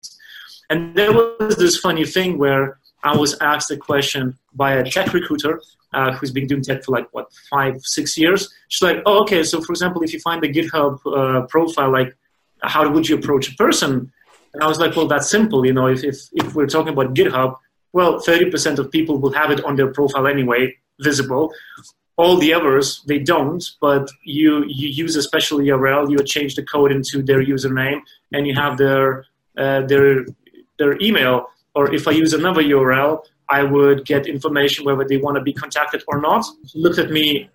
and 0.69 0.95
there 0.95 1.11
was 1.11 1.55
this 1.57 1.77
funny 1.77 2.05
thing 2.05 2.37
where 2.37 2.77
i 3.03 3.15
was 3.15 3.37
asked 3.41 3.71
a 3.71 3.77
question 3.77 4.37
by 4.53 4.73
a 4.73 4.83
tech 4.89 5.13
recruiter 5.13 5.61
uh, 5.93 6.11
who's 6.13 6.31
been 6.31 6.47
doing 6.47 6.61
tech 6.61 6.83
for 6.83 6.91
like 6.91 7.07
what 7.11 7.27
five 7.49 7.81
six 7.81 8.17
years 8.17 8.53
she's 8.67 8.81
like 8.81 9.01
oh 9.05 9.21
okay 9.21 9.43
so 9.43 9.61
for 9.61 9.71
example 9.73 10.01
if 10.03 10.13
you 10.13 10.19
find 10.19 10.43
a 10.43 10.51
github 10.51 10.99
uh, 11.05 11.45
profile 11.47 11.91
like 11.91 12.15
how 12.61 12.87
would 12.89 13.07
you 13.07 13.15
approach 13.15 13.51
a 13.51 13.55
person 13.55 14.11
and 14.53 14.63
i 14.63 14.67
was 14.67 14.79
like 14.79 14.95
well 14.95 15.07
that's 15.07 15.29
simple 15.29 15.65
you 15.65 15.73
know 15.73 15.87
if, 15.87 16.03
if, 16.03 16.17
if 16.33 16.55
we're 16.55 16.67
talking 16.67 16.93
about 16.93 17.13
github 17.13 17.55
well, 17.93 18.19
30% 18.19 18.79
of 18.79 18.91
people 18.91 19.19
will 19.19 19.33
have 19.33 19.51
it 19.51 19.63
on 19.65 19.75
their 19.75 19.91
profile 19.91 20.27
anyway, 20.27 20.75
visible. 20.99 21.51
All 22.17 22.37
the 22.37 22.53
others, 22.53 23.01
they 23.07 23.19
don't, 23.19 23.63
but 23.81 24.09
you, 24.23 24.63
you 24.67 24.89
use 24.89 25.15
a 25.15 25.23
special 25.23 25.59
URL, 25.59 26.09
you 26.09 26.21
change 26.23 26.55
the 26.55 26.63
code 26.63 26.91
into 26.91 27.23
their 27.23 27.43
username, 27.43 28.01
and 28.33 28.45
you 28.45 28.53
have 28.55 28.77
their, 28.77 29.25
uh, 29.57 29.81
their, 29.87 30.25
their 30.77 31.01
email. 31.01 31.47
Or 31.75 31.93
if 31.93 32.07
I 32.07 32.11
use 32.11 32.33
another 32.33 32.61
URL, 32.61 33.23
I 33.49 33.63
would 33.63 34.05
get 34.05 34.27
information 34.27 34.85
whether 34.85 35.03
they 35.03 35.17
want 35.17 35.37
to 35.37 35.43
be 35.43 35.53
contacted 35.53 36.03
or 36.07 36.21
not. 36.21 36.45
She 36.67 36.79
looked 36.79 36.99
at 36.99 37.11
me, 37.11 37.49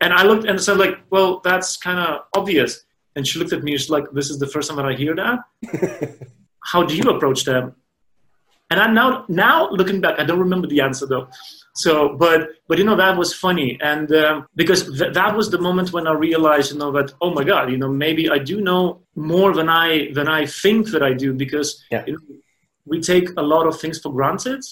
and 0.00 0.12
I 0.12 0.24
looked 0.24 0.44
and 0.44 0.60
said, 0.60 0.78
like, 0.78 0.98
well, 1.10 1.40
that's 1.44 1.76
kind 1.76 1.98
of 1.98 2.22
obvious. 2.36 2.84
And 3.14 3.26
she 3.26 3.38
looked 3.38 3.52
at 3.52 3.62
me, 3.62 3.72
she's 3.72 3.90
like, 3.90 4.04
this 4.12 4.30
is 4.30 4.38
the 4.38 4.46
first 4.46 4.68
time 4.68 4.76
that 4.76 4.86
I 4.86 4.94
hear 4.94 5.14
that. 5.14 5.38
How 6.64 6.82
do 6.82 6.94
you 6.94 7.04
approach 7.10 7.44
them? 7.44 7.74
And 8.70 8.80
I'm 8.80 8.94
now 8.94 9.24
now 9.28 9.70
looking 9.70 10.00
back, 10.00 10.18
I 10.18 10.24
don't 10.24 10.40
remember 10.40 10.66
the 10.66 10.80
answer 10.80 11.06
though. 11.06 11.28
So, 11.74 12.16
but 12.16 12.48
but 12.66 12.78
you 12.78 12.84
know 12.84 12.96
that 12.96 13.16
was 13.16 13.32
funny, 13.32 13.78
and 13.80 14.10
um, 14.12 14.48
because 14.56 14.98
th- 14.98 15.12
that 15.14 15.36
was 15.36 15.50
the 15.50 15.60
moment 15.60 15.92
when 15.92 16.08
I 16.08 16.12
realized, 16.12 16.72
you 16.72 16.78
know, 16.78 16.90
that 16.92 17.12
oh 17.20 17.32
my 17.32 17.44
god, 17.44 17.70
you 17.70 17.76
know, 17.76 17.88
maybe 17.88 18.28
I 18.28 18.38
do 18.38 18.60
know 18.60 19.02
more 19.14 19.54
than 19.54 19.68
I 19.68 20.10
than 20.12 20.26
I 20.26 20.46
think 20.46 20.88
that 20.90 21.02
I 21.02 21.12
do, 21.12 21.32
because 21.32 21.84
yeah. 21.92 22.02
you 22.06 22.14
know, 22.14 22.18
we 22.86 23.00
take 23.00 23.28
a 23.36 23.42
lot 23.42 23.66
of 23.66 23.78
things 23.78 24.00
for 24.00 24.10
granted, 24.12 24.64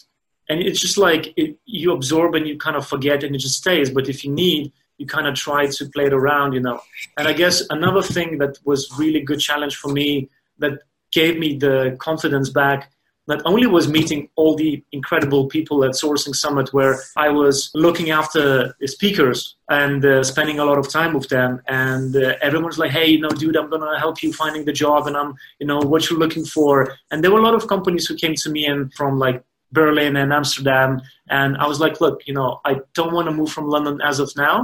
and 0.48 0.61
it's 0.61 0.80
just 0.80 0.98
like 0.98 1.33
it, 1.37 1.57
you 1.64 1.92
absorb 1.92 2.35
and 2.35 2.46
you 2.46 2.57
kind 2.59 2.76
of 2.76 2.87
forget, 2.87 3.22
and 3.24 3.35
it 3.35 3.38
just 3.38 3.59
stays. 3.59 3.90
But 3.90 4.09
if 4.09 4.24
you 4.24 4.33
need, 4.33 4.72
you 4.98 5.07
kind 5.07 5.26
of 5.26 5.35
try 5.35 5.66
to 5.66 5.87
play 5.90 6.07
it 6.07 6.12
around, 6.12 6.52
you 6.52 6.61
know. 6.61 6.80
And 7.18 7.26
I 7.26 7.33
guess 7.33 7.62
another 7.70 8.02
thing 8.02 8.38
that 8.38 8.59
was 8.64 8.90
really 8.98 9.20
good 9.20 9.40
challenge 9.40 9.76
for 9.76 9.92
me 9.92 10.28
that 10.59 10.78
gave 11.12 11.38
me 11.38 11.57
the 11.57 11.96
confidence 12.00 12.50
back 12.50 12.90
not 13.26 13.40
only 13.44 13.66
was 13.66 13.88
meeting 13.88 14.28
all 14.37 14.54
the 14.54 14.83
incredible 14.92 15.46
people 15.46 15.83
at 15.85 15.92
Sourcing 15.92 16.35
Summit, 16.35 16.72
where 16.74 17.00
I 17.16 17.30
was 17.30 17.70
looking 17.74 18.11
after 18.11 18.74
the 18.78 18.88
speakers 18.88 19.57
and 19.70 20.04
uh, 20.04 20.22
spending 20.22 20.59
a 20.59 20.64
lot 20.64 20.78
of 20.78 20.88
time 20.90 21.14
with 21.14 21.28
them, 21.28 21.62
and 21.66 22.14
uh, 22.14 22.35
everyone's 22.42 22.78
like, 22.78 22.90
"Hey, 22.90 23.07
you 23.07 23.20
know, 23.20 23.30
dude, 23.30 23.57
I'm 23.57 23.70
gonna 23.70 23.98
help 23.98 24.22
you 24.22 24.33
finding 24.33 24.64
the 24.66 24.72
job, 24.72 25.07
and 25.07 25.16
I'm, 25.16 25.35
you 25.59 25.66
know, 25.66 25.78
what 25.78 26.11
you're 26.11 26.18
looking 26.18 26.44
for." 26.44 26.94
And 27.11 27.24
there 27.24 27.30
were 27.30 27.40
a 27.40 27.42
lot 27.42 27.54
of 27.54 27.66
companies 27.66 28.07
who 28.07 28.14
came 28.14 28.35
to 28.35 28.50
me 28.50 28.66
and 28.66 28.92
from 28.92 29.18
like 29.18 29.42
Berlin 29.79 30.17
and 30.17 30.33
Amsterdam, 30.33 30.91
and 31.29 31.51
I 31.57 31.67
was 31.67 31.79
like, 31.85 32.01
"Look, 32.01 32.17
you 32.29 32.35
know, 32.39 32.61
I 32.65 32.73
don't 32.95 33.13
want 33.17 33.27
to 33.29 33.35
move 33.41 33.51
from 33.57 33.67
London 33.75 34.01
as 34.11 34.17
of 34.25 34.29
now, 34.37 34.57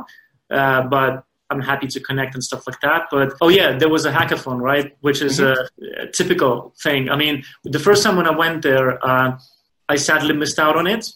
uh, 0.59 0.83
but 0.97 1.13
I'm 1.51 1.61
happy 1.61 1.89
to 1.89 2.01
connect 2.01 2.35
and 2.35 2.43
stuff 2.43 2.67
like 2.67 2.81
that. 2.81 3.03
But 3.11 3.35
oh 3.41 3.49
yeah, 3.49 3.77
there 3.77 3.89
was 3.89 4.07
a 4.07 4.13
hackathon, 4.13 4.61
right? 4.61 4.97
Which 5.01 5.21
is 5.21 5.41
mm-hmm. 5.41 6.03
a, 6.03 6.05
a, 6.05 6.13
typical 6.13 6.73
thing. 6.83 7.11
I 7.11 7.17
mean, 7.17 7.45
the 7.65 7.79
first 7.79 8.03
time 8.05 8.17
when 8.17 8.27
I 8.27 8.37
went 8.45 8.63
there, 8.63 9.05
uh, 9.05 9.39
I 9.89 9.97
sadly 9.97 10.35
missed 10.35 10.59
out 10.59 10.77
on 10.77 10.87
it, 10.87 11.13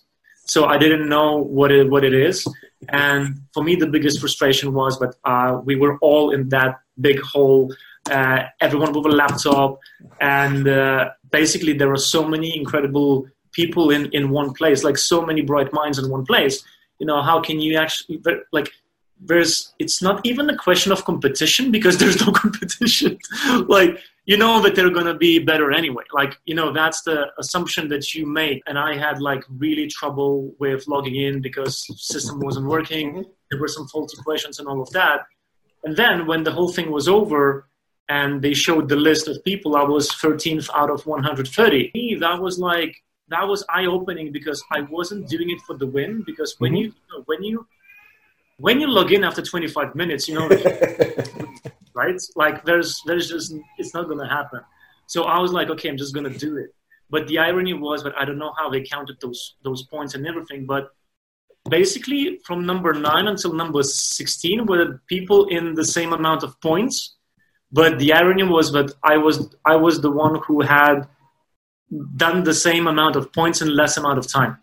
so 0.47 0.67
I 0.67 0.77
didn't 0.77 1.09
know 1.09 1.39
what 1.39 1.71
it 1.71 1.89
what 1.89 2.05
it 2.05 2.15
is. 2.15 2.47
And 2.89 3.43
for 3.55 3.63
me, 3.63 3.77
the 3.77 3.87
biggest 3.87 4.21
frustration 4.21 4.75
was 4.75 4.99
that 4.99 5.15
uh, 5.25 5.61
we 5.65 5.77
were 5.77 5.99
all 5.99 6.33
in 6.33 6.49
that 6.51 6.81
big 7.01 7.21
hole, 7.21 7.73
uh, 8.11 8.43
everyone 8.61 8.93
with 8.93 9.07
a 9.07 9.17
laptop, 9.23 9.79
and 10.21 10.69
uh, 10.69 11.11
basically 11.31 11.75
there 11.75 11.93
are 11.93 12.05
so 12.15 12.27
many 12.27 12.57
incredible 12.57 13.27
people 13.55 13.91
in 13.91 14.07
in 14.13 14.31
one 14.31 14.53
place, 14.53 14.85
like 14.85 14.99
so 14.99 15.25
many 15.25 15.43
bright 15.43 15.73
minds 15.73 15.99
in 15.99 16.11
one 16.11 16.25
place. 16.25 16.65
You 16.99 17.07
know, 17.07 17.23
how 17.23 17.41
can 17.41 17.61
you 17.61 17.77
actually 17.77 18.23
like 18.53 18.71
there's 19.21 19.75
it's 19.79 20.03
not 20.03 20.25
even 20.25 20.51
a 20.51 20.57
question 20.57 20.93
of 20.93 21.05
competition 21.05 21.71
because 21.71 21.99
there's 22.01 22.25
no 22.25 22.33
competition. 22.33 23.19
Like 23.69 23.99
you 24.27 24.39
know 24.39 24.63
that 24.63 24.75
they're 24.75 24.97
going 24.99 25.07
to 25.07 25.15
be 25.15 25.39
better 25.39 25.71
anyway. 25.71 26.05
Like 26.13 26.39
you 26.45 26.55
know 26.55 26.73
that's 26.73 27.03
the 27.03 27.31
assumption 27.39 27.89
that 27.89 28.15
you 28.15 28.27
make. 28.27 28.63
And 28.67 28.79
i 28.79 28.95
had 28.97 29.21
like 29.21 29.45
really 29.49 29.87
trouble 29.87 30.55
with 30.59 30.87
logging 30.89 31.17
in 31.17 31.41
because 31.41 31.75
system 32.01 32.41
wasn't 32.41 32.67
working. 32.67 33.07
Mm-hmm. 33.11 33.31
there 33.51 33.61
were 33.61 33.69
some 33.69 33.87
faulty 33.89 34.17
questions 34.25 34.59
and 34.59 34.69
all 34.69 34.81
of 34.83 34.91
that. 34.91 35.21
And 35.85 35.97
then 35.97 36.27
when 36.27 36.43
the 36.45 36.53
whole 36.53 36.73
thing 36.73 36.91
was 36.91 37.09
over 37.09 37.69
and 38.09 38.43
they 38.43 38.55
showed 38.55 38.89
the 38.89 38.97
list 38.97 39.29
of 39.29 39.43
people 39.45 39.77
i 39.77 39.83
was 39.83 40.11
13th 40.11 40.69
out 40.75 40.91
of 40.91 41.07
130 41.07 42.19
that 42.21 42.41
was 42.41 42.59
like 42.59 42.95
that 43.29 43.47
was 43.47 43.65
eye 43.69 43.87
opening 43.87 44.31
because 44.33 44.63
i 44.71 44.81
wasn't 44.83 45.29
doing 45.29 45.51
it 45.51 45.61
for 45.63 45.77
the 45.77 45.87
win 45.87 46.23
because 46.27 46.57
when 46.59 46.73
mm-hmm. 46.73 46.77
you, 46.77 46.85
you 46.87 47.19
know, 47.19 47.23
when 47.27 47.43
you 47.43 47.67
when 48.59 48.81
you 48.81 48.87
log 48.87 49.13
in 49.13 49.25
after 49.25 49.43
25 49.43 49.95
minutes, 49.95 50.29
you 50.29 50.35
know, 50.35 50.49
right? 51.95 52.21
Like 52.37 52.65
there's 52.65 53.03
there's 53.07 53.29
just 53.29 53.55
it's 53.79 53.95
not 53.95 54.09
gonna 54.09 54.29
happen. 54.29 54.61
So 55.07 55.25
I 55.25 55.39
was 55.39 55.53
like, 55.53 55.71
okay, 55.71 55.89
I'm 55.89 55.97
just 55.97 56.15
gonna 56.15 56.31
do 56.31 56.57
it. 56.57 56.75
But 57.11 57.27
the 57.29 57.39
irony 57.39 57.75
was 57.75 58.03
that 58.05 58.15
I 58.19 58.25
don't 58.25 58.39
know 58.39 58.55
how 58.57 58.71
they 58.71 58.83
counted 58.83 59.17
those 59.21 59.57
those 59.63 59.83
points 59.85 60.15
and 60.15 60.27
everything, 60.27 60.67
but 60.67 60.91
basically 61.69 62.39
from 62.45 62.67
number 62.67 62.93
nine 62.93 63.27
until 63.27 63.53
number 63.53 63.83
16 63.83 64.67
were 64.67 65.03
people 65.09 65.47
in 65.47 65.75
the 65.75 65.85
same 65.85 66.13
amount 66.13 66.43
of 66.43 66.61
points. 66.61 67.17
But 67.73 67.99
the 67.99 68.13
irony 68.13 68.45
was 68.45 68.73
that 68.73 68.93
I 69.03 69.17
was 69.17 69.55
I 69.65 69.77
was 69.77 70.01
the 70.01 70.11
one 70.11 70.41
who 70.47 70.61
had 70.61 71.09
done 72.17 72.45
the 72.45 72.55
same 72.55 72.87
amount 72.87 73.17
of 73.17 73.33
points 73.33 73.61
in 73.63 73.75
less 73.75 73.97
amount 73.97 74.19
of 74.19 74.27
time. 74.27 74.59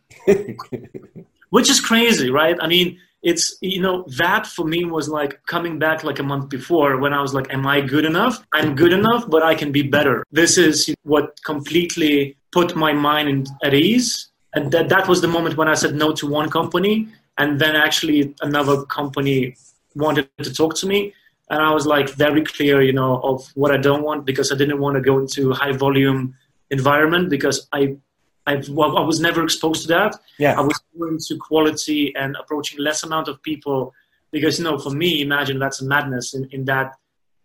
Which 1.49 1.69
is 1.69 1.81
crazy, 1.81 2.29
right? 2.29 2.57
I 2.62 2.67
mean, 2.67 2.97
it's 3.23 3.57
you 3.62 3.81
know 3.81 4.03
that 4.17 4.47
for 4.47 4.65
me 4.65 4.84
was 4.84 5.07
like 5.07 5.43
coming 5.45 5.77
back 5.77 6.03
like 6.03 6.19
a 6.19 6.23
month 6.23 6.49
before 6.49 6.97
when 6.97 7.13
i 7.13 7.21
was 7.21 7.34
like 7.34 7.51
am 7.53 7.67
i 7.67 7.79
good 7.79 8.05
enough 8.05 8.43
i'm 8.53 8.75
good 8.75 8.91
enough 8.93 9.29
but 9.29 9.43
i 9.43 9.53
can 9.53 9.71
be 9.71 9.84
better 9.84 10.23
this 10.31 10.57
is 10.57 10.93
what 11.03 11.39
completely 11.43 12.36
put 12.51 12.75
my 12.75 12.91
mind 12.91 13.29
in, 13.29 13.45
at 13.63 13.73
ease 13.73 14.29
and 14.53 14.71
that, 14.71 14.89
that 14.89 15.07
was 15.07 15.21
the 15.21 15.27
moment 15.27 15.55
when 15.55 15.67
i 15.67 15.73
said 15.73 15.93
no 15.93 16.12
to 16.12 16.27
one 16.27 16.49
company 16.49 17.07
and 17.38 17.60
then 17.60 17.75
actually 17.75 18.34
another 18.41 18.84
company 18.86 19.55
wanted 19.95 20.27
to 20.41 20.51
talk 20.51 20.75
to 20.75 20.88
me 20.88 21.13
and 21.51 21.62
i 21.62 21.71
was 21.71 21.86
like 21.86 22.10
very 22.10 22.43
clear 22.43 22.81
you 22.81 22.93
know 22.93 23.21
of 23.21 23.47
what 23.53 23.71
i 23.71 23.77
don't 23.77 24.03
want 24.03 24.25
because 24.25 24.51
i 24.51 24.55
didn't 24.55 24.79
want 24.79 24.95
to 24.95 25.01
go 25.01 25.19
into 25.19 25.51
high 25.51 25.71
volume 25.71 26.36
environment 26.71 27.29
because 27.29 27.67
i 27.71 27.95
I've, 28.47 28.67
I 28.69 29.01
was 29.12 29.19
never 29.19 29.43
exposed 29.43 29.84
to 29.84 29.88
that. 29.89 30.15
Yeah. 30.39 30.60
I 30.60 30.62
was 30.62 30.79
more 30.97 31.10
into 31.10 31.38
quality 31.38 32.12
and 32.15 32.36
approaching 32.38 32.79
less 32.79 33.03
amount 33.03 33.27
of 33.27 33.39
people 33.43 33.93
because, 34.31 34.57
you 34.57 34.65
know, 34.65 34.79
for 34.79 34.89
me, 34.89 35.21
imagine 35.21 35.60
that's 35.60 35.79
a 35.79 35.86
madness 35.86 36.34
in, 36.34 36.49
in 36.51 36.65
that 36.65 36.95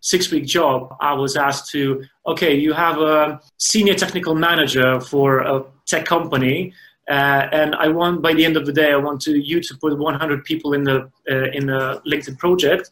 six 0.01 0.31
week 0.31 0.47
job. 0.47 0.97
I 1.01 1.13
was 1.13 1.37
asked 1.37 1.71
to, 1.73 2.05
okay, 2.27 2.55
you 2.55 2.73
have 2.73 2.99
a 2.99 3.41
senior 3.59 3.95
technical 3.95 4.35
manager 4.35 5.01
for 5.01 5.41
a 5.41 5.65
tech 5.85 6.07
company. 6.07 6.73
Uh, 7.09 7.47
and 7.53 7.75
I 7.75 7.89
want 7.89 8.23
by 8.23 8.33
the 8.33 8.45
end 8.45 8.57
of 8.57 8.65
the 8.67 8.73
day, 8.73 8.91
I 8.93 8.97
want 8.97 9.21
to 9.23 9.33
you 9.39 9.61
to 9.61 9.77
put 9.77 9.97
100 9.97 10.45
people 10.45 10.73
in 10.73 10.85
the 10.85 11.11
uh, 11.31 11.51
in 11.53 11.67
the 11.67 12.03
LinkedIn 12.07 12.39
project 12.39 12.91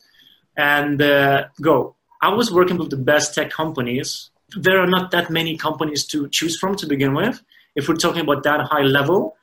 and 0.56 1.00
uh, 1.02 1.46
go. 1.60 1.96
I 2.22 2.32
was 2.32 2.52
working 2.52 2.78
with 2.78 2.90
the 2.90 2.96
best 2.96 3.34
tech 3.34 3.50
companies. 3.50 4.30
There 4.56 4.80
are 4.80 4.86
not 4.86 5.10
that 5.12 5.30
many 5.30 5.56
companies 5.56 6.04
to 6.06 6.28
choose 6.28 6.58
from 6.58 6.76
to 6.76 6.86
begin 6.86 7.14
with 7.14 7.42
if 7.76 7.88
we're 7.88 7.96
talking 7.96 8.20
about 8.20 8.42
that 8.44 8.60
high 8.60 8.82
level. 8.82 9.36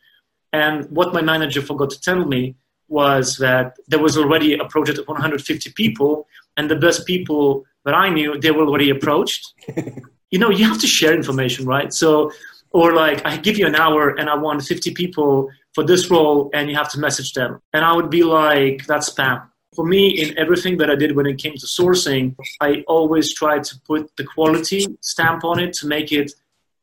And 0.53 0.89
what 0.89 1.13
my 1.13 1.21
manager 1.21 1.61
forgot 1.61 1.89
to 1.91 2.01
tell 2.01 2.25
me 2.25 2.55
was 2.87 3.37
that 3.37 3.77
there 3.87 3.99
was 3.99 4.17
already 4.17 4.53
a 4.53 4.65
project 4.65 4.99
of 4.99 5.07
150 5.07 5.71
people, 5.71 6.27
and 6.57 6.69
the 6.69 6.75
best 6.75 7.05
people 7.07 7.65
that 7.85 7.93
I 7.93 8.09
knew, 8.09 8.39
they 8.39 8.51
were 8.51 8.65
already 8.65 8.89
approached. 8.89 9.53
you 10.31 10.39
know, 10.39 10.49
you 10.49 10.65
have 10.67 10.79
to 10.81 10.87
share 10.87 11.13
information, 11.15 11.65
right? 11.65 11.93
So, 11.93 12.31
or 12.71 12.93
like, 12.93 13.25
I 13.25 13.37
give 13.37 13.57
you 13.57 13.65
an 13.65 13.75
hour 13.75 14.09
and 14.09 14.29
I 14.29 14.35
want 14.35 14.63
50 14.63 14.93
people 14.93 15.49
for 15.73 15.85
this 15.85 16.11
role, 16.11 16.49
and 16.53 16.69
you 16.69 16.75
have 16.75 16.91
to 16.91 16.99
message 16.99 17.31
them. 17.33 17.61
And 17.71 17.85
I 17.85 17.93
would 17.93 18.09
be 18.09 18.23
like, 18.23 18.85
that's 18.87 19.09
spam. 19.09 19.47
For 19.75 19.85
me, 19.85 20.09
in 20.09 20.37
everything 20.37 20.77
that 20.77 20.89
I 20.89 20.95
did 20.95 21.15
when 21.15 21.25
it 21.25 21.37
came 21.37 21.53
to 21.53 21.65
sourcing, 21.65 22.35
I 22.59 22.83
always 22.87 23.33
tried 23.33 23.63
to 23.65 23.79
put 23.87 24.11
the 24.17 24.25
quality 24.25 24.85
stamp 24.99 25.45
on 25.45 25.59
it 25.59 25.73
to 25.75 25.87
make 25.87 26.11
it 26.11 26.33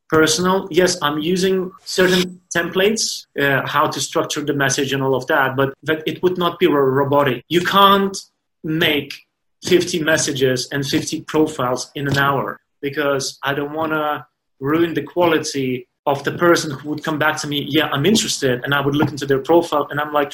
personal. 0.09 0.67
Yes, 0.71 0.97
I'm 1.03 1.19
using 1.19 1.71
certain 1.85 2.41
templates, 2.55 3.27
uh, 3.39 3.65
how 3.67 3.87
to 3.87 4.01
structure 4.01 4.41
the 4.43 4.55
message 4.55 4.91
and 4.91 5.03
all 5.03 5.13
of 5.13 5.27
that, 5.27 5.55
but 5.55 5.75
that 5.83 6.01
it 6.07 6.23
would 6.23 6.39
not 6.39 6.57
be 6.57 6.65
robotic. 6.65 7.45
You 7.47 7.61
can't 7.61 8.17
make 8.63 9.13
50 9.65 10.01
messages 10.01 10.67
and 10.71 10.83
50 10.83 11.21
profiles 11.21 11.91
in 11.93 12.07
an 12.07 12.17
hour 12.17 12.59
because 12.81 13.37
I 13.43 13.53
don't 13.53 13.73
want 13.73 13.91
to 13.91 14.25
ruin 14.59 14.95
the 14.95 15.03
quality 15.03 15.87
of 16.07 16.23
the 16.23 16.31
person 16.31 16.71
who 16.71 16.89
would 16.89 17.03
come 17.03 17.19
back 17.19 17.37
to 17.41 17.47
me. 17.47 17.67
Yeah, 17.69 17.87
I'm 17.87 18.05
interested, 18.07 18.63
and 18.63 18.73
I 18.73 18.81
would 18.81 18.95
look 18.95 19.09
into 19.09 19.27
their 19.27 19.39
profile, 19.39 19.87
and 19.91 19.99
I'm 19.99 20.11
like. 20.11 20.33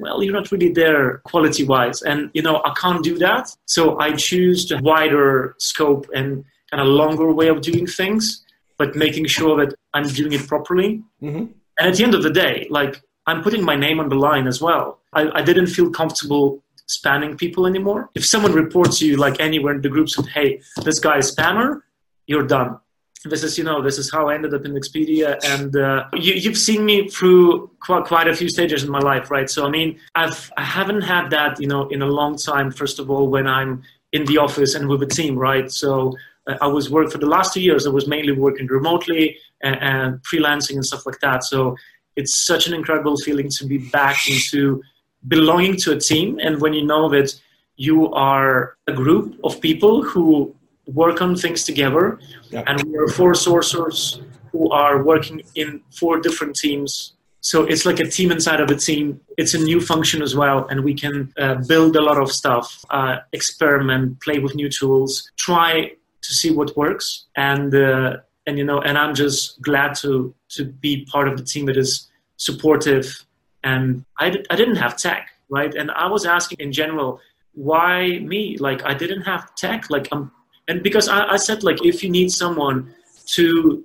Well, 0.00 0.22
you're 0.22 0.34
not 0.34 0.50
really 0.52 0.72
there 0.72 1.18
quality 1.24 1.64
wise. 1.64 2.02
And, 2.02 2.30
you 2.34 2.42
know, 2.42 2.62
I 2.64 2.72
can't 2.80 3.02
do 3.02 3.18
that. 3.18 3.54
So 3.66 3.98
I 3.98 4.12
choose 4.12 4.68
the 4.68 4.78
wider 4.82 5.54
scope 5.58 6.06
and 6.14 6.44
kind 6.70 6.80
of 6.80 6.86
longer 6.86 7.32
way 7.32 7.48
of 7.48 7.62
doing 7.62 7.86
things 7.86 8.44
but 8.78 8.94
making 8.94 9.26
sure 9.26 9.56
that 9.56 9.74
I'm 9.92 10.06
doing 10.06 10.32
it 10.32 10.46
properly. 10.46 11.02
Mm-hmm. 11.20 11.46
And 11.78 11.88
at 11.88 11.96
the 11.96 12.04
end 12.04 12.14
of 12.14 12.22
the 12.22 12.30
day, 12.30 12.66
like 12.70 13.02
I'm 13.26 13.42
putting 13.42 13.62
my 13.62 13.76
name 13.76 14.00
on 14.00 14.08
the 14.08 14.14
line 14.14 14.46
as 14.46 14.62
well. 14.62 15.00
I, 15.12 15.28
I 15.30 15.42
didn't 15.42 15.66
feel 15.66 15.90
comfortable 15.90 16.62
spamming 16.88 17.36
people 17.36 17.66
anymore. 17.66 18.08
If 18.14 18.24
someone 18.24 18.52
reports 18.52 19.02
you 19.02 19.16
like 19.16 19.40
anywhere 19.40 19.74
in 19.74 19.82
the 19.82 19.88
groups 19.90 20.16
that, 20.16 20.26
hey, 20.28 20.62
this 20.84 20.98
guy 21.00 21.18
is 21.18 21.34
spammer, 21.34 21.82
you're 22.26 22.46
done. 22.46 22.78
This 23.24 23.42
is, 23.42 23.58
you 23.58 23.64
know, 23.64 23.82
this 23.82 23.98
is 23.98 24.12
how 24.12 24.28
I 24.28 24.34
ended 24.34 24.54
up 24.54 24.64
in 24.64 24.72
Expedia. 24.74 25.38
And 25.44 25.76
uh, 25.76 26.04
you, 26.12 26.40
have 26.48 26.56
seen 26.56 26.84
me 26.84 27.08
through 27.08 27.68
quite, 27.80 28.04
quite 28.04 28.28
a 28.28 28.34
few 28.34 28.48
stages 28.48 28.84
in 28.84 28.90
my 28.90 29.00
life, 29.00 29.30
right? 29.30 29.50
So, 29.50 29.66
I 29.66 29.70
mean, 29.70 29.98
I've, 30.14 30.52
I 30.56 30.62
haven't 30.62 31.02
had 31.02 31.30
that, 31.30 31.60
you 31.60 31.66
know, 31.66 31.88
in 31.88 32.02
a 32.02 32.06
long 32.06 32.36
time, 32.36 32.70
first 32.70 32.98
of 33.00 33.10
all, 33.10 33.28
when 33.28 33.48
I'm 33.48 33.82
in 34.12 34.24
the 34.26 34.38
office 34.38 34.74
and 34.74 34.88
with 34.88 35.02
a 35.02 35.06
team, 35.06 35.36
right? 35.36 35.70
So 35.70 36.14
I 36.60 36.66
was 36.66 36.90
working 36.90 37.10
for 37.10 37.18
the 37.18 37.26
last 37.26 37.52
two 37.52 37.60
years. 37.60 37.86
I 37.86 37.90
was 37.90 38.06
mainly 38.06 38.32
working 38.32 38.66
remotely 38.66 39.36
and, 39.62 39.76
and, 39.80 40.22
freelancing 40.22 40.74
and 40.74 40.84
stuff 40.84 41.04
like 41.04 41.20
that. 41.20 41.44
So 41.44 41.76
it's 42.16 42.46
such 42.46 42.66
an 42.66 42.74
incredible 42.74 43.16
feeling 43.18 43.50
to 43.50 43.66
be 43.66 43.78
back 43.78 44.28
into 44.28 44.82
belonging 45.26 45.76
to 45.78 45.92
a 45.92 46.00
team. 46.00 46.38
And 46.40 46.60
when 46.60 46.72
you 46.72 46.84
know 46.84 47.08
that 47.10 47.38
you 47.76 48.12
are 48.12 48.76
a 48.86 48.92
group 48.92 49.38
of 49.44 49.60
people 49.60 50.02
who 50.02 50.54
work 50.94 51.20
on 51.22 51.36
things 51.36 51.64
together, 51.64 52.18
yeah. 52.50 52.64
and 52.66 52.82
we 52.82 52.96
are 52.96 53.08
four 53.08 53.32
sourcers 53.32 54.22
who 54.52 54.70
are 54.70 55.02
working 55.02 55.42
in 55.54 55.80
four 55.90 56.20
different 56.20 56.56
teams. 56.56 57.14
So 57.40 57.64
it's 57.64 57.86
like 57.86 58.00
a 58.00 58.08
team 58.08 58.32
inside 58.32 58.60
of 58.60 58.70
a 58.70 58.74
team. 58.74 59.20
It's 59.36 59.54
a 59.54 59.58
new 59.58 59.80
function 59.80 60.22
as 60.22 60.34
well, 60.34 60.66
and 60.68 60.82
we 60.82 60.94
can 60.94 61.32
uh, 61.38 61.56
build 61.66 61.96
a 61.96 62.02
lot 62.02 62.18
of 62.18 62.32
stuff, 62.32 62.84
uh, 62.90 63.18
experiment, 63.32 64.20
play 64.20 64.38
with 64.38 64.54
new 64.54 64.68
tools, 64.68 65.30
try 65.36 65.92
to 66.20 66.34
see 66.34 66.50
what 66.50 66.76
works 66.76 67.26
and 67.36 67.74
uh, 67.74 68.16
and 68.46 68.58
you 68.58 68.64
know 68.64 68.80
and 68.80 68.98
i'm 68.98 69.14
just 69.14 69.62
glad 69.62 69.94
to 69.94 70.34
to 70.48 70.64
be 70.64 71.04
part 71.04 71.28
of 71.28 71.38
the 71.38 71.44
team 71.44 71.64
that 71.66 71.76
is 71.76 72.08
supportive 72.38 73.24
and 73.62 74.04
i, 74.18 74.26
I 74.50 74.56
didn't 74.56 74.76
have 74.76 74.96
tech 74.96 75.30
right? 75.50 75.74
And 75.74 75.90
I 75.90 76.06
was 76.06 76.26
asking 76.26 76.58
in 76.60 76.72
general, 76.72 77.20
why 77.52 78.18
me? 78.20 78.56
Like 78.58 78.84
I 78.84 78.94
didn't 78.94 79.22
have 79.22 79.54
tech, 79.54 79.90
like 79.90 80.08
I'm, 80.12 80.30
and 80.68 80.82
because 80.82 81.08
I, 81.08 81.32
I 81.32 81.36
said 81.36 81.62
like 81.62 81.84
if 81.84 82.04
you 82.04 82.10
need 82.10 82.30
someone 82.30 82.94
to 83.36 83.84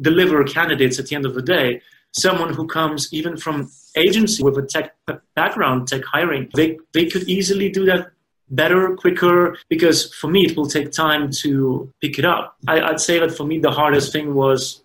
deliver 0.00 0.44
candidates 0.44 0.98
at 0.98 1.06
the 1.06 1.16
end 1.16 1.26
of 1.26 1.34
the 1.34 1.42
day, 1.42 1.80
someone 2.12 2.52
who 2.52 2.66
comes 2.66 3.12
even 3.12 3.36
from 3.36 3.70
agency 3.96 4.42
with 4.42 4.58
a 4.58 4.62
tech 4.62 4.94
background, 5.34 5.88
tech 5.88 6.04
hiring, 6.04 6.50
they, 6.54 6.78
they 6.92 7.06
could 7.06 7.28
easily 7.28 7.68
do 7.68 7.84
that 7.86 8.10
better, 8.50 8.94
quicker, 8.96 9.56
because 9.68 10.14
for 10.14 10.28
me, 10.28 10.44
it 10.46 10.56
will 10.56 10.66
take 10.66 10.92
time 10.92 11.30
to 11.30 11.92
pick 12.00 12.18
it 12.18 12.24
up. 12.24 12.56
I, 12.68 12.80
I'd 12.80 13.00
say 13.00 13.18
that 13.18 13.32
for 13.32 13.44
me, 13.44 13.58
the 13.58 13.70
hardest 13.70 14.12
thing 14.12 14.34
was 14.34 14.82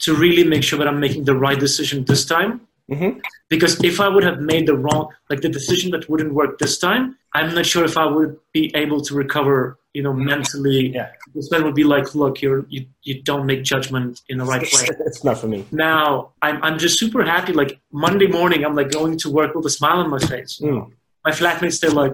to 0.00 0.14
really 0.14 0.44
make 0.44 0.62
sure 0.62 0.78
that 0.78 0.88
I'm 0.88 1.00
making 1.00 1.24
the 1.24 1.36
right 1.36 1.58
decision 1.58 2.04
this 2.04 2.24
time. 2.24 2.60
Mm-hmm. 2.90 3.20
Because 3.48 3.82
if 3.82 4.00
I 4.00 4.08
would 4.08 4.24
have 4.24 4.40
made 4.40 4.66
the 4.66 4.76
wrong, 4.76 5.10
like 5.30 5.40
the 5.40 5.48
decision 5.48 5.90
that 5.92 6.08
wouldn't 6.10 6.34
work 6.34 6.58
this 6.58 6.76
time, 6.76 7.16
I'm 7.32 7.54
not 7.54 7.64
sure 7.64 7.84
if 7.84 7.96
I 7.96 8.04
would 8.04 8.38
be 8.52 8.72
able 8.74 9.00
to 9.02 9.14
recover, 9.14 9.78
you 9.94 10.02
know, 10.02 10.12
mentally. 10.12 10.88
Yeah. 10.88 11.12
Because 11.24 11.48
then 11.48 11.64
would 11.64 11.74
be 11.74 11.84
like, 11.84 12.14
look, 12.14 12.42
you're 12.42 12.66
you, 12.68 12.86
you 13.02 13.22
don't 13.22 13.46
make 13.46 13.62
judgment 13.62 14.20
in 14.28 14.38
the 14.38 14.44
right 14.44 14.62
way. 14.62 14.88
it's 15.06 15.24
not 15.24 15.38
for 15.38 15.46
me. 15.46 15.64
Now 15.72 16.32
I'm 16.42 16.62
I'm 16.62 16.78
just 16.78 16.98
super 16.98 17.24
happy. 17.24 17.52
Like 17.52 17.80
Monday 17.92 18.26
morning, 18.26 18.64
I'm 18.64 18.74
like 18.74 18.90
going 18.90 19.16
to 19.18 19.30
work 19.30 19.54
with 19.54 19.64
a 19.66 19.70
smile 19.70 19.98
on 19.98 20.10
my 20.10 20.18
face. 20.18 20.60
Mm. 20.62 20.92
My 21.24 21.30
flatmates, 21.30 21.80
they're 21.80 21.90
like, 21.90 22.12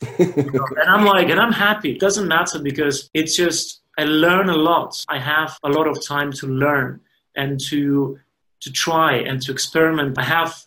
and 0.18 0.88
I'm 0.88 1.04
like, 1.04 1.28
and 1.28 1.40
I'm 1.40 1.52
happy. 1.52 1.92
It 1.92 2.00
doesn't 2.00 2.26
matter 2.26 2.58
because 2.58 3.10
it's 3.12 3.36
just 3.36 3.82
I 3.98 4.04
learn 4.04 4.48
a 4.48 4.56
lot. 4.56 5.04
I 5.08 5.18
have 5.18 5.58
a 5.62 5.68
lot 5.68 5.86
of 5.86 6.02
time 6.06 6.32
to 6.34 6.46
learn 6.46 7.00
and 7.36 7.60
to 7.68 8.18
to 8.60 8.72
try 8.72 9.14
and 9.14 9.42
to 9.42 9.52
experiment. 9.52 10.18
I 10.18 10.24
have 10.24 10.64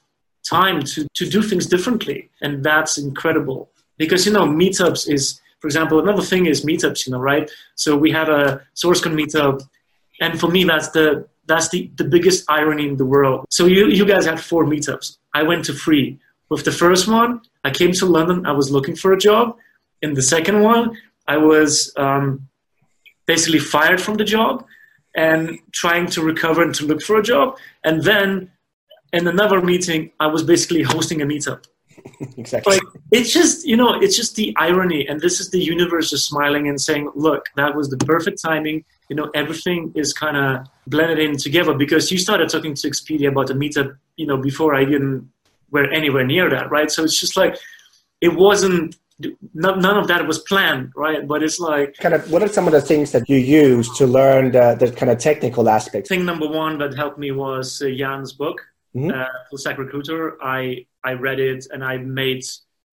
time 0.49 0.83
to, 0.83 1.07
to 1.13 1.29
do 1.29 1.41
things 1.41 1.65
differently. 1.65 2.29
And 2.41 2.63
that's 2.63 2.97
incredible. 2.97 3.69
Because, 3.97 4.25
you 4.25 4.33
know, 4.33 4.45
meetups 4.45 5.09
is, 5.09 5.39
for 5.61 5.67
example, 5.67 5.99
another 5.99 6.23
thing 6.23 6.47
is 6.47 6.65
meetups, 6.65 7.05
you 7.05 7.11
know, 7.13 7.19
right? 7.19 7.49
So 7.75 7.95
we 7.95 8.11
had 8.11 8.29
a 8.29 8.61
SourceCon 8.75 9.13
meetup. 9.13 9.61
And 10.19 10.39
for 10.39 10.49
me, 10.49 10.63
that's 10.63 10.89
the, 10.89 11.27
that's 11.45 11.69
the, 11.69 11.91
the 11.97 12.03
biggest 12.03 12.45
irony 12.49 12.87
in 12.87 12.97
the 12.97 13.05
world. 13.05 13.45
So 13.49 13.67
you, 13.67 13.87
you 13.87 14.05
guys 14.05 14.25
had 14.25 14.39
four 14.39 14.65
meetups. 14.65 15.17
I 15.33 15.43
went 15.43 15.65
to 15.65 15.73
three. 15.73 16.19
With 16.49 16.65
the 16.65 16.71
first 16.71 17.07
one, 17.07 17.41
I 17.63 17.69
came 17.69 17.91
to 17.93 18.05
London. 18.07 18.45
I 18.45 18.51
was 18.53 18.71
looking 18.71 18.95
for 18.95 19.13
a 19.13 19.17
job. 19.17 19.55
In 20.01 20.15
the 20.15 20.21
second 20.23 20.61
one, 20.63 20.97
I 21.27 21.37
was 21.37 21.93
um, 21.95 22.47
basically 23.27 23.59
fired 23.59 24.01
from 24.01 24.15
the 24.15 24.23
job 24.23 24.65
and 25.15 25.59
trying 25.71 26.07
to 26.07 26.23
recover 26.23 26.63
and 26.63 26.73
to 26.75 26.85
look 26.85 27.01
for 27.03 27.17
a 27.19 27.23
job. 27.23 27.57
And 27.83 28.03
then 28.03 28.51
in 29.13 29.27
another 29.27 29.61
meeting, 29.61 30.11
I 30.19 30.27
was 30.27 30.41
basically 30.41 30.81
hosting 30.81 31.21
a 31.21 31.25
meetup. 31.25 31.65
exactly. 32.37 32.75
Like 32.75 32.83
it's 33.11 33.31
just 33.33 33.65
you 33.65 33.77
know 33.77 33.99
it's 33.99 34.15
just 34.15 34.35
the 34.35 34.53
irony, 34.57 35.07
and 35.07 35.19
this 35.19 35.39
is 35.39 35.49
the 35.51 35.59
universe 35.59 36.09
just 36.09 36.27
smiling 36.27 36.67
and 36.67 36.79
saying, 36.79 37.11
"Look, 37.15 37.45
that 37.55 37.75
was 37.75 37.89
the 37.89 37.97
perfect 37.97 38.41
timing." 38.41 38.83
You 39.09 39.15
know, 39.15 39.29
everything 39.33 39.91
is 39.95 40.13
kind 40.13 40.37
of 40.37 40.67
blended 40.87 41.19
in 41.19 41.37
together 41.37 41.73
because 41.73 42.11
you 42.11 42.17
started 42.17 42.49
talking 42.49 42.73
to 42.75 42.89
Expedia 42.89 43.29
about 43.29 43.49
a 43.49 43.53
meetup, 43.53 43.97
you 44.15 44.25
know, 44.25 44.37
before 44.37 44.73
I 44.75 44.83
even 44.83 45.29
were 45.71 45.89
anywhere 45.91 46.25
near 46.25 46.49
that, 46.49 46.71
right? 46.71 46.89
So 46.89 47.03
it's 47.03 47.19
just 47.19 47.35
like 47.35 47.57
it 48.21 48.33
wasn't 48.33 48.95
none 49.53 49.97
of 49.97 50.07
that 50.07 50.25
was 50.27 50.39
planned, 50.39 50.91
right? 50.95 51.27
But 51.27 51.43
it's 51.43 51.59
like 51.59 51.95
kind 51.97 52.15
of 52.15 52.31
what 52.31 52.41
are 52.43 52.47
some 52.47 52.67
of 52.67 52.73
the 52.73 52.81
things 52.81 53.11
that 53.11 53.29
you 53.29 53.37
use 53.37 53.89
to 53.97 54.07
learn 54.07 54.51
the, 54.51 54.75
the 54.75 54.91
kind 54.91 55.11
of 55.11 55.19
technical 55.19 55.69
aspects? 55.69 56.09
Thing 56.09 56.25
number 56.25 56.47
one 56.47 56.77
that 56.79 56.95
helped 56.95 57.17
me 57.17 57.31
was 57.31 57.81
uh, 57.81 57.89
Jan's 57.95 58.33
book, 58.33 58.61
mm-hmm. 58.95 59.11
uh, 59.11 59.25
Full 59.49 59.57
Stack 59.57 59.77
Recruiter. 59.77 60.37
I 60.43 60.85
I 61.03 61.13
read 61.13 61.39
it 61.39 61.67
and 61.71 61.83
I 61.83 61.97
made 61.97 62.43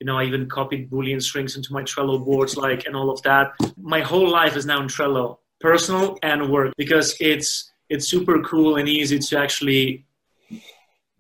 you 0.01 0.07
know 0.07 0.18
I 0.18 0.24
even 0.24 0.49
copied 0.49 0.90
Boolean 0.90 1.22
strings 1.22 1.57
into 1.57 1.72
my 1.72 1.82
Trello 1.82 2.24
boards, 2.24 2.57
like 2.57 2.86
and 2.86 2.96
all 2.96 3.11
of 3.11 3.22
that. 3.22 3.53
My 3.80 4.01
whole 4.01 4.28
life 4.30 4.57
is 4.57 4.66
now 4.66 4.80
in 4.80 4.88
Trello, 4.88 5.38
personal 5.61 6.18
and 6.22 6.51
work, 6.51 6.72
because 6.76 7.16
it's 7.20 7.70
it's 7.88 8.09
super 8.09 8.42
cool 8.42 8.76
and 8.76 8.88
easy 8.88 9.18
to 9.18 9.38
actually 9.38 10.05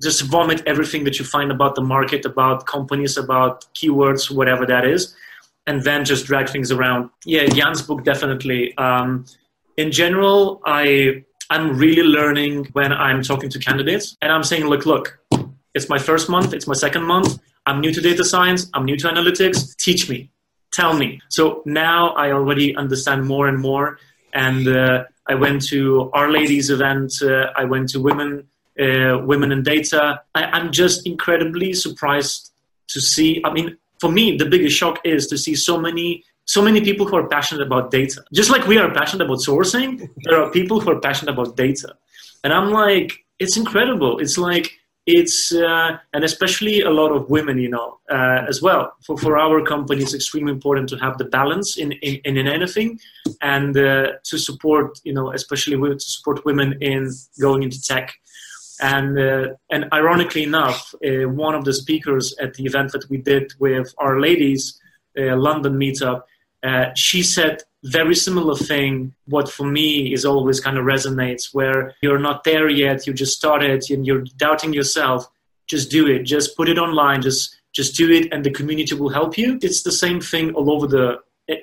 just 0.00 0.22
vomit 0.22 0.62
everything 0.66 1.04
that 1.04 1.18
you 1.18 1.24
find 1.24 1.50
about 1.50 1.74
the 1.74 1.80
market, 1.80 2.24
about 2.24 2.66
companies, 2.66 3.16
about 3.16 3.64
keywords, 3.74 4.30
whatever 4.30 4.64
that 4.64 4.84
is, 4.84 5.14
and 5.66 5.82
then 5.82 6.04
just 6.04 6.26
drag 6.26 6.48
things 6.48 6.70
around. 6.70 7.10
Yeah, 7.24 7.46
Jan's 7.46 7.82
book 7.82 8.04
definitely. 8.04 8.76
Um, 8.78 9.24
in 9.76 9.90
general, 9.90 10.60
I 10.64 11.24
I'm 11.50 11.76
really 11.76 12.02
learning 12.02 12.66
when 12.72 12.92
I'm 12.92 13.22
talking 13.22 13.50
to 13.50 13.58
candidates, 13.58 14.16
and 14.20 14.30
I'm 14.30 14.44
saying, 14.44 14.66
look, 14.66 14.84
look, 14.86 15.18
it's 15.74 15.88
my 15.88 15.98
first 15.98 16.28
month, 16.28 16.52
it's 16.52 16.66
my 16.66 16.74
second 16.74 17.04
month. 17.04 17.38
I'm 17.66 17.80
new 17.80 17.92
to 17.92 18.00
data 18.00 18.24
science, 18.24 18.70
I'm 18.74 18.84
new 18.84 18.96
to 18.96 19.08
analytics. 19.08 19.76
Teach 19.76 20.08
me, 20.08 20.30
tell 20.72 20.94
me. 20.94 21.20
So 21.28 21.62
now 21.64 22.10
I 22.10 22.32
already 22.32 22.76
understand 22.76 23.26
more 23.26 23.48
and 23.48 23.58
more. 23.58 23.98
And 24.32 24.68
uh, 24.68 25.04
I 25.26 25.34
went 25.34 25.66
to 25.68 26.10
R-Ladies 26.12 26.70
event. 26.70 27.12
Uh, 27.22 27.46
I 27.56 27.64
went 27.64 27.88
to 27.90 28.00
Women 28.00 28.46
uh, 28.78 29.18
women 29.24 29.50
in 29.52 29.62
data. 29.62 30.20
I, 30.34 30.56
am 30.56 30.70
just 30.70 31.06
incredibly 31.06 31.72
surprised 31.72 32.52
to 32.88 33.00
see. 33.00 33.42
I 33.44 33.52
mean, 33.52 33.76
for 34.00 34.10
me, 34.10 34.36
the 34.36 34.46
biggest 34.46 34.76
shock 34.76 35.00
is 35.04 35.26
to 35.28 35.38
see 35.38 35.56
so 35.56 35.80
many 35.80 36.24
so 36.48 36.62
many 36.62 36.80
people 36.80 37.06
who 37.06 37.16
are 37.16 37.28
passionate 37.28 37.64
about 37.66 37.90
data. 37.90 38.24
Just 38.32 38.50
like 38.50 38.66
we 38.66 38.78
are 38.78 38.90
passionate 38.90 39.26
about 39.26 39.38
sourcing, 39.38 40.08
there 40.24 40.40
are 40.40 40.50
people 40.50 40.80
who 40.80 40.90
are 40.90 41.00
passionate 41.00 41.32
about 41.32 41.56
data, 41.56 41.94
and 42.42 42.52
I'm 42.52 42.70
like, 42.70 43.12
it's 43.38 43.56
incredible. 43.56 44.18
It's 44.18 44.38
like 44.38 44.72
it's 45.06 45.54
uh, 45.54 45.96
and 46.14 46.22
especially 46.24 46.82
a 46.82 46.90
lot 46.90 47.10
of 47.12 47.30
women 47.30 47.56
you 47.58 47.70
know 47.70 47.98
uh, 48.10 48.40
as 48.46 48.60
well 48.60 48.92
for, 49.06 49.16
for 49.16 49.38
our 49.38 49.64
company 49.64 50.02
it's 50.02 50.12
extremely 50.12 50.52
important 50.52 50.86
to 50.86 50.96
have 50.98 51.16
the 51.16 51.24
balance 51.24 51.78
in 51.78 51.92
in, 52.08 52.36
in 52.36 52.46
anything 52.46 53.00
and 53.40 53.74
uh, 53.78 54.08
to 54.22 54.36
support 54.36 55.00
you 55.04 55.14
know 55.14 55.32
especially 55.32 55.78
to 56.04 56.08
support 56.16 56.44
women 56.44 56.76
in 56.82 57.10
going 57.40 57.62
into 57.62 57.80
tech 57.80 58.06
and, 58.80 59.18
uh, 59.18 59.54
and 59.70 59.86
ironically 59.92 60.44
enough, 60.44 60.94
uh, 61.04 61.28
one 61.28 61.54
of 61.54 61.64
the 61.64 61.72
speakers 61.72 62.34
at 62.40 62.54
the 62.54 62.64
event 62.64 62.92
that 62.92 63.04
we 63.10 63.16
did 63.16 63.52
with 63.58 63.92
R-Ladies 63.98 64.80
uh, 65.18 65.36
London 65.36 65.74
meetup, 65.74 66.22
uh, 66.68 66.90
she 66.94 67.22
said 67.22 67.54
very 67.84 68.14
similar 68.14 68.56
thing. 68.56 69.14
What 69.26 69.48
for 69.48 69.66
me 69.66 70.12
is 70.12 70.24
always 70.24 70.60
kind 70.60 70.78
of 70.78 70.84
resonates, 70.84 71.44
where 71.52 71.94
you're 72.02 72.18
not 72.18 72.44
there 72.44 72.68
yet, 72.68 73.06
you 73.06 73.12
just 73.12 73.36
started, 73.36 73.80
and 73.90 74.06
you're 74.06 74.24
doubting 74.36 74.72
yourself. 74.72 75.20
Just 75.66 75.90
do 75.90 76.06
it. 76.06 76.20
Just 76.24 76.56
put 76.56 76.68
it 76.68 76.78
online. 76.78 77.22
Just 77.22 77.56
just 77.72 77.96
do 77.96 78.10
it, 78.10 78.32
and 78.32 78.44
the 78.44 78.50
community 78.50 78.94
will 78.94 79.10
help 79.20 79.38
you. 79.38 79.58
It's 79.62 79.82
the 79.82 79.92
same 80.04 80.20
thing 80.20 80.54
all 80.54 80.70
over 80.74 80.86
the 80.86 81.04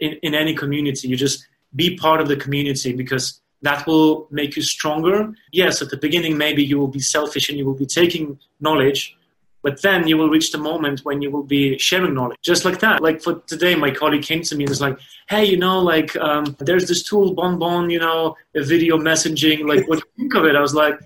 in, 0.05 0.13
in 0.27 0.33
any 0.33 0.53
community. 0.55 1.07
You 1.07 1.17
just 1.17 1.45
be 1.75 1.97
part 1.97 2.21
of 2.21 2.27
the 2.27 2.37
community 2.37 2.93
because 2.93 3.41
that 3.61 3.85
will 3.87 4.27
make 4.31 4.55
you 4.55 4.61
stronger. 4.61 5.33
Yes, 5.51 5.81
at 5.81 5.89
the 5.89 5.97
beginning, 5.97 6.37
maybe 6.37 6.63
you 6.63 6.77
will 6.79 6.93
be 6.99 6.99
selfish 6.99 7.49
and 7.49 7.57
you 7.57 7.65
will 7.65 7.79
be 7.85 7.85
taking 7.85 8.39
knowledge, 8.59 9.17
but 9.65 9.81
then 9.81 10.07
you 10.07 10.15
will 10.15 10.29
reach 10.29 10.51
the 10.51 10.59
moment 10.59 10.99
when 11.05 11.23
you 11.23 11.31
will 11.31 11.47
be 11.57 11.75
sharing 11.79 12.13
knowledge, 12.13 12.37
just 12.43 12.65
like 12.65 12.79
that. 12.81 13.01
Like 13.01 13.19
for 13.19 13.33
today, 13.53 13.73
my 13.73 13.89
colleague 13.89 14.21
came 14.21 14.43
to 14.43 14.55
me 14.55 14.63
and 14.65 14.69
was 14.69 14.79
like, 14.79 14.97
"Hey, 15.27 15.43
you 15.43 15.57
know, 15.57 15.79
like 15.79 16.15
um, 16.17 16.55
there's 16.59 16.87
this 16.87 17.01
tool, 17.01 17.35
BombBomb, 17.35 17.91
you 17.91 17.97
know, 17.97 18.35
a 18.55 18.63
video 18.63 18.95
messaging. 18.99 19.67
Like, 19.71 19.89
what 19.89 19.97
do 19.99 20.05
you 20.05 20.13
think 20.19 20.35
of 20.35 20.45
it?" 20.45 20.55
I 20.55 20.61
was 20.61 20.75
like, 20.75 20.99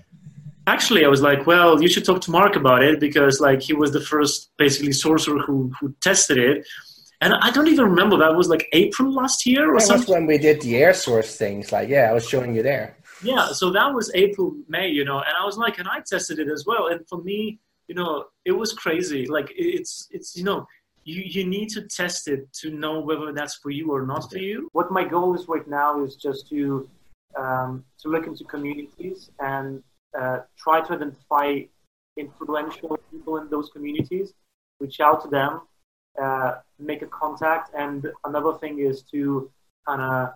"Actually, 0.66 1.06
I 1.06 1.08
was 1.08 1.22
like, 1.22 1.46
well, 1.46 1.82
you 1.82 1.88
should 1.88 2.04
talk 2.04 2.20
to 2.26 2.30
Mark 2.30 2.54
about 2.54 2.82
it 2.82 3.00
because 3.00 3.40
like 3.40 3.62
he 3.62 3.72
was 3.72 3.92
the 3.92 4.04
first 4.12 4.50
basically 4.58 4.92
sorcerer 4.92 5.38
who 5.46 5.72
who 5.80 5.94
tested 6.02 6.36
it." 6.36 6.66
And 7.22 7.32
I 7.46 7.50
don't 7.50 7.68
even 7.68 7.86
remember 7.86 8.18
that 8.18 8.34
was 8.34 8.48
like 8.54 8.68
April 8.72 9.10
last 9.22 9.46
year 9.46 9.64
or 9.72 9.78
that 9.78 9.86
something. 9.86 10.00
was 10.00 10.14
when 10.16 10.26
we 10.26 10.36
did 10.36 10.60
the 10.60 10.76
air 10.84 10.92
source 10.92 11.34
things. 11.44 11.72
Like, 11.72 11.88
yeah, 11.88 12.10
I 12.10 12.12
was 12.12 12.28
showing 12.28 12.54
you 12.54 12.62
there. 12.62 12.86
Yeah, 13.22 13.52
so 13.60 13.70
that 13.70 13.92
was 13.92 14.10
April, 14.14 14.54
May, 14.68 14.88
you 14.88 15.04
know, 15.04 15.18
and 15.18 15.34
I 15.38 15.44
was 15.44 15.58
like, 15.58 15.78
and 15.78 15.86
I 15.86 16.00
tested 16.00 16.38
it 16.38 16.48
as 16.48 16.64
well. 16.66 16.86
And 16.88 17.06
for 17.08 17.18
me, 17.22 17.58
you 17.90 17.96
know, 17.96 18.26
it 18.44 18.52
was 18.52 18.72
crazy. 18.72 19.26
Like 19.26 19.48
it's 19.56 20.06
it's 20.12 20.36
you 20.36 20.44
know, 20.44 20.64
you 21.02 21.22
you 21.36 21.44
need 21.44 21.70
to 21.70 21.80
test 21.82 22.28
it 22.28 22.40
to 22.60 22.70
know 22.70 23.00
whether 23.00 23.32
that's 23.32 23.56
for 23.56 23.70
you 23.70 23.90
or 23.90 24.06
not 24.06 24.30
for 24.30 24.38
you. 24.38 24.68
What 24.78 24.92
my 24.92 25.04
goal 25.14 25.34
is 25.34 25.48
right 25.48 25.66
now 25.66 26.04
is 26.04 26.14
just 26.14 26.48
to 26.50 26.88
um, 27.36 27.84
to 28.00 28.08
look 28.08 28.28
into 28.28 28.44
communities 28.44 29.30
and 29.40 29.82
uh, 30.16 30.38
try 30.56 30.76
to 30.86 30.92
identify 30.92 31.62
influential 32.16 32.96
people 33.10 33.38
in 33.38 33.50
those 33.50 33.70
communities, 33.70 34.34
reach 34.78 35.00
out 35.00 35.18
to 35.24 35.28
them, 35.28 35.62
uh, 36.22 36.52
make 36.78 37.02
a 37.02 37.10
contact. 37.22 37.74
And 37.74 38.06
another 38.24 38.54
thing 38.58 38.78
is 38.78 39.02
to 39.10 39.50
kind 39.84 40.00
of 40.00 40.28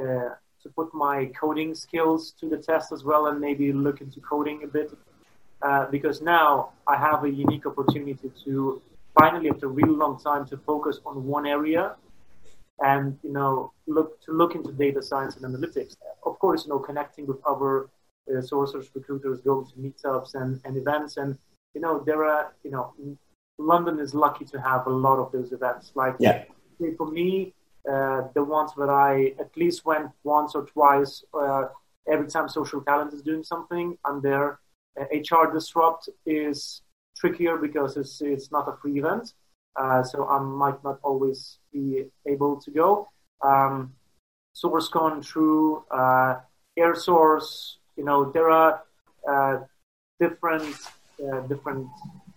uh, 0.00 0.34
to 0.62 0.68
put 0.76 0.94
my 0.94 1.26
coding 1.40 1.74
skills 1.74 2.34
to 2.38 2.48
the 2.48 2.58
test 2.58 2.92
as 2.92 3.02
well, 3.02 3.26
and 3.26 3.40
maybe 3.40 3.72
look 3.72 4.00
into 4.00 4.20
coding 4.20 4.62
a 4.62 4.68
bit. 4.68 4.92
Uh, 5.62 5.86
because 5.90 6.20
now 6.20 6.70
I 6.88 6.96
have 6.96 7.22
a 7.24 7.30
unique 7.30 7.66
opportunity 7.66 8.32
to 8.44 8.82
finally, 9.18 9.48
after 9.50 9.66
a 9.66 9.68
really 9.68 9.94
long 9.94 10.18
time, 10.18 10.46
to 10.46 10.56
focus 10.56 10.98
on 11.06 11.24
one 11.26 11.46
area 11.46 11.94
and 12.80 13.18
you 13.22 13.32
know 13.32 13.72
look 13.86 14.20
to 14.22 14.32
look 14.32 14.54
into 14.54 14.72
data 14.72 15.02
science 15.02 15.36
and 15.36 15.44
analytics. 15.44 15.96
Of 16.24 16.38
course, 16.38 16.64
you 16.64 16.70
know 16.70 16.78
connecting 16.78 17.26
with 17.26 17.38
other 17.46 17.88
uh, 18.28 18.40
sourcers, 18.40 18.88
recruiters, 18.94 19.40
going 19.40 19.66
to 19.66 19.74
meetups 19.74 20.34
and, 20.34 20.60
and 20.64 20.76
events, 20.76 21.16
and 21.16 21.38
you 21.74 21.80
know 21.80 22.02
there 22.04 22.24
are 22.24 22.54
you 22.64 22.70
know 22.70 22.92
London 23.58 24.00
is 24.00 24.14
lucky 24.14 24.44
to 24.46 24.60
have 24.60 24.86
a 24.86 24.90
lot 24.90 25.18
of 25.18 25.32
those 25.32 25.52
events. 25.52 25.92
Like 25.94 26.16
yeah. 26.18 26.44
for 26.96 27.10
me, 27.10 27.54
uh, 27.90 28.22
the 28.34 28.44
ones 28.44 28.72
that 28.76 28.88
I 28.88 29.34
at 29.38 29.56
least 29.56 29.84
went 29.84 30.10
once 30.24 30.54
or 30.54 30.66
twice 30.66 31.24
uh, 31.34 31.64
every 32.08 32.28
time 32.28 32.48
SocialTalent 32.48 33.14
is 33.14 33.22
doing 33.22 33.44
something, 33.44 33.96
I'm 34.04 34.20
there. 34.20 34.58
HR 34.96 35.52
Disrupt 35.52 36.08
is 36.26 36.82
trickier 37.16 37.56
because 37.56 37.96
it's 37.96 38.20
it's 38.20 38.50
not 38.50 38.68
a 38.68 38.76
free 38.80 38.98
event, 38.98 39.34
uh, 39.76 40.02
so 40.02 40.26
I 40.28 40.38
might 40.40 40.82
not 40.84 40.98
always 41.02 41.58
be 41.72 42.04
able 42.26 42.60
to 42.60 42.70
go. 42.70 43.08
Um, 43.42 43.94
SourceCon, 44.54 45.24
True, 45.24 45.84
uh, 45.90 46.40
AirSource, 46.78 47.76
you 47.96 48.04
know, 48.04 48.30
there 48.30 48.50
are 48.50 48.82
uh, 49.28 49.60
different 50.20 50.76
uh, 51.22 51.40
different 51.40 51.88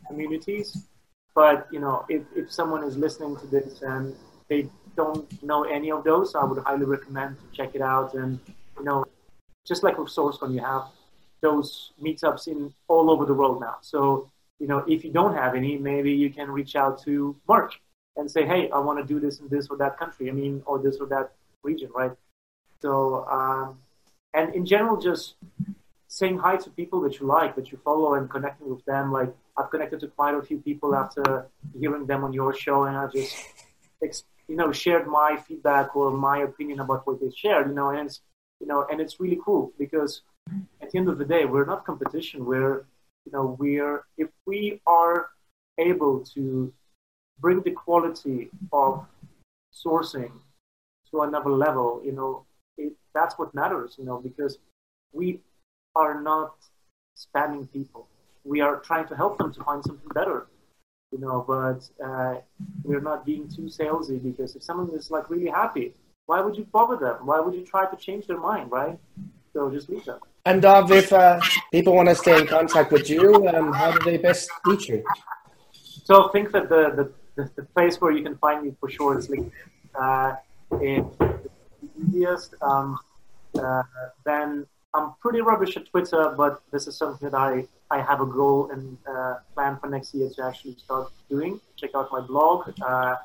communities. 0.08 0.86
But 1.34 1.68
you 1.72 1.80
know, 1.80 2.06
if, 2.08 2.24
if 2.36 2.51
someone 2.51 2.84
is 2.84 2.95
listening 2.97 3.36
to 3.38 3.47
this 3.47 3.82
and 3.82 4.16
they 4.47 4.70
don't 4.95 5.28
know 5.43 5.64
any 5.64 5.91
of 5.91 6.03
those, 6.03 6.34
I 6.34 6.45
would 6.45 6.64
highly 6.64 6.86
recommend 6.86 7.38
to 7.39 7.58
check 7.58 7.76
it 7.76 7.82
out. 7.82 8.14
And 8.14 8.39
you 8.78 8.86
know, 8.86 9.06
just 9.66 9.84
like 9.84 9.97
with 9.97 10.08
SourceCon, 10.08 10.53
you 10.53 10.62
have 10.62 10.86
those 11.47 11.67
meetups 12.05 12.43
in 12.53 12.59
all 12.91 13.05
over 13.13 13.23
the 13.29 13.37
world 13.41 13.57
now. 13.67 13.77
So 13.81 14.01
you 14.59 14.67
know, 14.67 14.79
if 14.87 15.03
you 15.05 15.11
don't 15.11 15.35
have 15.35 15.55
any, 15.55 15.77
maybe 15.77 16.11
you 16.23 16.29
can 16.29 16.49
reach 16.49 16.75
out 16.75 17.03
to 17.03 17.35
Mark 17.47 17.71
and 18.15 18.31
say, 18.35 18.45
hey, 18.45 18.69
I 18.69 18.79
want 18.79 18.97
to 18.99 19.05
do 19.13 19.19
this 19.19 19.39
in 19.41 19.47
this 19.49 19.67
or 19.69 19.77
that 19.77 19.99
country. 20.01 20.29
I 20.29 20.33
mean, 20.33 20.63
or 20.65 20.79
this 20.79 20.97
or 21.01 21.07
that 21.07 21.31
region, 21.63 21.89
right? 21.93 22.13
So, 22.81 23.25
um, 23.37 23.79
and 24.33 24.55
in 24.55 24.65
general, 24.65 24.97
just 25.09 25.35
saying 26.07 26.37
hi 26.37 26.55
to 26.55 26.69
people 26.69 27.01
that 27.01 27.19
you 27.19 27.25
like, 27.25 27.55
that 27.57 27.71
you 27.71 27.77
follow, 27.83 28.13
and 28.13 28.29
connecting 28.29 28.69
with 28.69 28.85
them. 28.85 29.11
Like 29.11 29.31
I've 29.57 29.69
connected 29.69 29.99
to 30.01 30.07
quite 30.07 30.35
a 30.35 30.41
few 30.41 30.59
people 30.59 30.95
after 30.95 31.47
hearing 31.77 32.05
them 32.05 32.23
on 32.23 32.31
your 32.31 32.53
show, 32.53 32.83
and 32.87 32.95
I 32.95 33.07
just, 33.07 33.35
you 34.47 34.55
know, 34.55 34.71
shared 34.71 35.07
my 35.07 35.31
feedback 35.45 35.95
or 35.95 36.11
my 36.11 36.37
opinion 36.49 36.79
about 36.79 37.05
what 37.05 37.19
they 37.19 37.31
shared. 37.35 37.67
You 37.67 37.75
know, 37.75 37.89
and 37.89 38.07
it's, 38.07 38.21
you 38.61 38.67
know, 38.67 38.85
and 38.89 39.01
it's 39.01 39.19
really 39.19 39.39
cool 39.43 39.73
because 39.77 40.21
at 40.81 40.91
the 40.91 40.97
end 40.97 41.09
of 41.09 41.17
the 41.17 41.25
day, 41.25 41.45
we're 41.45 41.65
not 41.65 41.85
competition. 41.85 42.45
We're, 42.45 42.85
you 43.25 43.31
know, 43.31 43.55
we're 43.59 44.05
if 44.17 44.29
we 44.45 44.81
are 44.85 45.29
able 45.77 46.21
to 46.35 46.71
bring 47.39 47.61
the 47.61 47.71
quality 47.71 48.49
of 48.71 49.05
sourcing 49.73 50.31
to 51.11 51.21
another 51.21 51.51
level, 51.51 52.01
you 52.03 52.11
know, 52.11 52.45
it, 52.77 52.93
that's 53.13 53.37
what 53.37 53.53
matters, 53.53 53.95
you 53.97 54.05
know, 54.05 54.19
because 54.19 54.57
we 55.11 55.39
are 55.95 56.21
not 56.21 56.55
spamming 57.17 57.71
people. 57.71 58.07
We 58.43 58.61
are 58.61 58.77
trying 58.77 59.07
to 59.07 59.15
help 59.15 59.37
them 59.37 59.53
to 59.53 59.63
find 59.63 59.83
something 59.83 60.09
better, 60.13 60.47
you 61.11 61.19
know, 61.19 61.43
but 61.47 61.89
uh, 62.05 62.41
we're 62.83 63.01
not 63.01 63.25
being 63.25 63.47
too 63.47 63.63
salesy 63.63 64.21
because 64.21 64.55
if 64.55 64.63
someone 64.63 64.89
is 64.95 65.09
like 65.09 65.29
really 65.29 65.49
happy, 65.49 65.93
why 66.27 66.41
would 66.41 66.55
you 66.55 66.65
bother 66.65 66.97
them? 66.97 67.25
Why 67.25 67.39
would 67.39 67.53
you 67.53 67.65
try 67.65 67.89
to 67.89 67.95
change 67.95 68.27
their 68.27 68.39
mind, 68.39 68.71
right? 68.71 68.99
So 69.56 69.72
just. 69.72 69.89
And 70.43 70.62
Dov, 70.62 70.91
if 70.91 71.14
uh, 71.14 71.39
people 71.72 71.95
want 71.95 72.10
to 72.10 72.16
stay 72.16 72.41
in 72.41 72.45
contact 72.45 72.91
with 72.91 73.10
you, 73.10 73.47
um, 73.47 73.72
how 73.72 73.89
do 73.89 73.99
they 74.03 74.18
best 74.18 74.49
reach 74.66 74.89
you? 74.89 75.01
So 76.03 76.28
I 76.28 76.32
think 76.34 76.51
that 76.51 76.68
the, 76.68 77.14
the, 77.38 77.49
the, 77.56 77.64
place 77.64 78.01
where 78.01 78.12
you 78.12 78.22
can 78.22 78.36
find 78.38 78.66
me 78.66 78.76
for 78.82 78.89
sure 78.89 79.18
is 79.18 79.30
LinkedIn. 79.30 79.51
Uh, 79.97 80.36
it's 80.82 81.16
the 81.16 81.39
easiest. 82.06 82.53
Um, 82.62 82.99
uh, 83.58 83.84
then 84.26 84.66
I'm 84.93 85.14
pretty 85.22 85.39
rubbish 85.39 85.78
at 85.78 85.89
Twitter, 85.89 86.36
but 86.38 86.62
this 86.74 86.86
is 86.88 86.97
something 86.97 87.30
that 87.30 87.38
I, 87.38 87.66
I 87.89 88.01
have 88.01 88.20
a 88.20 88.26
goal 88.26 88.72
and 88.72 88.97
uh, 89.08 89.36
plan 89.53 89.78
for 89.80 89.88
next 89.88 90.14
year 90.14 90.30
to 90.36 90.43
actually 90.43 90.76
start 90.76 91.14
doing. 91.30 91.62
Check 91.78 91.91
out 91.95 92.10
my 92.12 92.20
blog. 92.20 92.74
Uh, 92.82 93.16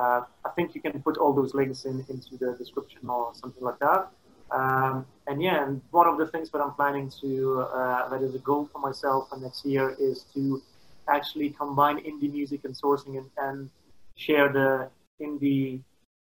uh, 0.00 0.22
I 0.46 0.48
think 0.56 0.74
you 0.74 0.80
can 0.80 1.02
put 1.02 1.18
all 1.18 1.34
those 1.34 1.52
links 1.52 1.84
in 1.84 2.06
into 2.08 2.38
the 2.38 2.56
description 2.56 3.06
or 3.06 3.32
something 3.34 3.62
like 3.62 3.78
that. 3.80 4.08
Um, 4.50 5.04
and 5.26 5.42
yeah, 5.42 5.64
and 5.64 5.80
one 5.90 6.06
of 6.06 6.18
the 6.18 6.26
things 6.26 6.50
that 6.50 6.60
I'm 6.60 6.72
planning 6.74 7.10
to, 7.20 7.62
uh, 7.62 8.08
that 8.08 8.22
is 8.22 8.34
a 8.34 8.38
goal 8.38 8.68
for 8.72 8.78
myself 8.78 9.30
for 9.30 9.38
next 9.38 9.64
year, 9.64 9.96
is 9.98 10.24
to 10.34 10.62
actually 11.08 11.50
combine 11.50 11.98
indie 11.98 12.30
music 12.30 12.64
and 12.64 12.74
sourcing 12.74 13.18
and, 13.18 13.30
and 13.38 13.70
share 14.16 14.52
the 14.52 14.90
indie 15.20 15.80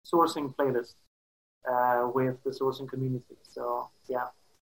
sourcing 0.05 0.55
playlist 0.55 0.95
uh, 1.71 2.09
with 2.13 2.43
the 2.45 2.51
sourcing 2.51 2.89
community. 2.89 3.37
So 3.43 3.89
yeah, 4.09 4.27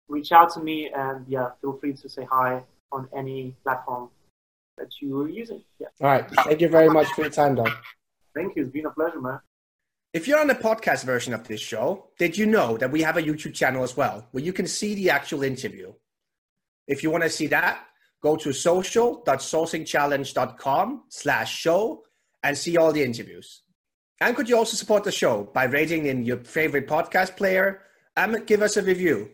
reach 0.07 0.31
out 0.31 0.53
to 0.53 0.59
me 0.59 0.91
and 0.95 1.25
yeah, 1.27 1.49
feel 1.61 1.77
free 1.77 1.93
to 1.93 2.09
say 2.09 2.27
hi 2.29 2.63
on 2.91 3.07
any 3.15 3.55
platform 3.63 4.09
that 4.77 5.01
you 5.01 5.21
are 5.21 5.29
using. 5.29 5.63
Yeah. 5.79 5.87
All 6.01 6.07
right. 6.07 6.29
Thank 6.29 6.61
you 6.61 6.69
very 6.69 6.89
much 6.89 7.07
for 7.07 7.21
your 7.21 7.29
time, 7.29 7.55
Dov. 7.55 7.67
Thank 8.35 8.55
you. 8.55 8.63
It's 8.63 8.71
been 8.71 8.85
a 8.85 8.91
pleasure, 8.91 9.21
man. 9.21 9.39
If 10.13 10.27
you're 10.27 10.39
on 10.39 10.45
the 10.45 10.53
podcast 10.53 11.05
version 11.05 11.33
of 11.33 11.47
this 11.47 11.59
show, 11.59 12.09
did 12.19 12.37
you 12.37 12.45
know 12.45 12.77
that 12.77 12.91
we 12.91 13.01
have 13.01 13.17
a 13.17 13.23
YouTube 13.23 13.55
channel 13.55 13.83
as 13.83 13.97
well 13.97 14.27
where 14.29 14.43
you 14.43 14.53
can 14.53 14.67
see 14.67 14.93
the 14.93 15.09
actual 15.09 15.41
interview? 15.41 15.91
If 16.87 17.01
you 17.01 17.09
want 17.09 17.23
to 17.23 17.31
see 17.31 17.47
that, 17.47 17.83
go 18.21 18.35
to 18.35 18.53
social.sourcingchallenge.com 18.53 21.03
slash 21.09 21.57
show 21.57 22.03
and 22.43 22.55
see 22.55 22.77
all 22.77 22.91
the 22.91 23.03
interviews. 23.03 23.63
And 24.21 24.35
could 24.35 24.47
you 24.47 24.55
also 24.55 24.77
support 24.77 25.03
the 25.03 25.11
show 25.11 25.49
by 25.51 25.63
rating 25.63 26.05
in 26.05 26.23
your 26.23 26.43
favorite 26.43 26.87
podcast 26.87 27.35
player 27.35 27.81
and 28.15 28.45
give 28.45 28.61
us 28.61 28.77
a 28.77 28.83
review? 28.83 29.31